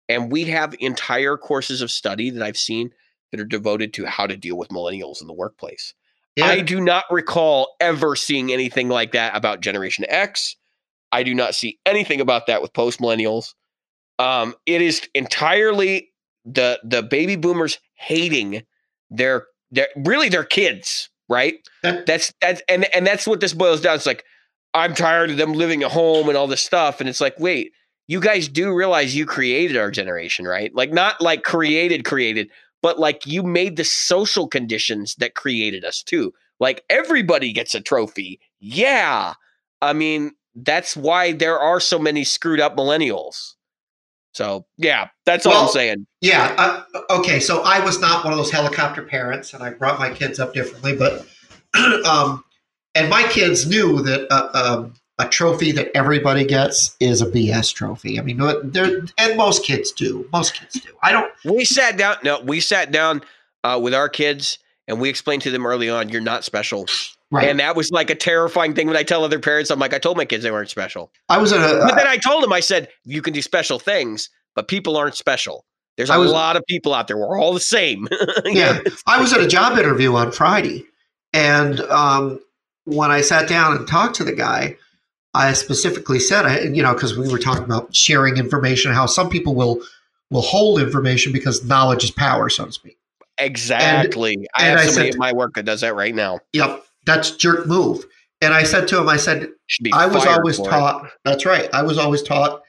[0.10, 2.92] and we have entire courses of study that I've seen
[3.32, 5.94] that are devoted to how to deal with millennials in the workplace.
[6.36, 6.46] Yeah.
[6.46, 10.56] I do not recall ever seeing anything like that about Generation X.
[11.12, 13.54] I do not see anything about that with post millennials.
[14.20, 16.12] Um, it is entirely
[16.46, 18.64] the the baby boomers hating
[19.10, 21.56] their their really their kids, right?
[22.06, 23.96] That's that's and and that's what this boils down.
[23.96, 24.24] It's like
[24.74, 27.72] I'm tired of them living at home and all this stuff, and it's like, wait,
[28.08, 30.74] you guys do realize you created our generation, right?
[30.74, 32.50] Like not like created created,
[32.82, 36.34] but like you made the social conditions that created us too.
[36.60, 38.40] Like everybody gets a trophy.
[38.60, 39.34] Yeah.
[39.82, 43.54] I mean, that's why there are so many screwed up millennials.
[44.34, 46.06] So, yeah, that's all I'm saying.
[46.22, 46.54] Yeah.
[46.58, 47.40] Uh, okay.
[47.40, 50.54] So I was not one of those helicopter parents, and I brought my kids up
[50.54, 50.96] differently.
[50.96, 51.26] But
[52.06, 52.44] um,
[52.94, 57.74] and my kids knew that uh, um, a trophy that everybody gets is a BS
[57.74, 58.20] trophy.
[58.20, 60.28] I mean, they're and most kids do.
[60.32, 60.90] Most kids do.
[61.02, 61.32] I don't.
[61.44, 62.18] We sat down.
[62.24, 63.22] No, we sat down
[63.64, 66.86] uh, with our kids and we explained to them early on, you're not special.
[67.30, 67.50] Right.
[67.50, 69.70] And that was like a terrifying thing when I tell other parents.
[69.70, 71.12] I'm like, I told my kids they weren't special.
[71.28, 71.80] I was at a.
[71.80, 75.16] But then I told them, I said, you can do special things, but people aren't
[75.16, 75.66] special.
[75.98, 77.18] There's a was- lot of people out there.
[77.18, 78.08] We're all the same.
[78.46, 78.80] Yeah.
[79.08, 80.86] I was at a job interview on Friday,
[81.34, 82.40] and um,
[82.86, 84.78] when I sat down and talked to the guy,
[85.38, 89.30] I specifically said, I, you know, because we were talking about sharing information, how some
[89.30, 89.80] people will
[90.30, 92.98] will hold information because knowledge is power, so to speak.
[93.38, 94.48] Exactly.
[94.58, 96.40] I and have I somebody said- at my work that does that right now.
[96.54, 98.06] Yep, that's jerk move.
[98.42, 99.50] And I said to him, I said,
[99.94, 100.70] I was always for it.
[100.70, 101.10] taught.
[101.26, 101.70] That's right.
[101.74, 102.62] I was always taught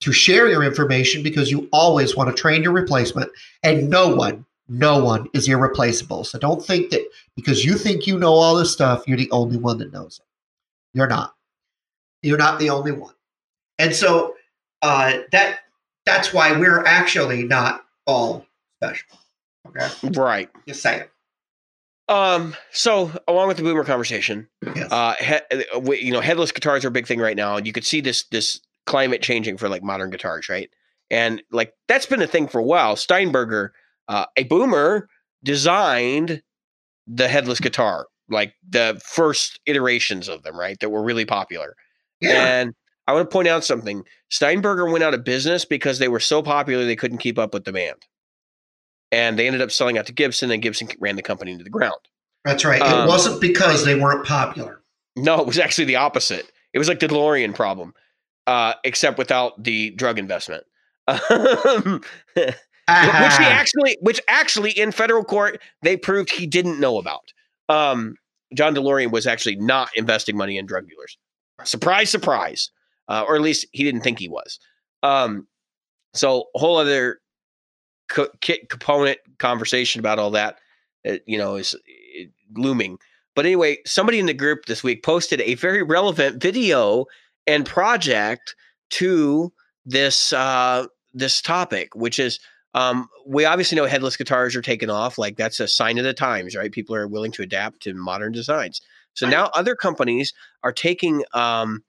[0.00, 3.30] to share your information because you always want to train your replacement,
[3.62, 6.24] and no one, no one is irreplaceable.
[6.24, 7.00] So don't think that
[7.34, 10.26] because you think you know all this stuff, you're the only one that knows it.
[10.92, 11.35] You're not.
[12.26, 13.14] You're not the only one.
[13.78, 14.34] And so
[14.82, 15.60] uh, that
[16.04, 18.46] that's why we're actually not all
[18.82, 19.18] special.
[19.68, 19.88] Okay,
[20.20, 20.50] Right.
[20.66, 21.04] just saying.
[22.08, 22.54] Um.
[22.72, 24.90] So, along with the boomer conversation, Yes.
[24.92, 27.72] uh, he, we- you know, headless guitars are a big thing right now, and you
[27.72, 30.70] could see this this climate changing for like modern guitars, right?
[31.10, 32.94] And like that's been a thing for a while.
[32.96, 33.72] Steinberger,
[34.08, 35.08] uh, a boomer,
[35.42, 36.42] designed
[37.08, 40.78] the headless guitar, like the first iterations of them, right?
[40.80, 41.74] That were really popular.
[42.28, 42.60] Yeah.
[42.60, 42.74] And
[43.06, 44.04] I want to point out something.
[44.30, 47.64] Steinberger went out of business because they were so popular they couldn't keep up with
[47.64, 47.96] demand.
[49.12, 51.70] And they ended up selling out to Gibson, and Gibson ran the company into the
[51.70, 52.00] ground.
[52.44, 52.82] That's right.
[52.82, 54.82] um, it wasn't because they weren't popular.
[55.16, 56.50] No, it was actually the opposite.
[56.72, 57.94] It was like the DeLorean problem,
[58.46, 60.64] uh, except without the drug investment.
[62.88, 67.32] Um, which he actually, which actually in federal court they proved he didn't know about.
[67.68, 68.14] um,
[68.54, 71.18] John DeLorean was actually not investing money in drug dealers.
[71.64, 72.70] Surprise, surprise.
[73.08, 74.58] Uh, or at least he didn't think he was.
[75.02, 75.46] Um,
[76.12, 77.20] so a whole other
[78.08, 78.30] co-
[78.68, 80.58] component conversation about all that,
[81.08, 81.76] uh, you know, is
[82.54, 82.98] looming.
[83.34, 87.04] But anyway, somebody in the group this week posted a very relevant video
[87.46, 88.56] and project
[88.90, 89.52] to
[89.84, 92.40] this uh, this topic, which is
[92.74, 95.18] um, we obviously know headless guitars are taking off.
[95.18, 96.72] Like that's a sign of the times, right?
[96.72, 98.80] People are willing to adapt to modern designs.
[99.16, 100.32] So now other companies
[100.62, 101.82] are taking um,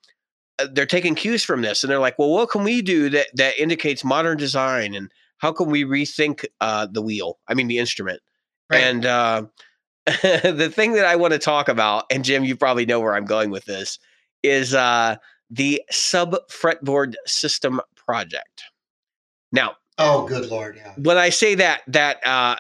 [0.60, 3.28] uh, they're taking cues from this, and they're like, well, what can we do that
[3.36, 7.38] that indicates modern design, and how can we rethink uh, the wheel?
[7.48, 8.22] I mean, the instrument.
[8.70, 8.82] Right.
[8.82, 9.44] And uh,
[10.06, 13.26] the thing that I want to talk about, and Jim, you probably know where I'm
[13.26, 14.00] going with this,
[14.42, 15.18] is uh,
[15.50, 18.64] the sub fretboard system project.
[19.52, 20.94] Now, oh, good lord, yeah.
[20.98, 22.56] When I say that, that uh,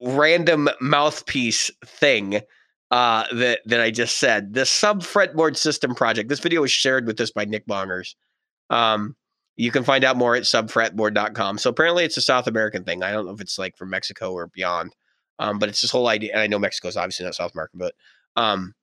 [0.00, 2.40] random mouthpiece thing
[2.90, 4.54] uh, that that I just said.
[4.54, 6.28] The sub fretboard system project.
[6.28, 8.14] This video was shared with us by Nick Bongers.
[8.70, 9.16] Um,
[9.56, 11.58] you can find out more at subfretboard.com.
[11.58, 13.02] So apparently it's a South American thing.
[13.02, 14.94] I don't know if it's like from Mexico or beyond.
[15.38, 17.78] Um, but it's this whole idea, and I know Mexico is obviously not South American,
[17.78, 17.94] but
[18.36, 18.74] um,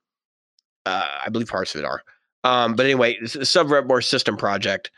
[0.84, 2.02] uh, I believe parts of it are.
[2.44, 4.90] Um, but anyway, it's a sub fretboard system project.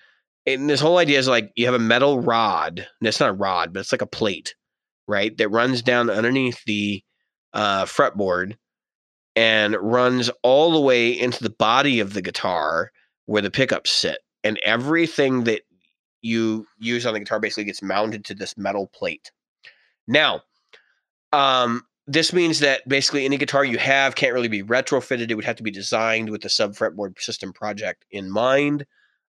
[0.46, 3.34] And this whole idea is like you have a metal rod, and it's not a
[3.34, 4.54] rod, but it's like a plate,
[5.06, 5.36] right?
[5.38, 7.02] That runs down underneath the
[7.52, 8.56] uh, fretboard
[9.36, 12.92] and runs all the way into the body of the guitar
[13.26, 14.18] where the pickups sit.
[14.42, 15.62] And everything that
[16.22, 19.32] you use on the guitar basically gets mounted to this metal plate.
[20.06, 20.42] Now,
[21.32, 25.30] um, this means that basically any guitar you have can't really be retrofitted.
[25.30, 28.86] It would have to be designed with the sub fretboard system project in mind.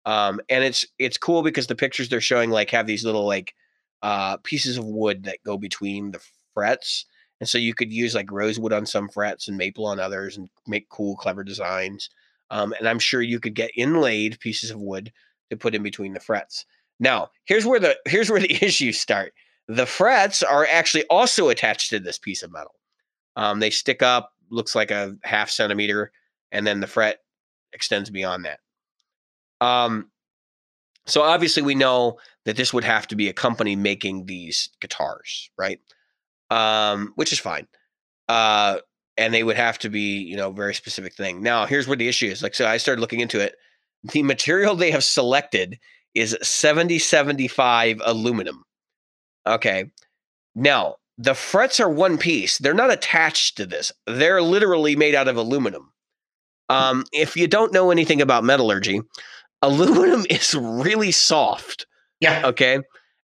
[0.06, 3.54] Um, and it's it's cool because the pictures they're showing like have these little like
[4.02, 6.20] uh, pieces of wood that go between the
[6.54, 7.04] frets
[7.40, 10.48] and so you could use like rosewood on some frets and maple on others and
[10.66, 12.10] make cool, clever designs.
[12.50, 15.12] Um, and I'm sure you could get inlaid pieces of wood
[15.48, 16.66] to put in between the frets.
[16.98, 19.32] Now, here's where the here's where the issues start.
[19.68, 22.74] The frets are actually also attached to this piece of metal.
[23.36, 26.12] Um, they stick up, looks like a half centimeter,
[26.52, 27.20] and then the fret
[27.72, 28.58] extends beyond that.
[29.64, 30.10] Um,
[31.06, 35.50] so obviously, we know that this would have to be a company making these guitars,
[35.56, 35.80] right?
[36.50, 37.66] Um, which is fine.
[38.28, 38.78] Uh,
[39.16, 41.42] and they would have to be, you know, very specific thing.
[41.42, 42.42] Now, here's where the issue is.
[42.42, 43.56] Like, so I started looking into it.
[44.02, 45.78] The material they have selected
[46.14, 48.64] is 7075 aluminum.
[49.46, 49.90] Okay.
[50.54, 52.58] Now, the frets are one piece.
[52.58, 53.92] They're not attached to this.
[54.06, 55.92] They're literally made out of aluminum.
[56.70, 59.02] Um, if you don't know anything about metallurgy,
[59.62, 61.86] aluminum is really soft.
[62.20, 62.42] Yeah.
[62.46, 62.78] Okay.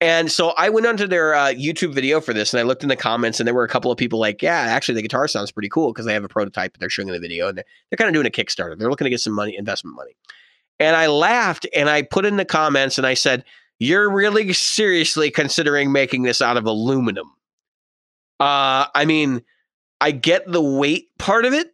[0.00, 2.88] And so I went onto their uh, YouTube video for this and I looked in
[2.88, 5.52] the comments and there were a couple of people like, yeah, actually the guitar sounds
[5.52, 7.64] pretty cool because they have a prototype that they're showing in the video and they're,
[7.90, 8.76] they're kind of doing a Kickstarter.
[8.76, 10.16] They're looking to get some money, investment money.
[10.78, 13.44] And I laughed and I put in the comments and I said,
[13.78, 17.30] you're really seriously considering making this out of aluminum.
[18.40, 19.42] Uh, I mean,
[20.00, 21.72] I get the weight part of it,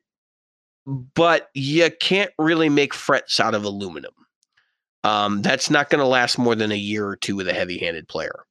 [0.86, 4.12] but you can't really make frets out of aluminum
[5.04, 8.08] um, that's not going to last more than a year or two with a heavy-handed
[8.08, 8.44] player.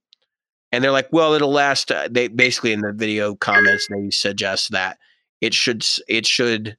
[0.71, 1.91] And they're like, well, it'll last.
[1.91, 4.99] Uh, they basically in the video comments they suggest that
[5.41, 6.77] it should it should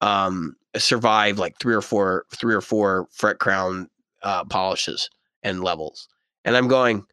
[0.00, 3.88] um, survive like three or four three or four fret crown
[4.22, 5.10] uh, polishes
[5.42, 6.08] and levels.
[6.44, 7.04] And I'm going,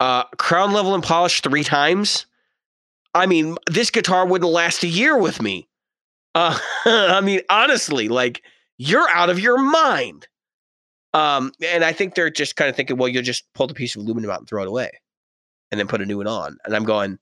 [0.00, 2.26] uh, crown level and polish three times.
[3.14, 5.68] I mean, this guitar wouldn't last a year with me.
[6.34, 8.42] Uh, I mean, honestly, like
[8.76, 10.28] you're out of your mind.
[11.16, 13.96] Um, and I think they're just kind of thinking, well, you'll just pull the piece
[13.96, 14.90] of aluminum out and throw it away,
[15.70, 16.58] and then put a new one on.
[16.66, 17.18] And I'm going,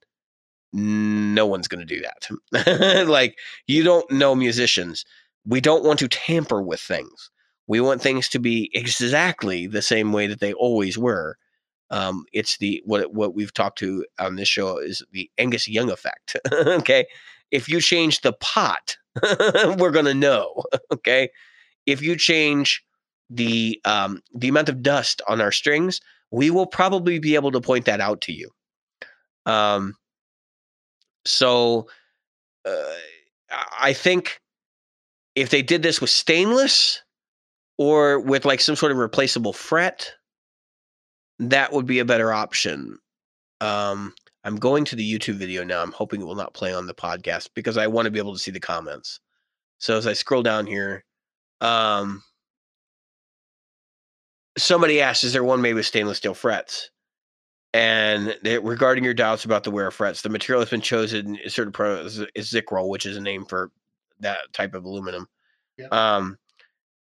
[0.73, 3.07] no one's going to do that.
[3.09, 3.39] like
[3.69, 5.05] you don't know musicians.
[5.47, 7.31] We don't want to tamper with things.
[7.69, 11.37] We want things to be exactly the same way that they always were.
[11.91, 15.89] Um, it's the what what we've talked to on this show is the Angus Young
[15.89, 16.37] effect.
[16.53, 17.07] okay,
[17.53, 18.97] if you change the pot,
[19.79, 20.65] we're gonna know.
[20.93, 21.29] okay,
[21.87, 22.83] if you change
[23.31, 27.61] the um, the amount of dust on our strings, we will probably be able to
[27.61, 28.51] point that out to you.
[29.47, 29.95] Um,
[31.25, 31.89] so
[32.65, 32.95] uh,
[33.79, 34.41] I think
[35.35, 37.03] if they did this with stainless
[37.79, 40.13] or with like some sort of replaceable fret,
[41.39, 42.99] that would be a better option.
[43.61, 44.15] Um,
[44.45, 45.83] I'm going to the YouTube video now.
[45.83, 48.35] I'm hoping it will not play on the podcast because I want to be able
[48.35, 49.21] to see the comments.
[49.79, 51.05] So as I scroll down here,
[51.61, 52.23] um,
[54.59, 56.91] somebody asked, "Is there one made with stainless steel frets?"
[57.75, 61.37] And they, regarding your doubts about the wear of frets, the material that's been chosen
[61.37, 63.73] is certain pro is, is which is a name for
[64.21, 65.27] that type of aluminum.
[65.77, 65.89] Yeah.
[65.89, 66.39] Um,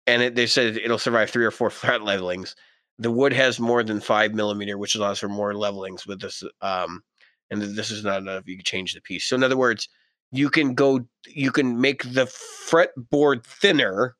[0.07, 2.55] and it, they said it'll survive three or four fret levelings.
[2.99, 6.43] The wood has more than five millimeter, which allows for more levelings with this.
[6.61, 7.03] Um,
[7.51, 8.47] and this is not enough.
[8.47, 9.25] You can change the piece.
[9.25, 9.89] So in other words,
[10.31, 14.15] you can go, you can make the fretboard thinner,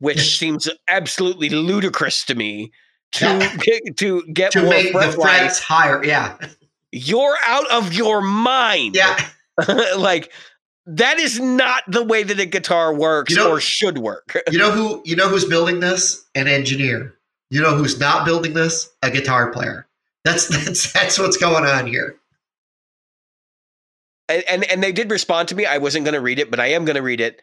[0.00, 2.70] which seems absolutely ludicrous to me.
[3.12, 3.56] To Yeah.
[3.60, 6.04] get, to get to make the frets higher.
[6.04, 6.36] Yeah,
[6.92, 8.96] You're out of your mind.
[8.96, 9.28] yeah.
[9.96, 10.30] like
[10.86, 14.36] that is not the way that a guitar works You know- or should work.
[14.50, 15.02] You know who?
[15.04, 16.24] You know who's building this?
[16.34, 17.14] An engineer.
[17.50, 18.88] You know who's not building this?
[19.02, 19.86] A guitar player.
[20.24, 22.16] That's that's that's what's going on here.
[24.28, 25.64] and, and and they did respond to me.
[25.64, 27.40] I wasn't going to read it, but I am going to read it,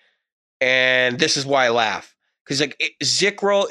[0.62, 2.15] and this is why I laugh
[2.46, 2.94] because like it,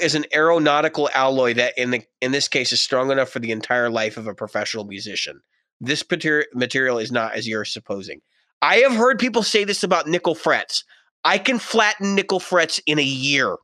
[0.00, 3.52] is an aeronautical alloy that in the in this case is strong enough for the
[3.52, 5.40] entire life of a professional musician.
[5.80, 8.20] This material material is not as you're supposing.
[8.62, 10.84] I have heard people say this about nickel frets.
[11.24, 13.56] I can flatten nickel frets in a year.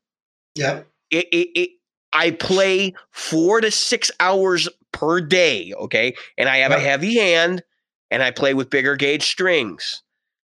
[0.57, 0.89] Yep.
[1.11, 1.71] it, it, it
[2.13, 6.15] I play four to six hours per day, okay?
[6.37, 7.63] And I have a heavy hand
[8.11, 10.03] and I play with bigger gauge strings.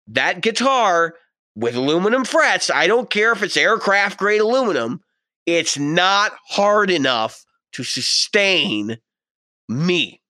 [0.08, 1.14] That guitar
[1.56, 5.02] with aluminum frets, I don't care if it's aircraft grade aluminum,
[5.46, 8.98] it's not hard enough to sustain
[9.68, 10.22] me.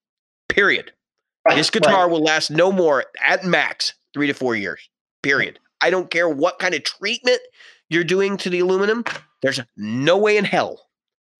[0.48, 0.92] Period.
[1.50, 4.88] This guitar will last no more at max three to four years.
[5.22, 5.58] Period.
[5.80, 7.40] I don't care what kind of treatment
[7.90, 9.04] you're doing to the aluminum.
[9.42, 10.86] There's no way in hell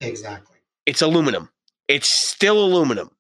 [0.00, 0.56] Exactly.
[0.86, 1.50] it's aluminum.
[1.86, 3.10] It's still aluminum,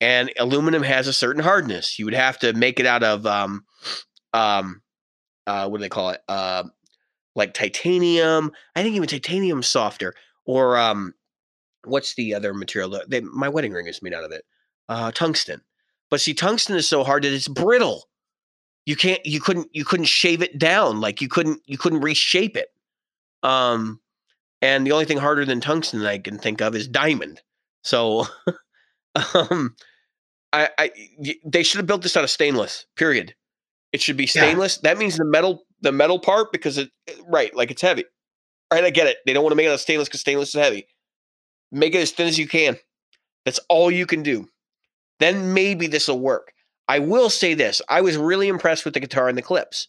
[0.00, 1.98] and aluminum has a certain hardness.
[1.98, 3.64] You would have to make it out of um,
[4.32, 4.80] um,
[5.46, 6.22] uh, what do they call it?
[6.28, 6.64] Uh,
[7.34, 8.52] like titanium.
[8.74, 10.14] I think even titanium softer.
[10.46, 11.14] Or um,
[11.84, 13.00] what's the other material?
[13.08, 14.44] They, my wedding ring is made out of it.
[14.88, 15.62] Uh, tungsten.
[16.10, 18.08] But see, tungsten is so hard that it's brittle.
[18.86, 19.24] You can't.
[19.24, 19.68] You couldn't.
[19.72, 21.00] You couldn't shave it down.
[21.00, 21.62] Like you couldn't.
[21.64, 22.68] You couldn't reshape it.
[23.42, 24.00] Um,
[24.60, 27.40] and the only thing harder than tungsten I can think of is diamond.
[27.82, 28.26] So,
[29.34, 29.74] um,
[30.52, 30.90] I, I
[31.44, 32.84] they should have built this out of stainless.
[32.96, 33.34] Period.
[33.94, 34.42] It should be Yeah.
[34.42, 34.78] stainless.
[34.78, 36.90] That means the metal, the metal part, because it
[37.28, 38.04] right, like it's heavy.
[38.72, 39.18] Right, I get it.
[39.24, 40.88] They don't want to make it out of stainless because stainless is heavy.
[41.70, 42.76] Make it as thin as you can.
[43.44, 44.48] That's all you can do.
[45.20, 46.52] Then maybe this will work.
[46.88, 49.86] I will say this: I was really impressed with the guitar and the clips,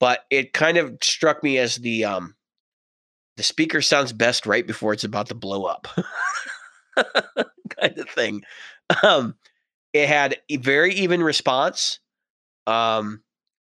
[0.00, 2.34] but it kind of struck me as the um,
[3.36, 5.88] the speaker sounds best right before it's about to blow up
[7.80, 8.42] kind of thing
[9.02, 9.34] um
[9.92, 12.00] it had a very even response
[12.66, 13.22] um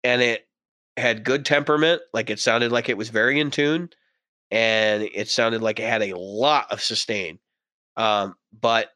[0.08, 0.48] and it
[0.96, 3.90] had good temperament like it sounded like it was very in tune
[4.50, 7.38] and it sounded like it had a lot of sustain
[7.98, 8.90] um but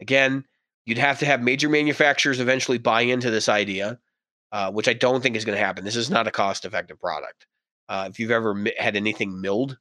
[0.00, 0.44] again
[0.84, 3.98] you'd have to have major manufacturers eventually buy into this idea
[4.52, 7.00] uh, which i don't think is going to happen this is not a cost effective
[7.00, 7.46] product
[7.88, 9.78] uh, if you've ever mi- had anything milled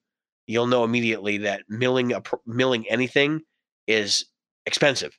[0.47, 3.41] you'll know immediately that milling a, pr- milling anything
[3.87, 4.25] is
[4.65, 5.17] expensive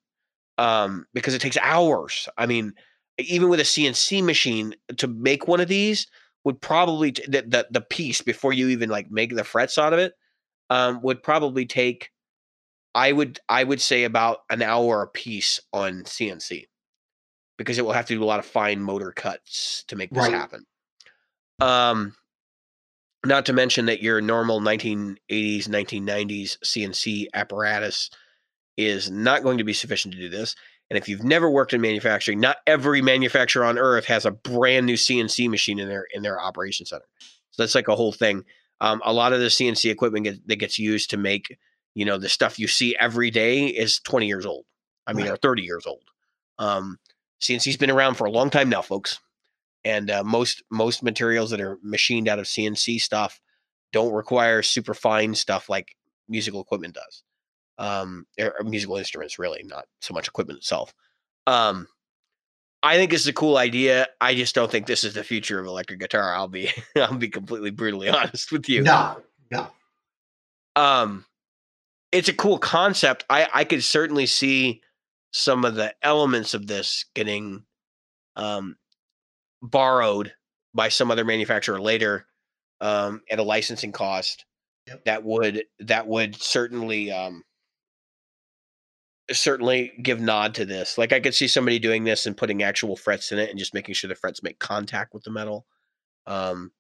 [0.59, 2.29] um, because it takes hours.
[2.37, 2.75] I mean,
[3.19, 6.07] even with a CNC machine to make one of these
[6.45, 9.93] would probably t- the, the the piece before you even like make the frets out
[9.93, 10.15] of it
[10.71, 12.11] um, would probably take.
[12.95, 16.67] I would I would say about an hour a piece on CNC
[17.59, 20.23] because it will have to do a lot of fine motor cuts to make this
[20.23, 20.33] Right.
[20.33, 20.65] happen.
[21.61, 22.15] Um,
[23.27, 25.19] not to mention that your normal 1980s,
[25.69, 28.11] 1990s CNC apparatus
[28.77, 30.55] is not going to be sufficient to do this.
[30.91, 34.87] And if you've never worked in manufacturing, not every manufacturer on earth has a brand
[34.87, 37.05] new CNC machine in their in their operation center.
[37.51, 38.45] So that's like a whole thing.
[38.81, 41.59] Um, a lot of the CNC equipment get, that gets used to make,
[41.95, 44.65] you know, the stuff you see every day is 20 years old.
[45.07, 45.35] I mean, Right.
[45.35, 46.05] or 30 years old.
[46.59, 46.99] Um,
[47.41, 49.19] CNC's been around for a long time now, folks.
[49.85, 53.41] And uh, most most materials that are machined out of CNC stuff
[53.93, 55.97] don't require super fine stuff like
[56.29, 57.23] musical equipment does.
[57.79, 60.93] Um, or, or musical instruments, really, not so much equipment itself.
[61.47, 61.87] Um,
[62.83, 64.09] I think it's a cool idea.
[64.21, 66.35] I just don't think this is the future of electric guitar.
[66.35, 68.83] I'll be I'll be completely brutally honest with you.
[68.83, 69.69] No, no.
[70.77, 71.25] Um,
[72.13, 73.25] it's a cool concept.
[73.31, 74.83] I I could certainly see
[75.33, 77.65] some of the elements of this getting
[78.37, 78.77] um
[79.63, 80.33] borrowed
[80.75, 82.27] by some other manufacturer later
[82.81, 84.45] um at a licensing cost
[84.87, 85.05] Yep.
[85.05, 87.43] that would that would certainly um
[89.31, 92.97] certainly give nod to this like i could see somebody doing this and putting actual
[92.97, 95.67] frets in it and just making sure the frets make contact with the metal
[96.27, 96.71] um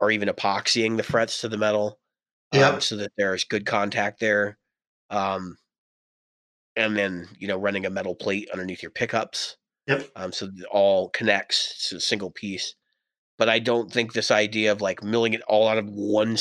[0.00, 1.98] or even epoxying the frets to the metal
[2.52, 4.58] um, so that there's good contact there
[5.10, 5.56] um
[6.78, 9.56] and then you know running a metal plate underneath your pickups.
[9.88, 10.08] Yep.
[10.16, 12.74] Um, so it all connects to a single piece.
[13.36, 16.36] But I don't think this idea of like milling it all out of one,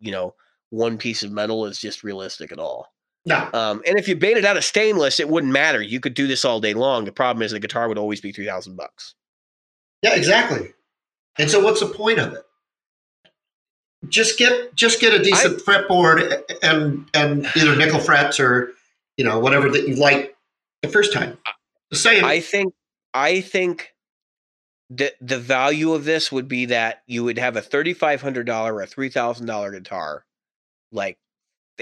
[0.00, 0.34] you know,
[0.70, 2.88] one piece of metal is just realistic at all.
[3.24, 3.48] No.
[3.52, 5.80] Um, and if you made it out of stainless, it wouldn't matter.
[5.80, 7.04] You could do this all day long.
[7.04, 9.14] The problem is the guitar would always be three thousand bucks.
[10.02, 10.72] Yeah, exactly.
[11.38, 12.44] And so, what's the point of it?
[14.08, 18.72] Just get just get a decent fretboard and and either nickel frets or
[19.16, 20.36] you know whatever that you like
[20.82, 21.38] the first time.
[21.92, 22.24] Just saying.
[22.24, 22.74] I think
[23.14, 23.94] I think
[24.90, 28.46] that the value of this would be that you would have a thirty five hundred
[28.46, 30.24] dollar or a three thousand dollar guitar,
[30.90, 31.18] like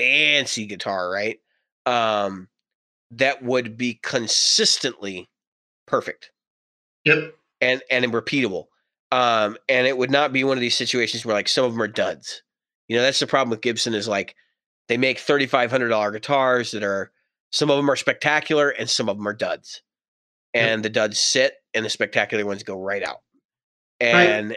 [0.00, 1.38] fancy guitar, right?
[1.86, 2.48] Um,
[3.12, 5.28] that would be consistently
[5.86, 6.30] perfect
[7.04, 7.34] yep.
[7.60, 8.66] and and repeatable.
[9.12, 11.82] Um, and it would not be one of these situations where like some of them
[11.82, 12.42] are duds.
[12.88, 14.36] You know, that's the problem with Gibson is like
[14.88, 17.10] they make thirty five hundred dollar guitars that are
[17.52, 19.82] some of them are spectacular and some of them are duds,
[20.54, 20.68] Yep.
[20.68, 23.20] and the duds sit and the spectacular ones go right out.
[24.00, 24.12] Right.
[24.12, 24.56] And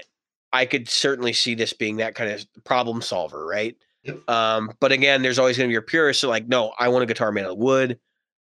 [0.51, 3.75] I could certainly see this being that kind of problem solver, right?
[4.03, 4.29] Yep.
[4.29, 6.89] Um, but again, there's always going to be your purists who are like, no, I
[6.89, 7.99] want a guitar made out of wood.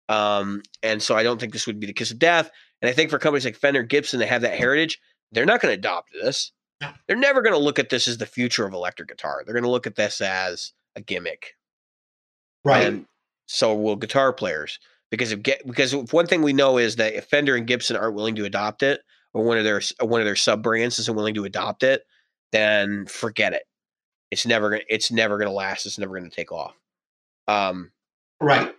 [0.08, 2.50] Um, and so I don't think this would be the kiss of death.
[2.82, 5.00] And I think for companies like Fender, Gibson, that have that heritage,
[5.32, 6.52] they're not going to adopt this.
[6.82, 6.92] No.
[7.08, 9.44] They're never going to look at this as the future of electric guitar.
[9.44, 11.56] They're going to look at this as a gimmick.
[12.64, 12.86] Right.
[12.86, 13.06] And
[13.48, 17.16] so will guitar players because if get because if one thing we know is that
[17.16, 19.02] if Fender and Gibson aren't willing to adopt it,
[19.34, 22.04] or one of their one of their sub brands isn't willing to adopt it,
[22.52, 23.64] then forget it.
[24.32, 25.86] It's never gonna it's never gonna last.
[25.86, 26.76] It's never gonna take off.
[27.48, 27.92] Um,
[28.40, 28.76] right.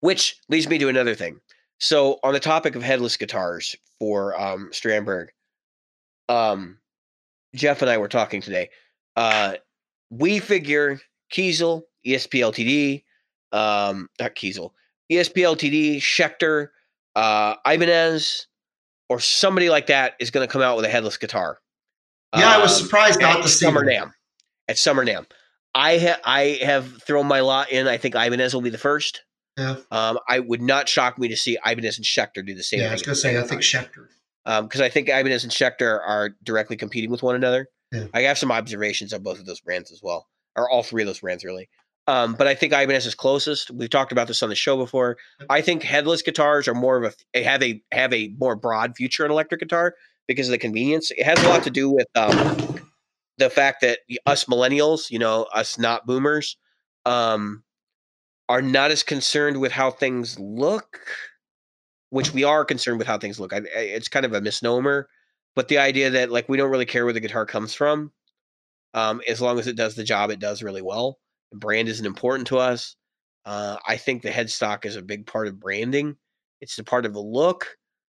[0.00, 1.40] which leads me to another thing.
[1.78, 5.28] So on the topic of headless guitars for um, Strandberg,
[6.28, 6.78] um,
[7.54, 8.70] Jeff and I were talking today.
[9.16, 9.54] Uh,
[10.10, 11.00] we figure
[11.32, 13.04] Kiesel, E ESP Ltd,
[13.56, 14.70] um, not Kiesel,
[15.10, 16.68] ESP Ltd, Schecter,
[17.14, 18.46] uh, Ibanez,
[19.08, 21.58] or somebody like that is going to come out with a headless guitar.
[22.36, 23.92] Yeah, I was Um, surprised not to see Summer one.
[23.94, 24.12] NAMM.
[24.68, 25.26] At Summer NAMM,
[25.74, 27.88] I ha- I have thrown my lot in.
[27.88, 29.22] I think Ibanez will be the first.
[29.56, 29.76] Yeah.
[29.90, 32.90] Um, I would not shock me to see Ibanez and Schecter do the same Yeah,
[32.90, 34.06] I was going to say, I think Schecter.
[34.44, 37.68] because I think Ibanez and Schecter are directly competing with one another.
[37.92, 38.04] Yeah.
[38.14, 41.06] I have some observations on both of those brands as well, or all three of
[41.06, 41.68] those brands really.
[42.06, 43.70] Um, but I think Ibanez is closest.
[43.70, 45.16] We've talked about this on the show before.
[45.50, 49.24] I think headless guitars are more of a have a have a more broad future
[49.24, 49.94] in electric guitar
[50.28, 51.10] because of the convenience.
[51.10, 52.78] It has a lot to do with um,
[53.38, 56.56] the fact that us millennials, you know, us not boomers,
[57.04, 57.64] um,
[58.48, 61.00] are not as concerned with how things look,
[62.10, 63.52] which we are concerned with how things look.
[63.52, 65.08] I, it's kind of a misnomer,
[65.56, 68.12] but the idea that like we don't really care where the guitar comes from,
[68.94, 71.18] um, as long as it does the job it does really well.
[71.52, 72.96] Brand isn't important to us.
[73.46, 76.16] Uh, I think the headstock is a big part of branding.
[76.60, 77.77] It's a part of the look,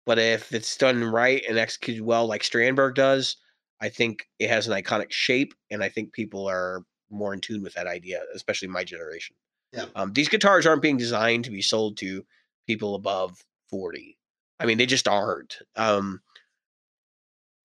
[0.08, 3.36] but if it's done right and executed well, like Strandberg does,
[3.78, 7.62] I think it has an iconic shape, and I think people are more in tune
[7.62, 9.36] with that idea, especially my generation.
[9.70, 9.84] Yeah.
[9.94, 12.24] Um, these guitars aren't being designed to be sold to
[12.66, 14.18] people above 40.
[14.58, 15.58] I mean, they just aren't.
[15.76, 16.22] Um,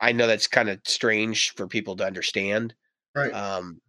[0.02, 2.74] I know that's kind of strange for people to understand.
[3.16, 3.34] Right.
[3.34, 3.80] Um,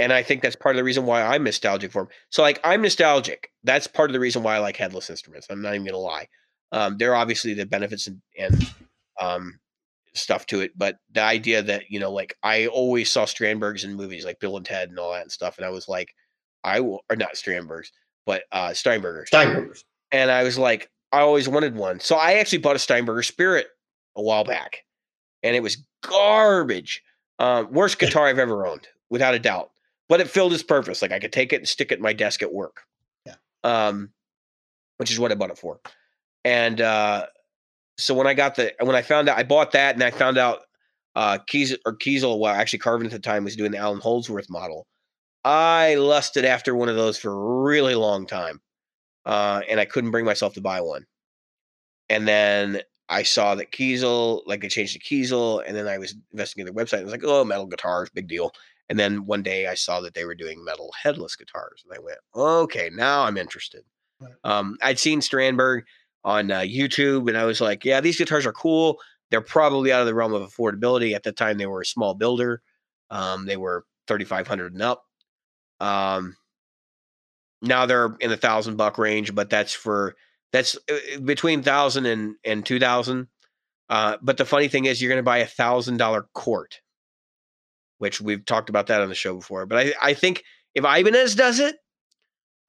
[0.00, 2.12] and I think that's part of the reason why I'm nostalgic for them.
[2.30, 3.52] So, like, I'm nostalgic.
[3.62, 5.46] That's part of the reason why I like headless instruments.
[5.48, 6.26] I'm not even gonna lie.
[6.72, 8.74] Um, there are obviously the benefits and, and
[9.20, 9.58] um,
[10.14, 13.94] stuff to it, but the idea that you know, like, I always saw Strandbergs in
[13.94, 16.14] movies like Bill and Ted and all that and stuff, and I was like,
[16.62, 17.88] I will, or not Strandbergs,
[18.26, 19.84] but uh, Steinbergers, Steinbergers.
[20.12, 22.00] and I was like, I always wanted one.
[22.00, 23.66] So I actually bought a Steinberger Spirit
[24.16, 24.84] a while back,
[25.42, 27.02] and it was garbage.
[27.38, 29.70] Um, worst guitar I've ever owned, without a doubt.
[30.08, 31.02] But it filled its purpose.
[31.02, 32.82] Like I could take it and stick it in my desk at work.
[33.24, 33.36] Yeah.
[33.62, 34.10] Um,
[34.96, 35.80] which is what I bought it for.
[36.44, 37.26] And uh,
[37.98, 40.38] so when I got the when I found out I bought that and I found
[40.38, 40.60] out
[41.16, 44.48] uh Kiesel or Kiesel, well actually Carvin at the time was doing the Allan Holdsworth
[44.48, 44.86] model.
[45.44, 48.60] I lusted after one of those for a really long time.
[49.26, 51.04] Uh, and I couldn't bring myself to buy one.
[52.08, 56.14] And then I saw that Kiesel, like they changed to Kiesel, and then I was
[56.32, 56.98] investigating their website.
[56.98, 58.52] And I was like, oh, metal guitars, big deal.
[58.88, 62.02] And then one day I saw that they were doing metal headless guitars, and I
[62.02, 63.82] went, okay, now I'm interested.
[64.20, 64.32] Right.
[64.44, 65.82] Um, I'd seen Strandberg
[66.24, 68.98] on uh, YouTube, and I was like, yeah, these guitars are cool.
[69.30, 71.14] They're probably out of the realm of affordability.
[71.14, 72.62] At the time, they were a small builder.
[73.10, 75.04] Um, they were 3,500 and up.
[75.80, 76.36] Um,
[77.62, 80.16] now they're in the thousand buck range, but that's for
[80.52, 83.28] that's uh, between thousand and and two thousand.
[83.88, 86.80] Uh, but the funny thing is, you're going to buy a thousand dollar court,
[87.98, 89.66] which we've talked about that on the show before.
[89.66, 90.44] But I I think
[90.74, 91.76] if Ibanez does it,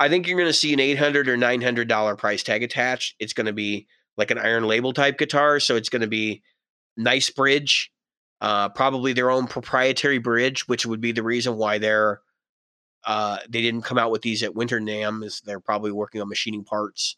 [0.02, 2.64] I think you're going to see an eight hundred or nine hundred dollar price tag
[2.64, 3.16] attached.
[3.20, 3.86] It's going to be
[4.18, 6.42] like an Iron Label type guitar, so it's going to be
[6.98, 7.92] nice bridge,
[8.42, 12.20] uh, probably their own proprietary bridge, which would be the reason why they're
[13.06, 15.24] uh, they didn't come out with these at Winter NAMM.
[15.24, 17.16] Is they're probably working on machining parts.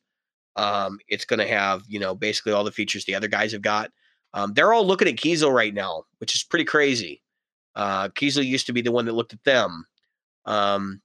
[0.58, 3.62] Um, it's going to have you know basically all the features the other guys have
[3.62, 3.92] got.
[4.34, 7.22] Um, they're all looking at Kiesel right now, which is pretty crazy.
[7.76, 9.86] Uh, Kiesel used to be the one that looked at them,
[10.46, 11.02] um,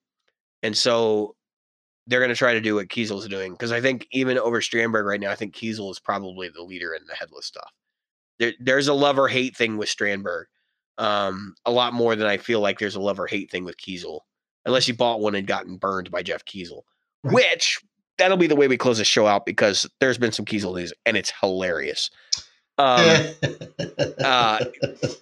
[0.64, 1.36] and so
[2.08, 5.04] they're going to try to do what Kiesel's doing because I think even over Strandberg
[5.04, 7.70] right now, I think Kiesel is probably the leader in the headless stuff.
[8.40, 10.44] There, there's a love or hate thing with Strandberg,
[10.96, 13.76] um, a lot more than I feel like there's a love or hate thing with
[13.76, 14.20] Kiesel,
[14.64, 16.82] unless you bought one and gotten burned by Jeff Kiesel,
[17.24, 17.34] Right.
[17.34, 17.78] which
[18.16, 20.92] that'll be the way we close the show out because there's been some Kiesel news
[21.06, 22.10] and it's hilarious.
[22.78, 23.00] Um,
[24.24, 24.64] uh,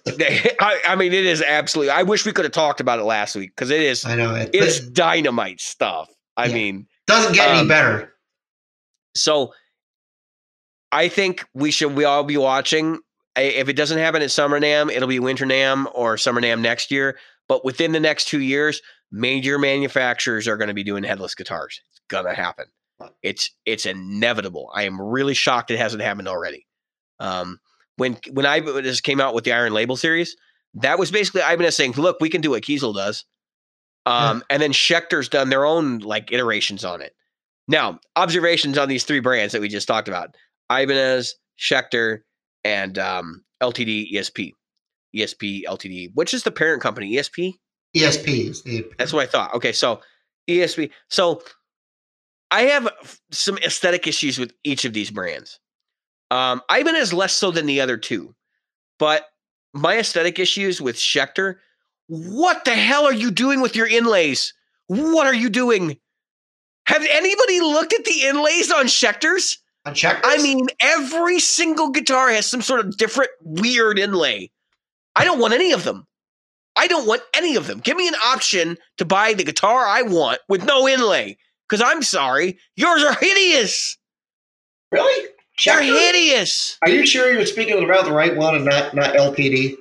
[0.05, 1.91] they- I, I mean, it is absolutely.
[1.91, 4.35] I wish we could have talked about it last week because it is I know
[4.35, 4.51] it.
[4.53, 6.09] it's It dynamite stuff.
[6.37, 6.53] I Yeah.
[6.53, 8.13] mean, doesn't get um, any better.
[9.15, 9.53] so
[10.91, 12.99] I think we should we all be watching.
[13.35, 16.89] If it doesn't happen at Summer NAMM, it'll be Winter NAMM or Summer NAMM next
[16.91, 17.17] year.
[17.47, 18.81] But within the next two years,
[19.11, 21.81] major manufacturers are going to be doing headless guitars.
[21.91, 22.65] It's gonna happen.
[23.21, 24.71] It's it's inevitable.
[24.73, 26.65] I am really shocked it hasn't happened already.
[27.19, 27.59] Um,
[27.97, 30.35] when when I just came out with the Iron Label series,
[30.75, 33.25] that was basically Ibanez saying, "Look, we can do what Kiesel does."
[34.07, 37.13] Um, and then Schecter's done their own like iterations on it.
[37.67, 40.35] Now, observations on these three brands that we just talked about:
[40.71, 42.19] Ibanez, Schecter,
[42.63, 44.53] and um, LTD ESP.
[45.15, 47.53] ESP LTD, which is the parent company, ESP.
[47.95, 49.53] ESP is the That's what I thought.
[49.55, 50.01] Okay, so
[50.49, 50.91] ESP.
[51.09, 51.41] So
[52.51, 52.89] I have
[53.31, 55.59] some aesthetic issues with each of these brands.
[56.29, 58.35] Um, Ibanez less so than the other two,
[58.99, 59.25] but
[59.73, 61.55] my aesthetic issues with Schecter.
[62.07, 64.53] What the hell are you doing with your inlays?
[64.87, 65.97] What are you doing?
[66.85, 69.57] Have anybody looked at the inlays on Schecters?
[69.85, 70.21] on Schecters.
[70.23, 74.51] I mean, every single guitar has some sort of different weird inlay.
[75.15, 76.05] I don't want any of them.
[76.75, 77.79] I don't want any of them.
[77.79, 81.37] Give me an option to buy the guitar I want with no inlay.
[81.67, 83.97] Because I'm sorry, yours are hideous.
[84.91, 85.29] really?
[85.65, 86.77] They're hideous.
[86.83, 89.75] Are you sure you're speaking about the right one and not not LTD?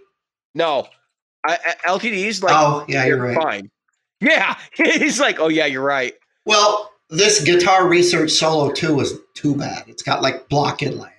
[0.54, 0.88] No,
[1.46, 3.36] I, I, LTD's like, oh, yeah, you're right.
[3.36, 3.70] fine.
[4.18, 6.14] Yeah, he's like, oh yeah, you're right.
[6.46, 9.84] Well, this Guitar Research Solo 2 is too bad.
[9.88, 11.12] It's got like block inlays.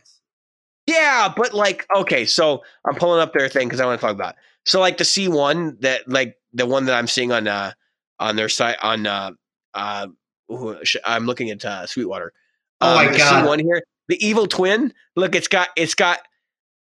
[0.87, 4.15] Yeah, but like, okay, so I'm pulling up their thing because I want to talk
[4.15, 4.33] about.
[4.33, 4.39] It.
[4.65, 7.73] So like the C1 that like the one that I'm seeing on uh
[8.19, 9.31] on their site on uh
[9.75, 10.07] uh
[11.05, 12.33] I'm looking at uh, Sweetwater.
[12.81, 13.45] Oh my the God.
[13.45, 14.93] C1 here, the evil twin.
[15.15, 16.19] Look, it's got it's got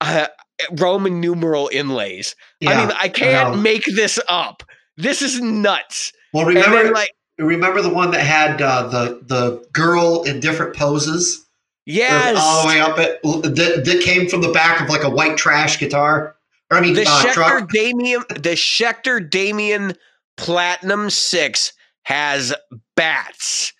[0.00, 0.26] uh,
[0.72, 2.34] Roman numeral inlays.
[2.60, 2.70] Yeah.
[2.70, 3.60] I mean, I can't know.
[3.60, 4.62] make this up.
[4.96, 6.12] This is nuts.
[6.32, 10.76] well, remember, then like, remember the one that had uh, the the girl in different
[10.76, 11.46] poses,
[11.86, 15.10] yes, all the way up it that, that came from the back of like a
[15.10, 16.36] white trash guitar.
[16.70, 17.70] Or I mean, the uh, Schecter truck.
[17.70, 19.94] Damien, the Schecter Damien
[20.36, 21.72] Platinum Six
[22.04, 22.54] has
[22.96, 23.72] bats.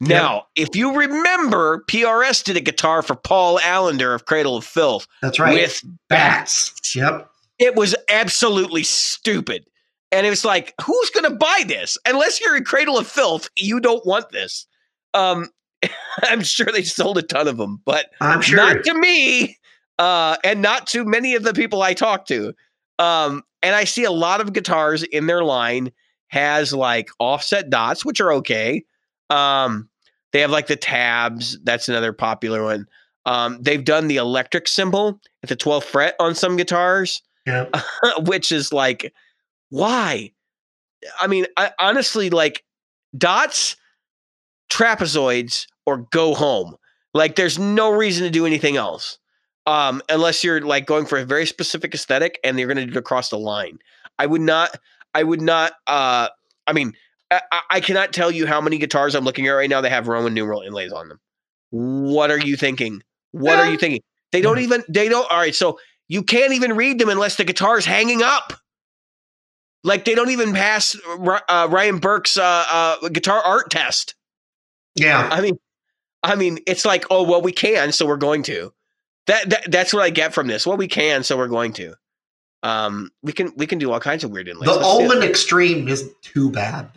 [0.00, 5.06] Now, if you remember, PRS did a guitar for Paul Allender of Cradle of Filth
[5.22, 5.54] That's right.
[5.54, 6.94] with bats.
[6.94, 7.28] Yep.
[7.58, 9.66] it was absolutely stupid.
[10.12, 11.98] And it was like, who's going to buy this?
[12.06, 14.66] Unless you're in Cradle of Filth, you don't want this.
[15.14, 15.50] Um,
[16.22, 18.56] I'm sure they sold a ton of them, but I'm sure.
[18.56, 19.58] not to me,
[19.98, 22.54] uh, and not to many of the people I talk to.
[22.98, 25.92] Um, and I see a lot of guitars in their line
[26.28, 28.84] has like offset dots, which are okay.
[29.30, 29.88] Um,
[30.32, 31.58] they have like the tabs.
[31.62, 32.86] That's another popular one.
[33.26, 37.74] Um, they've done the electric symbol at the 12th fret on some guitars, Yep.
[38.26, 39.12] which is like,
[39.70, 40.32] why?
[41.20, 42.64] I mean, I, honestly, like
[43.16, 43.76] dots,
[44.70, 46.76] trapezoids, or go home.
[47.14, 49.18] Like, there's no reason to do anything else,
[49.66, 52.92] um, unless you're like going for a very specific aesthetic and you're going to do
[52.92, 53.78] it across the line.
[54.18, 54.76] I would not.
[55.14, 55.72] I would not.
[55.86, 56.28] Uh,
[56.66, 56.92] I mean,
[57.30, 60.32] I, cannot tell you how many guitars I'm looking at right now that have Roman
[60.32, 61.20] numeral inlays on them.
[61.70, 63.02] What are you thinking?
[63.32, 64.00] What are you thinking?
[64.32, 64.82] They don't even.
[64.88, 65.30] They don't.
[65.30, 65.78] All right, so
[66.08, 68.54] you can't even read them unless the guitar is hanging up.
[69.84, 74.14] Like they don't even pass uh, Ryan Burke's uh, uh, guitar art test.
[74.96, 75.28] Yeah.
[75.30, 75.58] I mean,
[76.22, 78.72] I mean, it's like, oh well, we can, so we're going to.
[79.26, 80.66] That, that that's what I get from this.
[80.66, 81.94] Well, we can, so we're going to.
[82.62, 84.68] Um, we can we can do all kinds of weird inlays.
[84.68, 86.90] The Let's Extreme isn't too bad.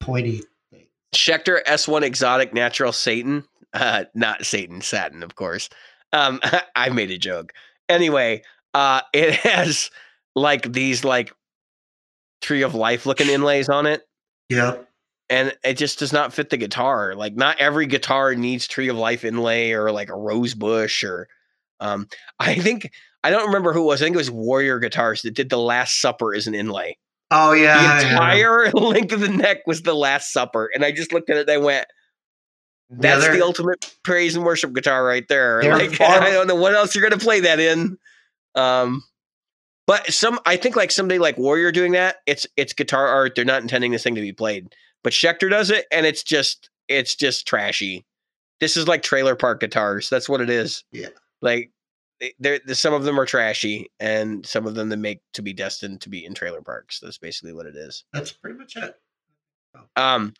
[0.00, 0.86] Pointy thing.
[1.14, 3.44] Schecter S1 Exotic Natural Satan.
[3.74, 5.68] Uh, not Satan, Satin, of course.
[6.12, 6.40] Um,
[6.76, 7.52] I made a joke.
[7.88, 8.42] Anyway,
[8.74, 9.90] uh, it has
[10.34, 11.32] like these like
[12.40, 14.02] tree of life looking inlays on it.
[14.50, 14.88] Yep.
[15.28, 17.14] and it just does not fit the guitar.
[17.14, 21.28] Like not every guitar needs Tree of Life inlay or like a rose bush or
[21.80, 22.08] um
[22.40, 22.90] I think
[23.24, 24.00] I don't remember who it was.
[24.00, 26.96] I think it was Warrior Guitars that did the Last Supper as an inlay.
[27.30, 28.10] Oh yeah, the yeah.
[28.12, 31.48] entire length of the neck was the Last Supper, and I just looked at it
[31.48, 31.86] and I went,
[32.90, 36.54] "That's they're- the ultimate praise and worship guitar right there." Like far- I don't know
[36.54, 37.98] what else you're gonna play that in.
[38.54, 39.02] Um,
[39.86, 43.34] but some I think like somebody like Warrior doing that, it's it's guitar art.
[43.34, 44.74] They're not intending this thing to be played,
[45.04, 48.06] but Schecter does it, and it's just it's just trashy.
[48.60, 50.08] This is like trailer park guitars.
[50.08, 50.82] That's what it is.
[50.92, 51.08] Yeah.
[51.42, 51.70] like
[52.20, 55.52] they- they're, some of them are trashy, and some of them they make to be
[55.52, 57.00] destined to be in trailer parks.
[57.00, 58.04] That's basically what it is.
[58.12, 58.94] That's pretty much it.
[59.96, 60.34] Um,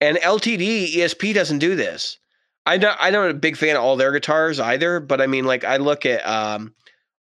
[0.00, 2.18] and LTD ESP doesn't do this.
[2.66, 2.96] I don't.
[3.00, 5.00] I'm not a big fan of all their guitars either.
[5.00, 6.74] But I mean, like, I look at um,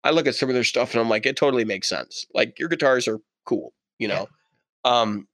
[0.04, 2.26] I look at some of their stuff, and I'm like, it totally makes sense.
[2.34, 4.28] Like, your guitars are cool, you know.
[4.86, 5.28] Um,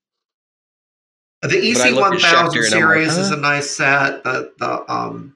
[1.42, 4.24] The EC look one at thousand Schecter like, series is a nice set.
[4.24, 5.36] The the um,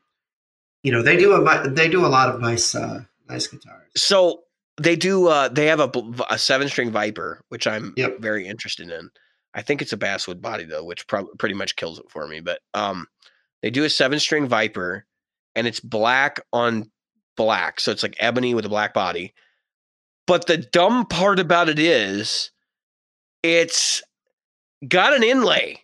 [0.83, 3.89] you know they do a they do a lot of nice uh nice guitars.
[3.95, 4.41] so
[4.81, 5.27] they do.
[5.27, 5.91] Uh, they have a,
[6.29, 8.19] a seven string Viper, which I'm Yep.
[8.19, 9.09] very interested in.
[9.53, 12.39] I think it's a basswood body though, which prob- pretty much kills it for me.
[12.39, 13.07] But um,
[13.61, 15.05] they do a seven string Viper,
[15.55, 16.89] and it's black on
[17.37, 19.33] black, so it's like ebony with a black body.
[20.25, 22.51] But the dumb part about it is,
[23.43, 24.01] it's
[24.87, 25.79] got an inlay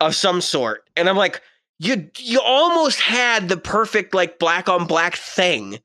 [0.00, 1.40] of some sort, and I'm like,
[1.78, 5.78] you you almost had the perfect like black on black thing,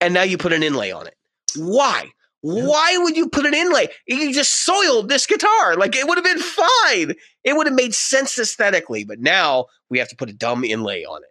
[0.00, 1.14] and now you put an inlay on it.
[1.56, 2.10] Why?
[2.42, 3.88] Why would you put an inlay?
[4.06, 5.74] You just soiled this guitar.
[5.76, 7.14] Like it would have been fine.
[7.42, 11.04] It would have made sense aesthetically, but now we have to put a dumb inlay
[11.04, 11.30] on it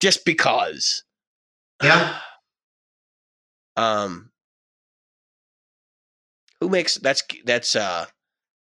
[0.00, 1.04] just because.
[1.82, 2.18] Yeah.
[3.74, 4.30] Um.
[6.60, 8.04] Who makes that's that's uh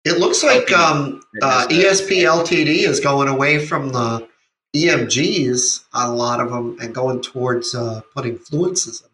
[0.05, 4.25] It looks like um, uh, ESP LTD is going away from the
[4.73, 9.12] EMGs on a lot of them and going towards uh, putting Fluences in.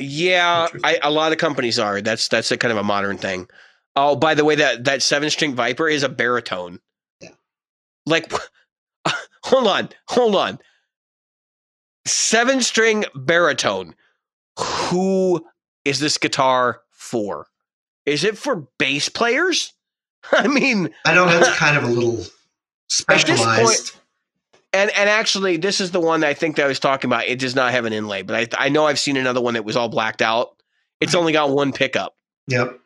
[0.00, 2.00] Yeah, I, a lot of companies are.
[2.00, 3.46] That's that's a kind of a modern thing.
[3.94, 6.80] Oh, by the way, that that seven string Viper is a baritone.
[7.20, 7.30] Yeah.
[8.06, 8.32] Like,
[9.44, 10.58] hold on, hold on.
[12.06, 13.94] Seven string baritone.
[14.58, 15.44] Who
[15.84, 17.46] is this guitar for?
[18.06, 19.74] Is it for bass players?
[20.32, 22.30] I mean, I know that's kind of a little point-
[22.88, 23.96] specialized.
[24.72, 27.26] And and actually, this is the one that I think that I was talking about.
[27.26, 29.64] It does not have an inlay, but I I know I've seen another one that
[29.64, 30.50] was all blacked out.
[31.00, 32.14] It's only got one pickup.
[32.48, 32.78] Yep.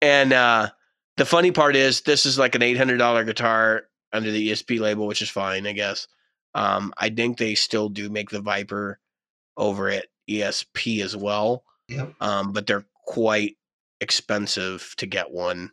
[0.00, 0.70] And uh,
[1.16, 4.80] the funny part is, this is like an eight hundred dollar guitar under the ESP
[4.80, 6.06] label, which is fine, I guess.
[6.54, 8.98] Um, I think they still do make the Viper
[9.56, 12.14] over at ESP as well, Yep.
[12.20, 13.56] um, but they're quite
[14.00, 15.70] expensive to get one.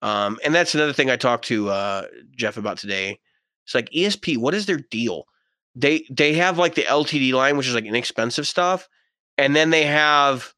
[0.00, 2.06] Um, and that's another thing I talked to uh,
[2.36, 3.18] Jeff about today.
[3.64, 5.24] It's like ESP, what is their deal?
[5.74, 8.88] They they have like the LTD line, which is like inexpensive stuff,
[9.38, 10.52] and then they have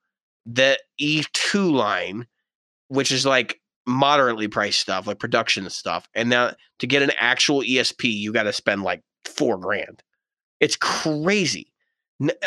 [0.47, 2.26] the E2 line,
[2.89, 6.09] which is like moderately priced stuff, like production stuff.
[6.14, 10.02] And now to get an actual ESP, you got to spend like four grand.
[10.60, 11.72] It's crazy.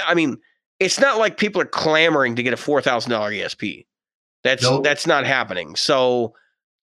[0.05, 0.37] I mean,
[0.79, 3.85] it's not like people are clamoring to get a four thousand dollar ESP.
[4.43, 4.83] That's Nope.
[4.83, 5.75] that's not happening.
[5.75, 6.33] So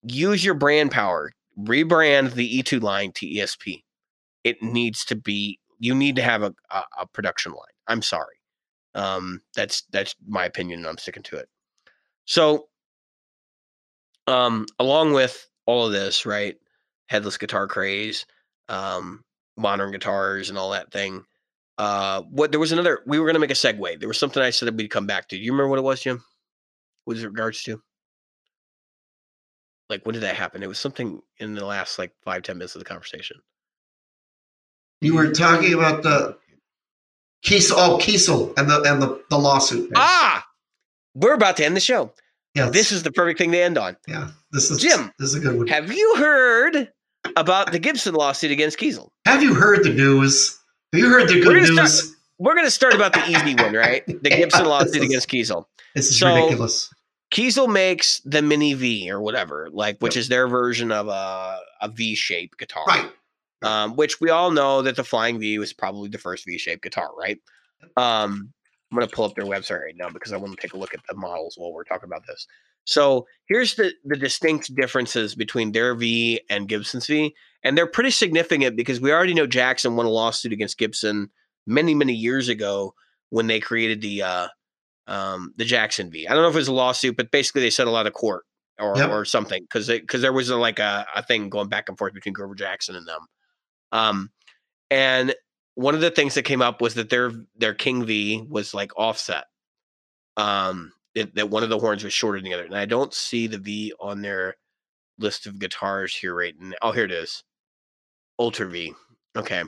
[0.02, 1.32] use your brand power.
[1.58, 3.82] Rebrand the E2 line to ESP.
[4.42, 5.58] It needs to be.
[5.78, 7.74] You need to have a, a, a production line.
[7.86, 8.36] I'm sorry.
[8.94, 10.80] Um, that's that's my opinion.
[10.80, 11.48] and I'm sticking to it.
[12.26, 12.68] So,
[14.26, 16.56] um, along with all of this, right?
[17.06, 18.24] Headless guitar craze,
[18.68, 19.24] um,
[19.56, 21.24] modern guitars, and all that thing.
[21.76, 23.00] Uh, what there was another.
[23.06, 23.98] We were gonna make a segue.
[23.98, 25.36] There was something I said that we'd come back to.
[25.36, 26.22] Do you remember what it was, Jim?
[27.06, 27.82] It regards to?
[29.90, 30.62] Like, when did that happen?
[30.62, 33.38] It was something in the last like five ten minutes of the conversation.
[35.00, 36.38] You were talking about the
[37.44, 37.74] Kiesel.
[37.76, 39.90] Oh, Kiesel and the and the, the lawsuit.
[39.96, 40.46] Ah,
[41.14, 42.12] we're about to end the show.
[42.54, 43.96] yeah, This is the perfect thing to end on.
[44.08, 44.30] yeah.
[44.52, 45.12] This is Jim.
[45.18, 45.66] This is a good one.
[45.66, 46.90] Have you heard
[47.36, 49.08] about the Gibson lawsuit against Kiesel?
[49.26, 50.58] Have you heard the news?
[50.92, 52.14] Have you heard the We're good gonna news?
[52.38, 54.04] We're going to start about the easy one, right?
[54.22, 55.66] The Gibson lawsuit is- against Kiesel.
[55.94, 56.88] This is So- ridiculous.
[57.34, 61.88] Kiesel makes the Mini V or whatever, like which is their version of a a
[61.88, 63.10] V shaped guitar, Right.
[63.62, 66.82] Um, which we all know that the Flying V was probably the first V shaped
[66.82, 67.38] guitar, right?
[67.96, 68.52] Um,
[68.90, 70.76] I'm going to pull up their website right now because I want to take a
[70.76, 72.46] look at the models while we're talking about this.
[72.84, 77.34] So here's the the distinct differences between their V and Gibson's V,
[77.64, 81.30] and they're pretty significant because we already know Jackson won a lawsuit against Gibson
[81.66, 82.94] many many years ago
[83.30, 84.48] when they created the uh,
[85.06, 86.26] um, the Jackson V.
[86.26, 88.44] I don't know if it was a lawsuit, but basically they settled out of court
[88.78, 89.10] or Yep.
[89.10, 92.14] or something because because there was a, like a, a thing going back and forth
[92.14, 93.26] between Grover Jackson and them.
[93.92, 94.30] Um,
[94.90, 95.34] and
[95.76, 98.92] one of the things that came up was that their their King V was like
[98.96, 99.44] offset.
[100.36, 103.14] Um, it, that one of the horns was shorter than the other, and I don't
[103.14, 104.56] see the V on their
[105.18, 106.74] list of guitars here right now.
[106.82, 107.44] Oh, here it is,
[108.38, 108.94] Ultra V.
[109.36, 109.62] Okay,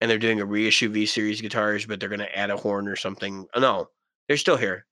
[0.00, 2.88] and they're doing a reissue V series guitars, but they're going to add a horn
[2.88, 3.46] or something.
[3.54, 3.88] Oh, no,
[4.28, 4.86] they're still here.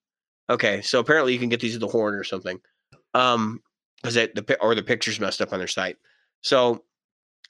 [0.49, 2.61] Okay, so apparently you can get these at the horn or something.
[3.15, 3.63] Um,
[4.03, 5.97] because the or the pictures messed up on their site.
[6.43, 6.85] So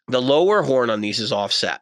[0.08, 1.80] the lower horn on these is offset.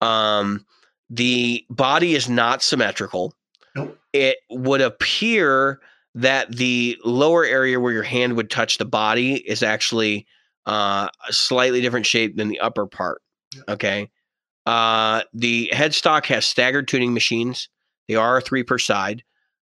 [0.00, 0.66] Um,
[1.08, 3.34] the body is not symmetrical.
[3.74, 3.98] Nope.
[4.12, 5.80] It would appear
[6.14, 10.26] that the lower area where your hand would touch the body is actually
[10.66, 13.22] uh, a slightly different shape than the upper part.
[13.68, 14.10] Okay.
[14.66, 17.68] Uh, the headstock has staggered tuning machines.
[18.08, 19.22] They are three per side.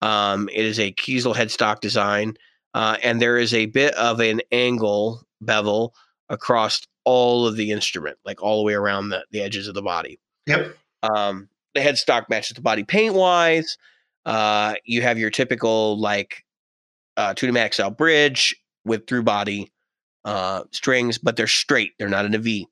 [0.03, 2.37] Um, it is a Kiesel headstock design,
[2.75, 5.95] uh, and there is a bit of an angle bevel
[6.29, 9.83] across all of the instrument, like all the way around the, the edges of the
[9.83, 10.19] body.
[10.47, 10.77] Yep.
[11.03, 13.79] Um, the headstock matches the body paint wise.
[14.27, 16.45] Uh, you have your typical like
[17.17, 19.71] uh, Tune-o-matic bridge with through body
[20.25, 21.93] uh, strings, but they're straight.
[21.99, 22.67] They're not in a V.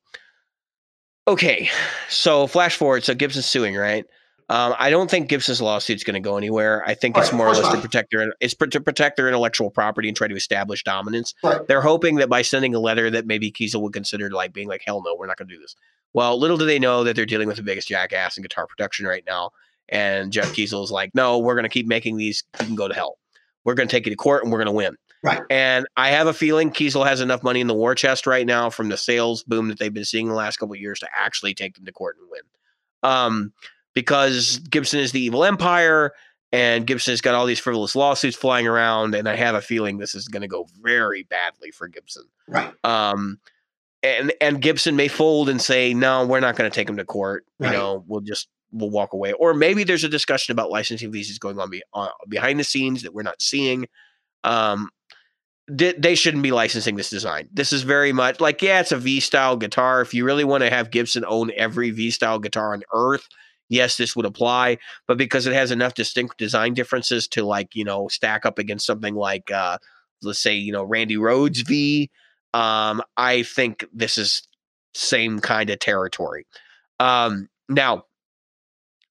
[1.27, 1.69] Okay,
[2.09, 3.03] so flash forward.
[3.03, 4.05] So Gibson's suing, right?
[4.53, 6.83] Um, I don't think Gibson's lawsuit's going to go anywhere.
[6.85, 9.17] I think it's Right, of more or less to protect their it's pr- to protect
[9.17, 11.33] their intellectual property and try to establish dominance.
[11.43, 11.67] Right.
[11.67, 14.83] They're hoping that by sending a letter that maybe Kiesel would consider like being like,
[14.85, 15.75] hell no, we're not going to do this.
[16.13, 19.07] Well, little do they know that they're dealing with the biggest jackass in guitar production
[19.07, 19.49] right now.
[19.89, 22.43] And Jeff Kiesel is like, no, we're going to keep making these.
[22.59, 23.17] You can go to hell.
[23.63, 24.95] We're going to take you to court and we're going to win.
[25.23, 25.41] Right.
[25.49, 28.69] And I have a feeling Kiesel has enough money in the war chest right now
[28.69, 31.55] from the sales boom that they've been seeing the last couple of years to actually
[31.55, 32.41] take them to court and win.
[33.01, 33.53] Um,
[33.93, 36.13] because Gibson is the evil empire
[36.51, 39.15] and Gibson has got all these frivolous lawsuits flying around.
[39.15, 42.23] And I have a feeling this is going to go very badly for Gibson.
[42.47, 42.71] Right.
[42.83, 43.39] Um,
[44.03, 47.05] and and Gibson may fold and say, no, we're not going to take him to
[47.05, 47.45] court.
[47.59, 49.33] You know, we'll just we'll walk away.
[49.33, 53.03] Or maybe there's a discussion about licensing visas going on be, uh, behind the scenes
[53.03, 53.87] that we're not seeing.
[54.43, 54.89] Um,
[55.69, 57.47] they, they shouldn't be licensing this design.
[57.53, 60.01] This is very much like, yeah, it's a V style guitar.
[60.01, 63.27] If you really want to have Gibson own every V style guitar on earth,
[63.73, 64.77] yes, this would apply.
[65.07, 68.85] But because it has enough distinct design differences to like, you know, stack up against
[68.85, 69.77] something like, uh,
[70.21, 72.09] let's say, you know, Randy Rhoads V,
[72.53, 74.47] um, I think this is
[74.93, 76.45] same kind of territory.
[76.99, 78.05] Um, now,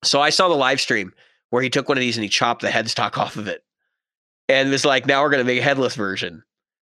[0.05, 1.12] so I saw the live stream
[1.51, 3.64] where he took one of these and he chopped the headstock off of it
[4.48, 6.43] and was like, now we're going to make a headless version.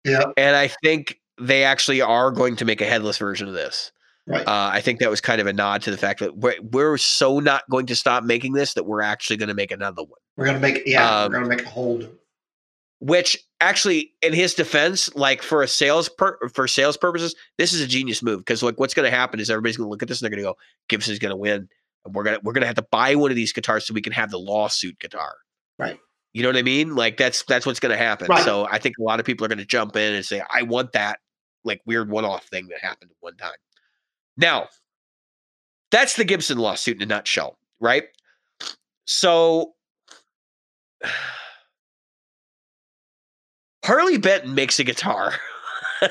[0.03, 0.26] Yeah.
[0.38, 3.91] And I think they actually are going to make a headless version of this.
[4.25, 4.47] Right.
[4.47, 6.97] Uh, I think that was kind of a nod to the fact that we're, we're
[6.97, 10.19] so not going to stop making this that we're actually going to make another one.
[10.37, 11.23] we're gonna make yeah.
[11.23, 12.09] um, we're gonna make a hold.
[12.99, 17.81] Which actually, in his defense, like for a sales per, for sales purposes, this is
[17.81, 20.07] a genius move because like what's going to happen is everybody's going to look at
[20.07, 21.67] this and they're going to go, Gibson's going to win,
[22.05, 24.13] and we're gonna we're gonna have to buy one of these guitars so we can
[24.13, 25.35] have the lawsuit guitar.
[25.77, 25.99] Right.
[26.31, 26.95] You know what I mean?
[26.95, 28.27] Like that's that's what's going to happen.
[28.27, 28.43] Right.
[28.43, 30.61] So I think a lot of people are going to jump in and say, I
[30.61, 31.19] want that
[31.65, 33.51] like weird one-off thing that happened one time.
[34.38, 34.68] Now,
[35.91, 38.05] that's the Gibson lawsuit in a nutshell, right?
[39.05, 39.73] So
[43.85, 45.34] Harley Benton makes a guitar.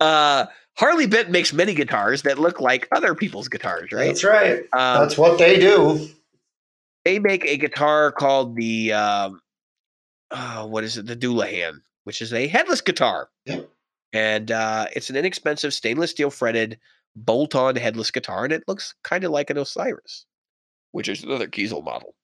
[0.00, 4.06] uh, Harley Benton makes many guitars that look like other people's guitars, right?
[4.06, 4.60] That's right.
[4.72, 6.08] Um, That's what they do.
[7.04, 9.40] they make a guitar called the um,
[10.30, 11.06] uh, what is it?
[11.06, 13.28] The Dullahan, which is a headless guitar.
[13.46, 13.68] Yep.
[14.12, 16.78] And uh, it's an inexpensive stainless steel fretted
[17.16, 20.26] bolt-on headless guitar, and it looks kind of like an Osiris,
[20.92, 22.14] which is another Kiesel model.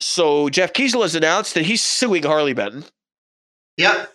[0.00, 2.84] So Jeff Kiesel has announced that he's suing Harley Benton
[3.76, 4.12] Yep.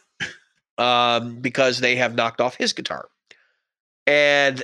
[0.77, 3.07] um, because they have knocked off his guitar.
[4.07, 4.63] And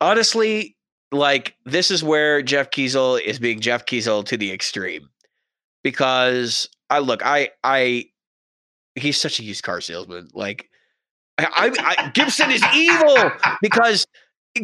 [0.00, 0.76] honestly,
[1.12, 5.08] like this is where Jeff Kiesel is being Jeff Kiesel to the extreme.
[5.82, 8.06] Because I look, I I
[8.94, 10.28] he's such a used car salesman.
[10.34, 10.68] Like
[11.38, 11.46] I,
[11.78, 14.06] I, I Gibson is evil because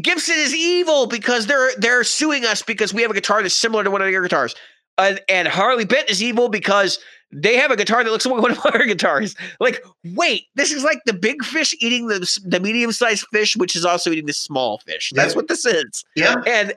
[0.03, 3.85] Gibson is evil because they're they're suing us because we have a guitar that's similar
[3.85, 4.55] to one of your guitars.
[4.99, 6.99] And, and Harley Benton is evil because
[7.31, 9.37] they have a guitar that looks like one of our guitars.
[9.61, 13.77] Like, wait, this is like the big fish eating the the medium sized fish, which
[13.77, 15.13] is also eating the small fish.
[15.15, 15.37] That's Yep.
[15.37, 16.05] what this is.
[16.17, 16.35] Yeah.
[16.47, 16.75] And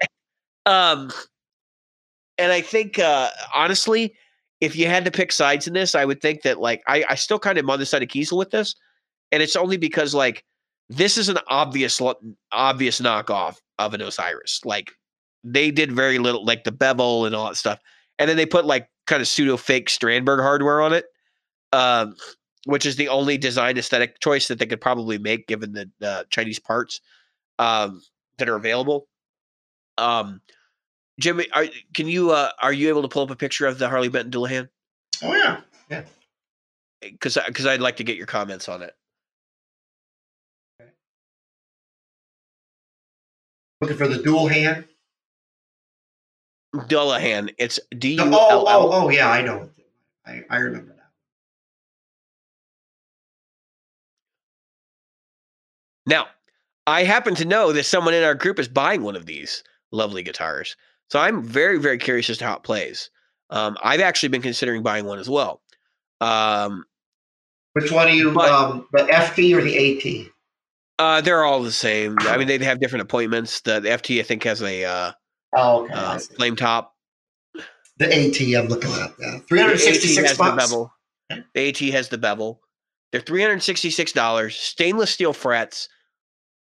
[0.67, 1.11] um,
[2.37, 4.13] and I think uh, honestly,
[4.61, 7.15] if you had to pick sides in this, I would think that like I I
[7.15, 8.75] still kind of am on the side of Kiesel with this,
[9.31, 10.45] and it's only because like
[10.87, 11.99] this is an obvious
[12.51, 14.61] obvious knockoff of an Osiris.
[14.63, 14.91] Like
[15.43, 17.79] they did very little, like the bevel and all that stuff,
[18.19, 21.05] and then they put like kind of pseudo fake Strandberg hardware on it,
[21.73, 22.15] um,
[22.65, 26.23] which is the only design aesthetic choice that they could probably make given the uh,
[26.29, 27.01] Chinese parts
[27.57, 27.99] um,
[28.37, 29.07] that are available.
[29.97, 30.41] Um,
[31.19, 33.89] Jimmy, are, can you uh, are you able to pull up a picture of the
[33.89, 34.69] Harley Benton Dullahan?
[35.23, 35.61] Oh yeah.
[35.89, 36.03] Yeah.
[37.01, 38.95] Because because I'd like to get your comments on it.
[43.81, 44.85] Looking for the dual hand.
[46.75, 47.53] Dullahan.
[47.57, 48.93] It's D Oh, oh, L oh, L.
[48.93, 49.69] oh, yeah, I know.
[50.25, 51.09] I, I remember that.
[56.05, 56.27] Now,
[56.87, 60.23] I happen to know that someone in our group is buying one of these lovely
[60.23, 60.75] guitars.
[61.11, 63.09] So I'm very, very curious as to how it plays.
[63.49, 65.61] Um, I've actually been considering buying one as well.
[66.21, 66.85] Um,
[67.73, 68.31] Which one are you?
[68.31, 69.75] But- um, the FT or the
[70.25, 70.31] AT?
[70.99, 72.15] uh, they're all the same.
[72.21, 73.59] I mean, they have different appointments.
[73.59, 75.11] The, the FT, I think, has a uh,
[75.53, 75.93] Oh, okay.
[75.93, 76.95] Uh, flame top.
[77.97, 78.39] the AT.
[78.63, 79.11] I'm looking at.
[79.19, 80.55] Yeah, three The AT the bucks.
[80.69, 80.93] bevel.
[81.53, 82.61] The AT has the bevel.
[83.11, 84.55] They're three hundred sixty-six dollars.
[84.55, 85.89] Stainless steel frets,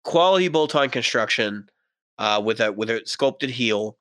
[0.02, 1.68] quality bolt-on construction,
[2.18, 3.96] uh, with a with a sculpted heel.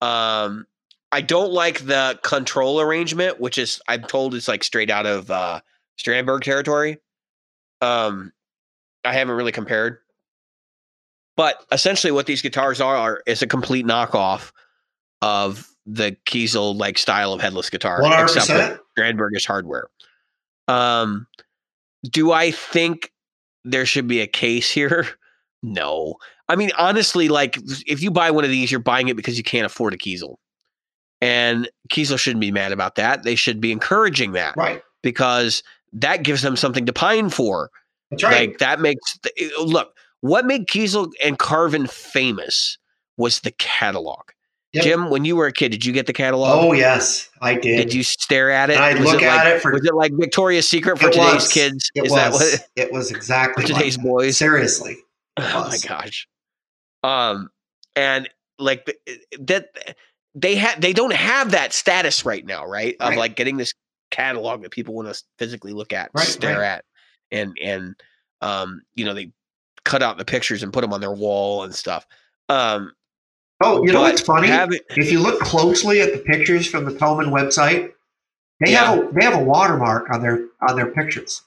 [0.00, 0.66] Um,
[1.10, 5.30] I don't like the control arrangement, which is I'm told is like straight out of
[5.30, 5.60] uh,
[5.98, 6.98] Strandberg territory.
[7.80, 8.32] Um,
[9.04, 9.98] I haven't really compared,
[11.36, 14.52] but essentially, what these guitars are, are is a complete knockoff
[15.22, 18.80] of the Kiesel like style of headless guitar, One hundred except with percent.
[19.18, 19.88] Strandbergish hardware.
[20.66, 21.26] Um,
[22.04, 23.12] do I think
[23.64, 25.06] there should be a case here?
[25.62, 26.16] No.
[26.48, 29.44] I mean, honestly, like if you buy one of these, you're buying it because you
[29.44, 30.36] can't afford a Kiesel.
[31.20, 33.24] And Kiesel shouldn't be mad about that.
[33.24, 34.82] They should be encouraging that Right.
[35.02, 35.62] because
[35.92, 37.70] that gives them something to pine for.
[38.10, 38.50] That's right.
[38.50, 39.18] Like that makes
[39.58, 42.78] oh, look what made Kiesel and Carvin famous
[43.16, 44.22] was the catalog.
[44.74, 44.84] Yep.
[44.84, 46.50] Jim, when you were a kid, did you get the catalog?
[46.62, 47.76] oh yes, I did.
[47.78, 48.76] Did you stare at it?
[48.78, 51.34] And Was look it at like, it for- Was it like Victoria's Secret for today's
[51.34, 51.52] was.
[51.52, 51.90] kids?
[51.94, 52.20] It Is was.
[52.20, 52.68] that what?
[52.76, 54.04] it was exactly For like today's that.
[54.04, 54.36] boys?
[54.36, 54.98] Seriously.
[55.54, 56.28] Oh my gosh.
[57.02, 57.50] Um,
[57.96, 58.28] and
[58.58, 58.98] like the-
[59.40, 59.68] that,
[60.34, 62.96] they have they don't have that status right now, right?
[63.00, 63.18] Of Right.
[63.18, 63.72] like getting this
[64.10, 66.66] catalog that people want to physically look at, Right, stare right.
[66.66, 66.84] at,
[67.30, 67.94] and and
[68.40, 69.32] um, you know, they
[69.84, 72.06] cut out the pictures and put them on their wall and stuff.
[72.48, 72.92] Um,
[73.60, 74.48] Oh, you know what's funny?
[74.90, 77.92] if you look closely at the pictures from the Thomann website,
[78.64, 78.84] they Yeah.
[78.94, 81.42] have a they have a watermark on their on their pictures.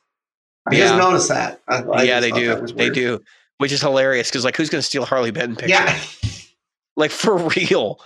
[0.69, 1.61] I just noticed that.
[1.69, 2.55] I- I yeah, they do.
[2.67, 3.19] They do,
[3.61, 5.75] which is hilarious because like, who's going to steal Harley Benton picture?
[5.75, 5.99] Yeah,
[6.97, 7.99] like for real.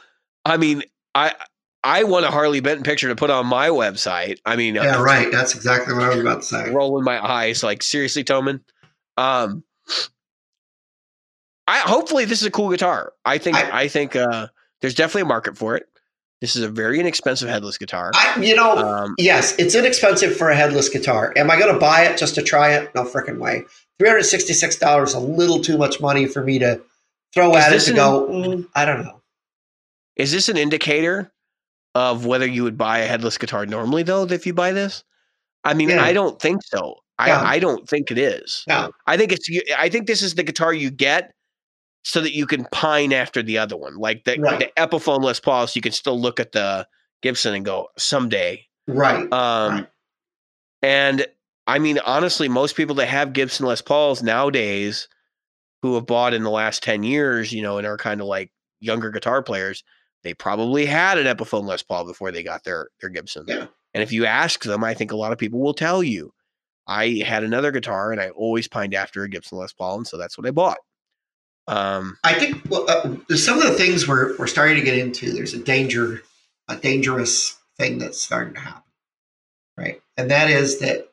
[0.43, 0.83] I mean,
[1.15, 1.33] I
[1.83, 4.37] I want a Harley Benton picture to put on my website.
[4.45, 5.31] I mean, yeah, right.
[5.31, 6.71] That's exactly what I was about to say.
[6.71, 8.59] rolling my eyes like seriously, Thomann.
[9.17, 9.63] Um,
[11.67, 13.13] I hopefully this is a cool guitar.
[13.23, 14.47] I think I, I- think uh,
[14.81, 15.85] there's definitely a market for it.
[16.41, 18.11] This is a very inexpensive headless guitar.
[18.13, 21.33] I, you know, Um, yes, it's inexpensive for a headless guitar.
[21.37, 22.93] Am I going to buy it just to try it?
[22.93, 23.63] No freaking way.
[23.99, 26.81] Three hundred sixty-six dollars, a little too much money for me to
[27.33, 28.27] throw Is at it to an- go.
[28.29, 29.21] "Mm, I don't know.
[30.15, 31.31] is this an indicator
[31.93, 34.23] of whether you would buy a headless guitar normally though?
[34.23, 35.03] If you buy this,
[35.63, 36.03] I mean, Yeah.
[36.03, 36.95] I don't think so.
[37.17, 37.41] I, Yeah.
[37.43, 38.63] I don't think it is.
[38.67, 38.91] No.
[39.07, 39.47] I think it's.
[39.77, 41.33] I think this is the guitar you get
[42.03, 44.59] so that you can pine after the other one, like the Right.
[44.59, 45.67] the Epiphone Les Paul.
[45.67, 46.85] So you can still look at the
[47.21, 48.67] Gibson and go someday.
[48.87, 49.31] Right.
[49.31, 49.87] Um, Right.
[50.81, 51.25] and
[51.67, 55.07] I mean, honestly, most people that have Gibson Les Pauls nowadays,
[55.81, 58.51] who have bought in the last ten years, you know, and are kind of like
[58.79, 59.83] younger guitar players,
[60.23, 63.45] they probably had an Epiphone Les Paul before they got their their Gibson.
[63.47, 63.67] Yeah.
[63.93, 66.33] And if you ask them, I think a lot of people will tell you,
[66.87, 70.17] I had another guitar and I always pined after a Gibson Les Paul, and so
[70.17, 70.77] that's what I bought.
[71.67, 75.31] Um, I think well, uh, some of the things we're we're starting to get into.
[75.31, 76.21] There's a danger,
[76.67, 78.83] a dangerous thing that's starting to happen,
[79.77, 80.01] right?
[80.17, 81.09] And that is that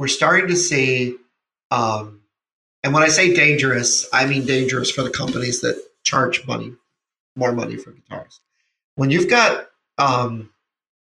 [0.00, 1.14] we're starting to see,
[1.70, 2.22] um,
[2.82, 6.72] and when I say dangerous, I mean dangerous for the companies that charge money,
[7.36, 8.40] more money for guitars.
[8.94, 9.68] When you've got
[9.98, 10.48] um,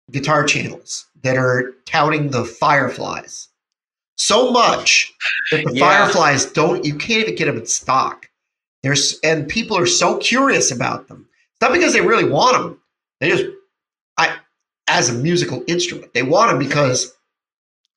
[0.10, 3.50] guitar channels that are touting the fireflies
[4.18, 5.14] so much
[5.52, 5.88] that the Yeah.
[5.88, 8.30] fireflies don't, you can't even get them in stock.
[8.82, 11.28] There's and people are so curious about them.
[11.54, 12.82] It's not because they really want them.
[13.20, 13.46] They just,
[14.18, 14.38] I,
[14.88, 17.16] as a musical instrument, they want them because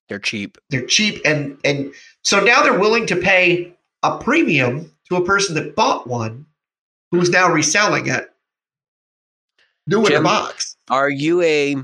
[0.09, 0.57] they're cheap.
[0.69, 3.73] they're cheap and and so now they're willing to pay
[4.03, 6.45] a premium to a person that bought one,
[7.11, 8.29] who's now reselling it,
[9.87, 10.75] new in a box.
[10.89, 11.75] Are you a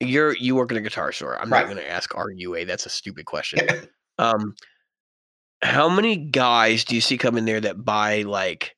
[0.00, 1.38] you're you work in a guitar store?
[1.40, 1.60] I'm Right.
[1.60, 2.64] not going to ask are you a.
[2.64, 3.60] That's a stupid question.
[4.18, 4.54] um,
[5.62, 8.74] how many guys do you see come in there that buy like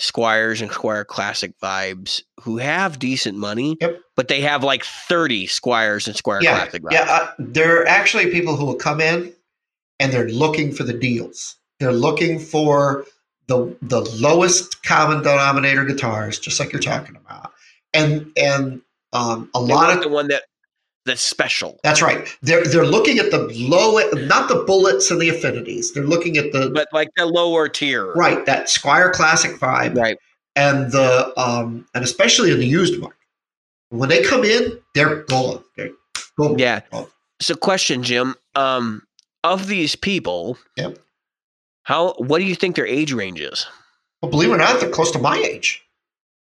[0.00, 4.00] Squiers and Squier Classic vibes who have decent money, Yep.
[4.16, 6.92] but they have like 30 Squiers and Squier yeah, Classic vibes.
[6.92, 7.06] yeah.
[7.08, 9.32] Uh, there are actually people who will come in
[10.00, 11.56] and they're looking for the deals.
[11.80, 13.04] They're looking for
[13.46, 17.52] the the lowest common denominator guitars, just like you're talking about,
[17.92, 18.80] and and
[19.12, 20.44] um, a They lot of the one that
[21.06, 21.78] that's special.
[21.82, 22.26] that's right.
[22.42, 25.92] They're they're looking at the low, not the bullets and the affinities.
[25.92, 28.12] They're looking at the But like the lower tier.
[28.14, 30.16] right that Squier Classic vibe, Right.
[30.56, 33.18] and the um and especially in the used market.
[33.90, 35.62] When they come in, they're gold.
[35.76, 35.90] They're
[36.38, 36.58] gold.
[36.58, 36.80] Yeah.
[37.40, 38.34] So question, Jim.
[38.54, 39.02] Um
[39.42, 40.98] of these people, Yep.
[41.82, 43.66] how what do you think their age range is?
[44.22, 45.82] Well, believe it or not, they're close to my age.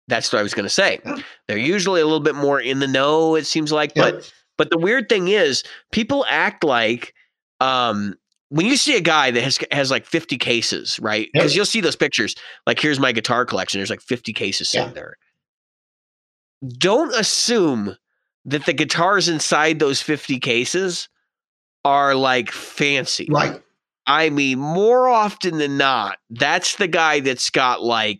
[0.07, 0.99] That's what I was gonna say.
[1.05, 1.17] Yeah.
[1.49, 4.11] They're usually a little bit more in the know, it seems like, Yeah.
[4.11, 7.13] but But the weird thing is, people act like
[7.59, 8.15] um,
[8.49, 11.21] when you see a guy that has has like 50 cases, right?
[11.25, 11.29] Yep.
[11.33, 12.35] Because you'll see those pictures.
[12.67, 13.79] Like, here's my guitar collection.
[13.79, 14.93] There's like 50 cases sitting Yeah.
[14.93, 15.17] there.
[16.77, 17.97] Don't assume
[18.45, 21.09] that the guitars inside those 50 cases
[21.83, 23.27] are like fancy.
[23.29, 23.61] Right.
[24.05, 28.19] I mean, more often than not, that's the guy that's got like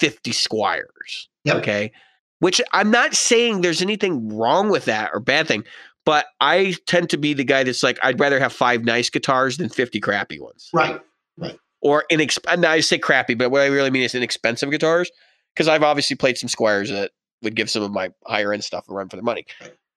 [0.00, 1.26] 50 Squiers.
[1.44, 1.56] Yep.
[1.56, 1.92] Okay.
[2.38, 5.64] Which I'm not saying there's anything wrong with that or bad thing,
[6.04, 9.56] but I tend to be the guy that's like, I'd rather have five nice guitars
[9.56, 10.68] than 50 crappy ones.
[10.72, 11.00] Right.
[11.38, 11.58] Right.
[11.80, 15.10] Or inexp- and I say crappy, but what I really mean is inexpensive guitars.
[15.54, 18.88] Because I've obviously played some Squiers that would give some of my higher end stuff
[18.88, 19.46] a run for their money.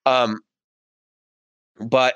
[0.05, 0.39] Um,
[1.79, 2.15] but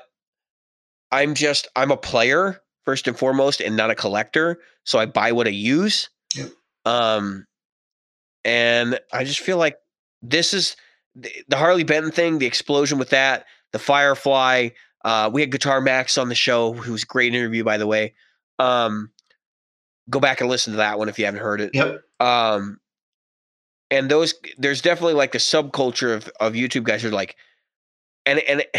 [1.12, 4.58] I'm just I'm a player first and foremost, and not a collector.
[4.84, 6.10] So I buy what I use.
[6.34, 6.50] Yep.
[6.84, 7.46] Um,
[8.44, 9.76] and I just feel like
[10.24, 10.76] this is
[11.14, 14.70] the, the Harley Benton thing, the explosion with that, the Firefly.
[15.04, 17.86] Uh, we had Guitar Max on the show, who was a great interview, by the
[17.86, 18.14] way.
[18.58, 19.10] Um,
[20.08, 21.70] go back and listen to that one if you haven't heard it.
[21.74, 22.02] Yep.
[22.20, 22.78] Um,
[23.90, 27.36] and those there's definitely like a subculture of of YouTube guys who are like,
[28.24, 28.76] and and it,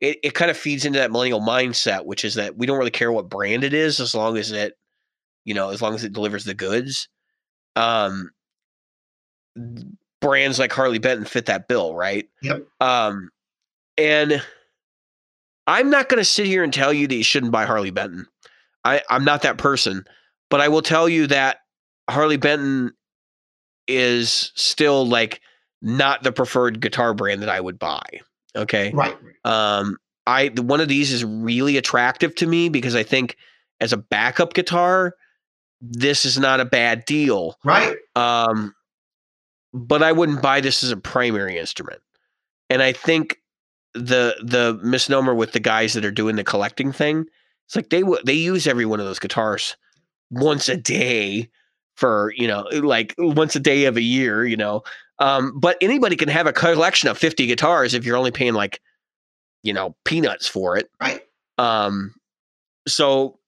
[0.00, 2.90] it, it kind of feeds into that millennial mindset, which is that we don't really
[2.90, 4.74] care what brand it is as long as it,
[5.44, 7.08] you know, as long as it delivers the goods.
[7.76, 8.30] Um,
[10.20, 12.28] brands like Harley Benton fit that bill, right?
[12.42, 12.66] Yep.
[12.80, 13.30] Um,
[13.96, 14.42] and
[15.66, 18.26] I'm not going to sit here and tell you that you shouldn't buy Harley Benton.
[18.84, 20.04] I, I'm not that person,
[20.48, 21.58] but I will tell you that
[22.08, 22.92] Harley Benton
[23.86, 25.40] is still like
[25.82, 28.02] not the preferred guitar brand that I would buy.
[28.56, 28.90] Okay.
[28.92, 29.16] Right.
[29.44, 33.36] Um, I one of these is really attractive to me because I think
[33.80, 35.14] as a backup guitar,
[35.80, 37.56] this is not a bad deal.
[37.64, 37.96] Right.
[38.14, 38.74] Um,
[39.72, 42.00] but I wouldn't buy this as a primary instrument.
[42.68, 43.38] And I think
[43.94, 47.26] the the misnomer with the guys that are doing the collecting thing,
[47.66, 49.76] it's like they they use every one of those guitars
[50.30, 51.48] once a day
[51.96, 54.82] for you know like once a day of a year, you know.
[55.18, 58.80] Um, but anybody can have a collection of fifty guitars if you're only paying like
[59.62, 60.90] you know peanuts for it.
[61.00, 61.22] Right.
[61.58, 62.14] Um,
[62.86, 63.38] so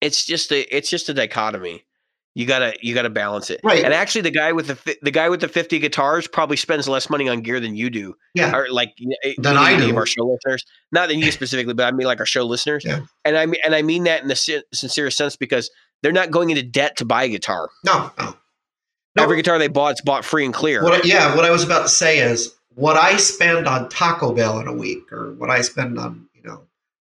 [0.00, 1.85] it's just a it's just a dichotomy.
[2.36, 3.62] You gotta you gotta balance it.
[3.64, 3.82] Right.
[3.82, 7.08] And actually, the guy with the the guy with the fifty guitars probably spends less
[7.08, 8.14] money on gear than you do.
[8.34, 8.54] Yeah.
[8.54, 9.88] Or like y- Than I do.
[9.88, 10.66] of our show listeners.
[10.92, 12.84] Not than you specifically, but I mean like our show listeners.
[12.84, 13.00] Yeah.
[13.24, 15.70] And I mean and I mean that in the sin- sincere sense because
[16.02, 17.70] they're not going into debt to buy a guitar.
[17.86, 18.10] No.
[18.18, 18.36] No.
[19.16, 19.22] No.
[19.22, 20.82] Every guitar they bought is bought free and clear.
[20.82, 24.60] What, yeah, what I was about to say is what I spend on Taco Bell
[24.60, 26.64] in a week, or what I spend on, you know,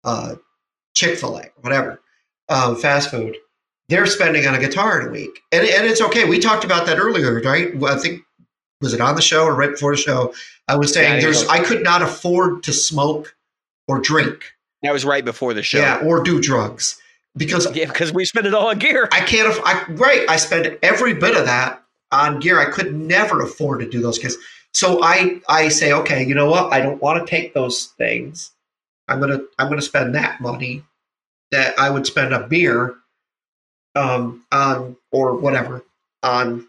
[0.03, 0.35] uh,
[0.95, 2.01] Chick Fil A, whatever,
[2.49, 3.37] um, fast food.
[3.89, 6.25] They're spending on a guitar in a week, and and it's okay.
[6.25, 7.71] We talked about that earlier, right?
[7.83, 8.21] I think
[8.81, 10.33] was it on the show or right before the show?
[10.67, 11.47] I was saying think there's.
[11.47, 13.35] I could not afford to smoke
[13.87, 14.53] or drink,
[14.83, 15.79] that was right before the show.
[15.79, 17.01] yeah, or do drugs
[17.35, 19.07] because Yeah, because we spend it all on gear.
[19.11, 19.59] I can't.
[19.65, 20.25] I right.
[20.29, 21.81] I spend every bit of that
[22.11, 22.59] on gear.
[22.59, 24.37] I could never afford to do those because.
[24.73, 26.25] So I I say okay.
[26.25, 26.73] You know what?
[26.73, 28.51] I don't want to take those things.
[29.07, 30.83] I'm gonna I'm gonna spend that money
[31.51, 32.95] that I would spend on beer,
[33.95, 35.83] um, on or whatever
[36.23, 36.67] on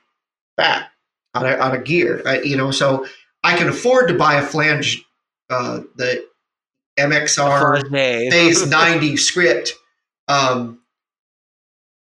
[0.56, 0.90] that
[1.34, 2.22] on a, on a gear.
[2.26, 3.06] I, you know, so
[3.42, 5.04] I can afford to buy a flange,
[5.50, 6.24] uh, the
[6.98, 7.90] MXR
[8.30, 9.72] Phase 90 script
[10.28, 10.80] um,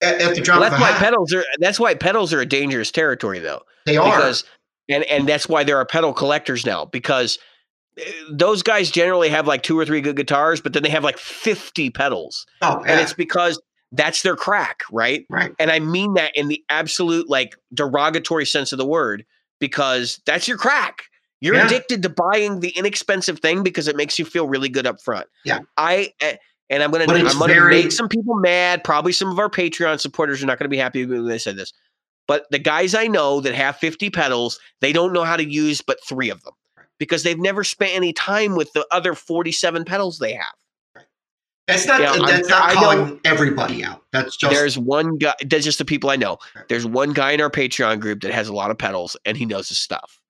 [0.03, 1.01] at, at the drop Well, of that's why hat.
[1.01, 3.63] pedals are that's why pedals are a dangerous territory though.
[3.87, 4.05] they are.
[4.17, 4.45] because
[4.89, 7.39] and and that's why there are pedal collectors now because
[7.99, 11.05] uh, those guys generally have like two or three good guitars but then they have
[11.05, 13.61] like 50 pedals oh, and it's because
[13.93, 15.55] that's their crack right right.
[15.59, 19.24] and i mean that in the absolute like derogatory sense of the word
[19.60, 21.05] because that's your crack
[21.40, 21.66] you're Yeah.
[21.66, 25.27] addicted to buying the inexpensive thing because it makes you feel really good up front
[25.44, 25.60] Yeah.
[25.77, 26.36] i eh,
[26.70, 30.01] and i'm gonna i'm gonna very- make some people mad probably some of our patreon
[30.01, 31.73] supporters are not gonna be happy when i said this
[32.28, 35.82] But the guys I know that have 50 pedals, they don't know how to use
[35.82, 36.55] but three of them
[36.98, 40.55] because they've never spent any time with the other 47 pedals they have.
[41.73, 42.01] That's not.
[42.01, 44.03] Yeah, I'm- that's not I know- calling everybody out.
[44.12, 44.53] That's just.
[44.53, 46.39] There's one guy, that's just the people I know.
[46.69, 49.47] There's one guy in our Patreon group that has a lot of pedals and he
[49.47, 50.20] knows his stuff.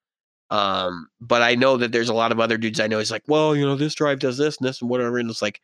[0.49, 2.99] Um, but I know that there's a lot of other dudes I know.
[2.99, 5.17] He's like, well, you know, this drive does this and this and whatever.
[5.17, 5.59] And it's like,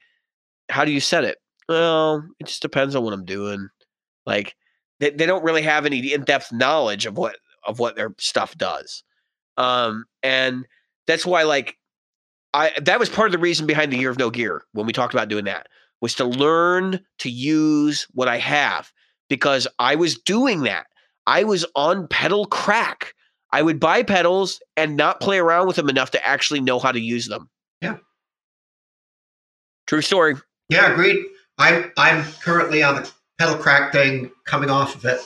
[0.69, 1.38] how do you set it?
[1.68, 3.69] Well, it just depends on what I'm doing.
[4.26, 4.56] Like,
[4.99, 9.03] they, they don't really have any in-depth knowledge of what of what their stuff does.
[9.57, 10.65] Um, and
[11.07, 11.77] that's why, like,
[12.53, 14.93] I that was part of the reason behind the year of no gear when we
[14.93, 15.67] talked about doing that
[16.01, 18.91] was to learn to use what I have
[19.30, 20.88] because I was doing that.
[21.27, 23.13] I was on pedal crack.
[23.51, 26.91] I would buy pedals and not play around with them enough to actually know how
[26.91, 27.49] to use them.
[27.81, 27.97] Yeah.
[29.88, 30.35] True story.
[30.69, 31.26] Yeah, agreed.
[31.57, 35.19] I'm I'm currently on the pedal crack thing, coming off of it.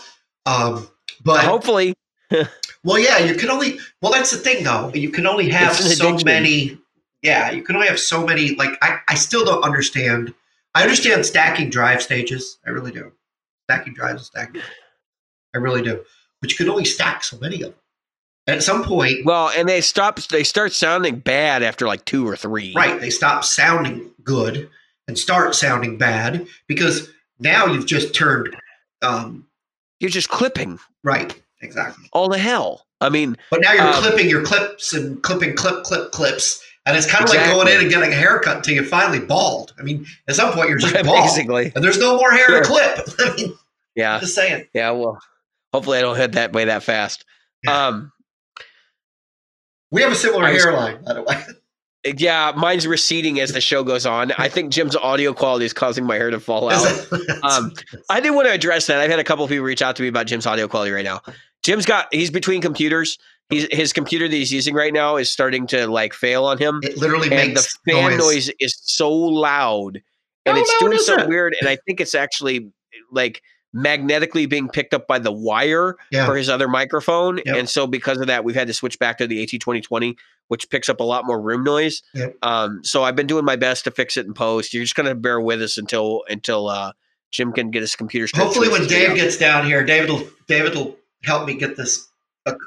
[0.45, 0.89] Um,
[1.23, 1.93] but Hopefully,
[2.83, 3.77] well, yeah, you can only.
[4.01, 4.91] Well, that's the thing, though.
[4.93, 6.77] You can only have so many.
[7.23, 8.53] Yeah, you can only have so many.
[8.55, 10.33] Like I, I still don't understand.
[10.75, 12.57] I understand stacking drive stages.
[12.65, 13.11] I really do.
[13.69, 14.61] Stacking drives and stacking.
[15.55, 16.03] I really do.
[16.41, 17.73] But you can only stack so many of them.
[18.45, 20.19] And at some point, well, and they stop.
[20.19, 22.73] They start sounding bad after like two or three.
[22.75, 22.99] Right.
[22.99, 24.69] They stop sounding good
[25.07, 27.09] and start sounding bad because
[27.39, 28.55] now you've just turned
[29.01, 29.47] um,
[30.01, 31.41] You're just clipping right.
[31.61, 32.09] Exactly.
[32.11, 32.85] all the hell.
[32.99, 36.61] I mean, But now you're Um, clipping your clips and clipping clip clip clips.
[36.85, 39.73] And it's kind of like going in and getting a haircut until you finally bald.
[39.80, 41.23] I mean, at some point you're just bald.
[41.23, 42.61] basically, And there's no more hair Sure.
[42.61, 42.99] to clip.
[43.19, 43.53] I mean,
[43.95, 44.68] yeah, just saying.
[44.73, 44.91] yeah.
[44.91, 45.19] Well,
[45.73, 47.23] hopefully I don't head that way that fast.
[47.64, 47.88] Yeah.
[47.88, 48.11] Um,
[49.91, 51.41] We have a similar was- hairline, by the way.
[52.18, 54.34] yeah, mine's receding as the show goes on.
[54.38, 57.07] I think Jim's audio quality is causing my hair to fall out.
[57.43, 57.72] Um,
[58.10, 58.99] I did want to address that.
[58.99, 61.05] I've had a couple of people reach out to me about Jim's audio quality right
[61.05, 61.22] now.
[61.64, 63.18] Jim's got he's between computers.
[63.49, 66.80] He's his computer that he's using right now is starting to like fail on him,
[66.84, 68.20] it literally and the fan noise.
[68.20, 68.52] noise.
[68.60, 70.02] is so loud,
[70.45, 71.28] and How it's loud doing is so it?
[71.30, 71.56] weird.
[71.60, 72.72] And I think it's actually
[73.11, 73.41] like
[73.74, 76.26] magnetically being picked up by the wire Yeah.
[76.26, 77.56] for his other microphone, Yep.
[77.57, 80.15] and so because of that, we've had to switch back to the AT twenty twenty,
[80.48, 82.02] which picks up a lot more room noise.
[82.14, 82.36] Yep.
[82.44, 84.74] Um, so I've been doing my best to fix it in post.
[84.74, 86.94] You're just gonna bear with us until until uh,
[87.32, 88.28] Jim can get his computer.
[88.36, 89.15] Hopefully, when Dave up.
[89.15, 92.07] gets down here, David will David will help me get this.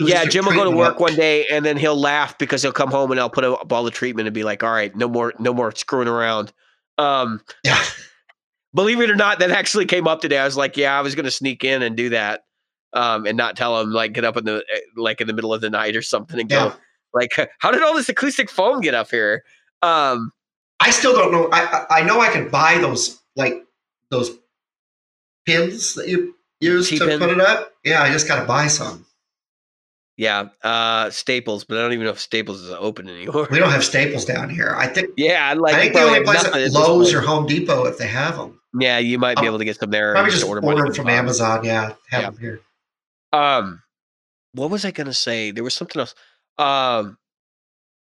[0.00, 2.90] Yeah, Jim will go to work one day and then he'll laugh because he'll come
[2.90, 5.34] home and I'll put up all the treatment and be like, "All right, no more,
[5.38, 6.52] no more screwing around."
[6.98, 7.82] Um, Yeah.
[8.74, 10.38] believe it or not, that actually came up today.
[10.38, 12.44] I was like, "Yeah, I was going to sneak in and do that."
[12.92, 15.52] Um, and not tell him like get up in the eh, like in the middle
[15.52, 16.68] of the night or something and Yeah.
[16.70, 16.74] go
[17.12, 19.44] like, "How did all this acoustic foam get up here?"
[19.82, 20.32] Um,
[20.80, 21.48] I still don't know.
[21.52, 23.64] I I know I can buy those like
[24.10, 24.30] those
[25.46, 27.18] pins that you use to T-pin?
[27.18, 27.72] put it up.
[27.84, 29.05] Yeah, I just got to buy some.
[30.16, 33.46] Yeah, uh, Staples, but I don't even know if Staples is open anymore.
[33.50, 34.74] We don't have Staples down here.
[34.76, 37.98] I think Yeah, like I think the only place at Lowe's or Home Depot if
[37.98, 38.60] they have them.
[38.78, 40.12] yeah, you might be able to get some there.
[40.12, 41.14] Probably just order order them from Bob.
[41.14, 41.64] Amazon.
[41.64, 42.30] Yeah, have Yeah.
[42.30, 42.60] them here.
[43.32, 43.82] Um,
[44.52, 45.50] what was I gonna say?
[45.50, 46.14] There was something else.
[46.58, 47.18] Um,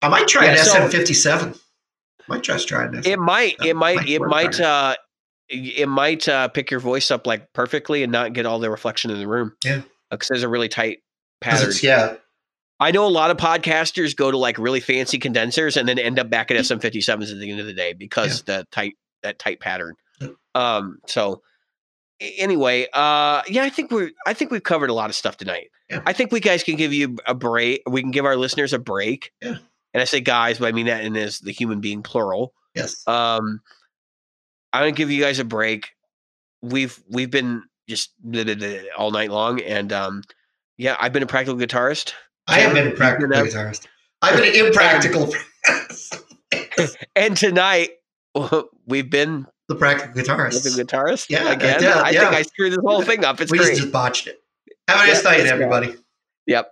[0.03, 1.59] I might try Yeah, an so- SM57.
[2.29, 3.11] Might just try an SM.
[3.11, 4.97] it might, it might, might it might, uh,
[5.49, 9.11] it might uh, pick your voice up like perfectly and not get all the reflection
[9.13, 9.57] in the room.
[9.65, 9.83] Yeah.
[10.11, 10.99] because there's a really tight
[11.41, 11.73] pattern.
[11.83, 12.17] yeah,
[12.79, 16.19] I know a lot of podcasters go to like really fancy condensers and then end
[16.19, 19.61] up back at SM57s at the end of the day because the tight that tight
[19.61, 19.95] pattern.
[20.21, 20.29] Yeah.
[20.55, 20.99] Um.
[21.07, 21.43] So
[22.21, 25.71] anyway, uh, yeah, I think we're I think we've covered a lot of stuff tonight.
[25.91, 26.03] Yeah.
[26.05, 27.83] I think we guys can give you a break.
[27.89, 29.33] We can give our listeners a break.
[29.41, 29.57] Yeah.
[29.95, 32.53] And I say guys, but I mean that in as the human being plural.
[32.75, 33.07] yes.
[33.07, 33.61] Um,
[34.73, 35.93] I'm gonna give you guys a break.
[36.61, 38.13] We've we've been just
[38.99, 40.23] all night long, and um,
[40.79, 42.13] yeah, I've been a practical guitarist.
[42.47, 43.87] I have been a practical you know- guitarist.
[44.23, 45.33] I've been an impractical.
[47.15, 47.91] And tonight
[48.87, 50.63] we've been the practical guitarist.
[50.77, 51.27] The guitarist.
[51.29, 51.81] Yeah, I again.
[51.81, 52.21] did, I, yeah.
[52.21, 53.41] think I screwed this whole thing up.
[53.41, 53.77] It's we great.
[53.77, 54.41] just, botched it.
[54.89, 55.95] Have a nice Yeah, night, everybody.
[56.47, 56.71] Yep.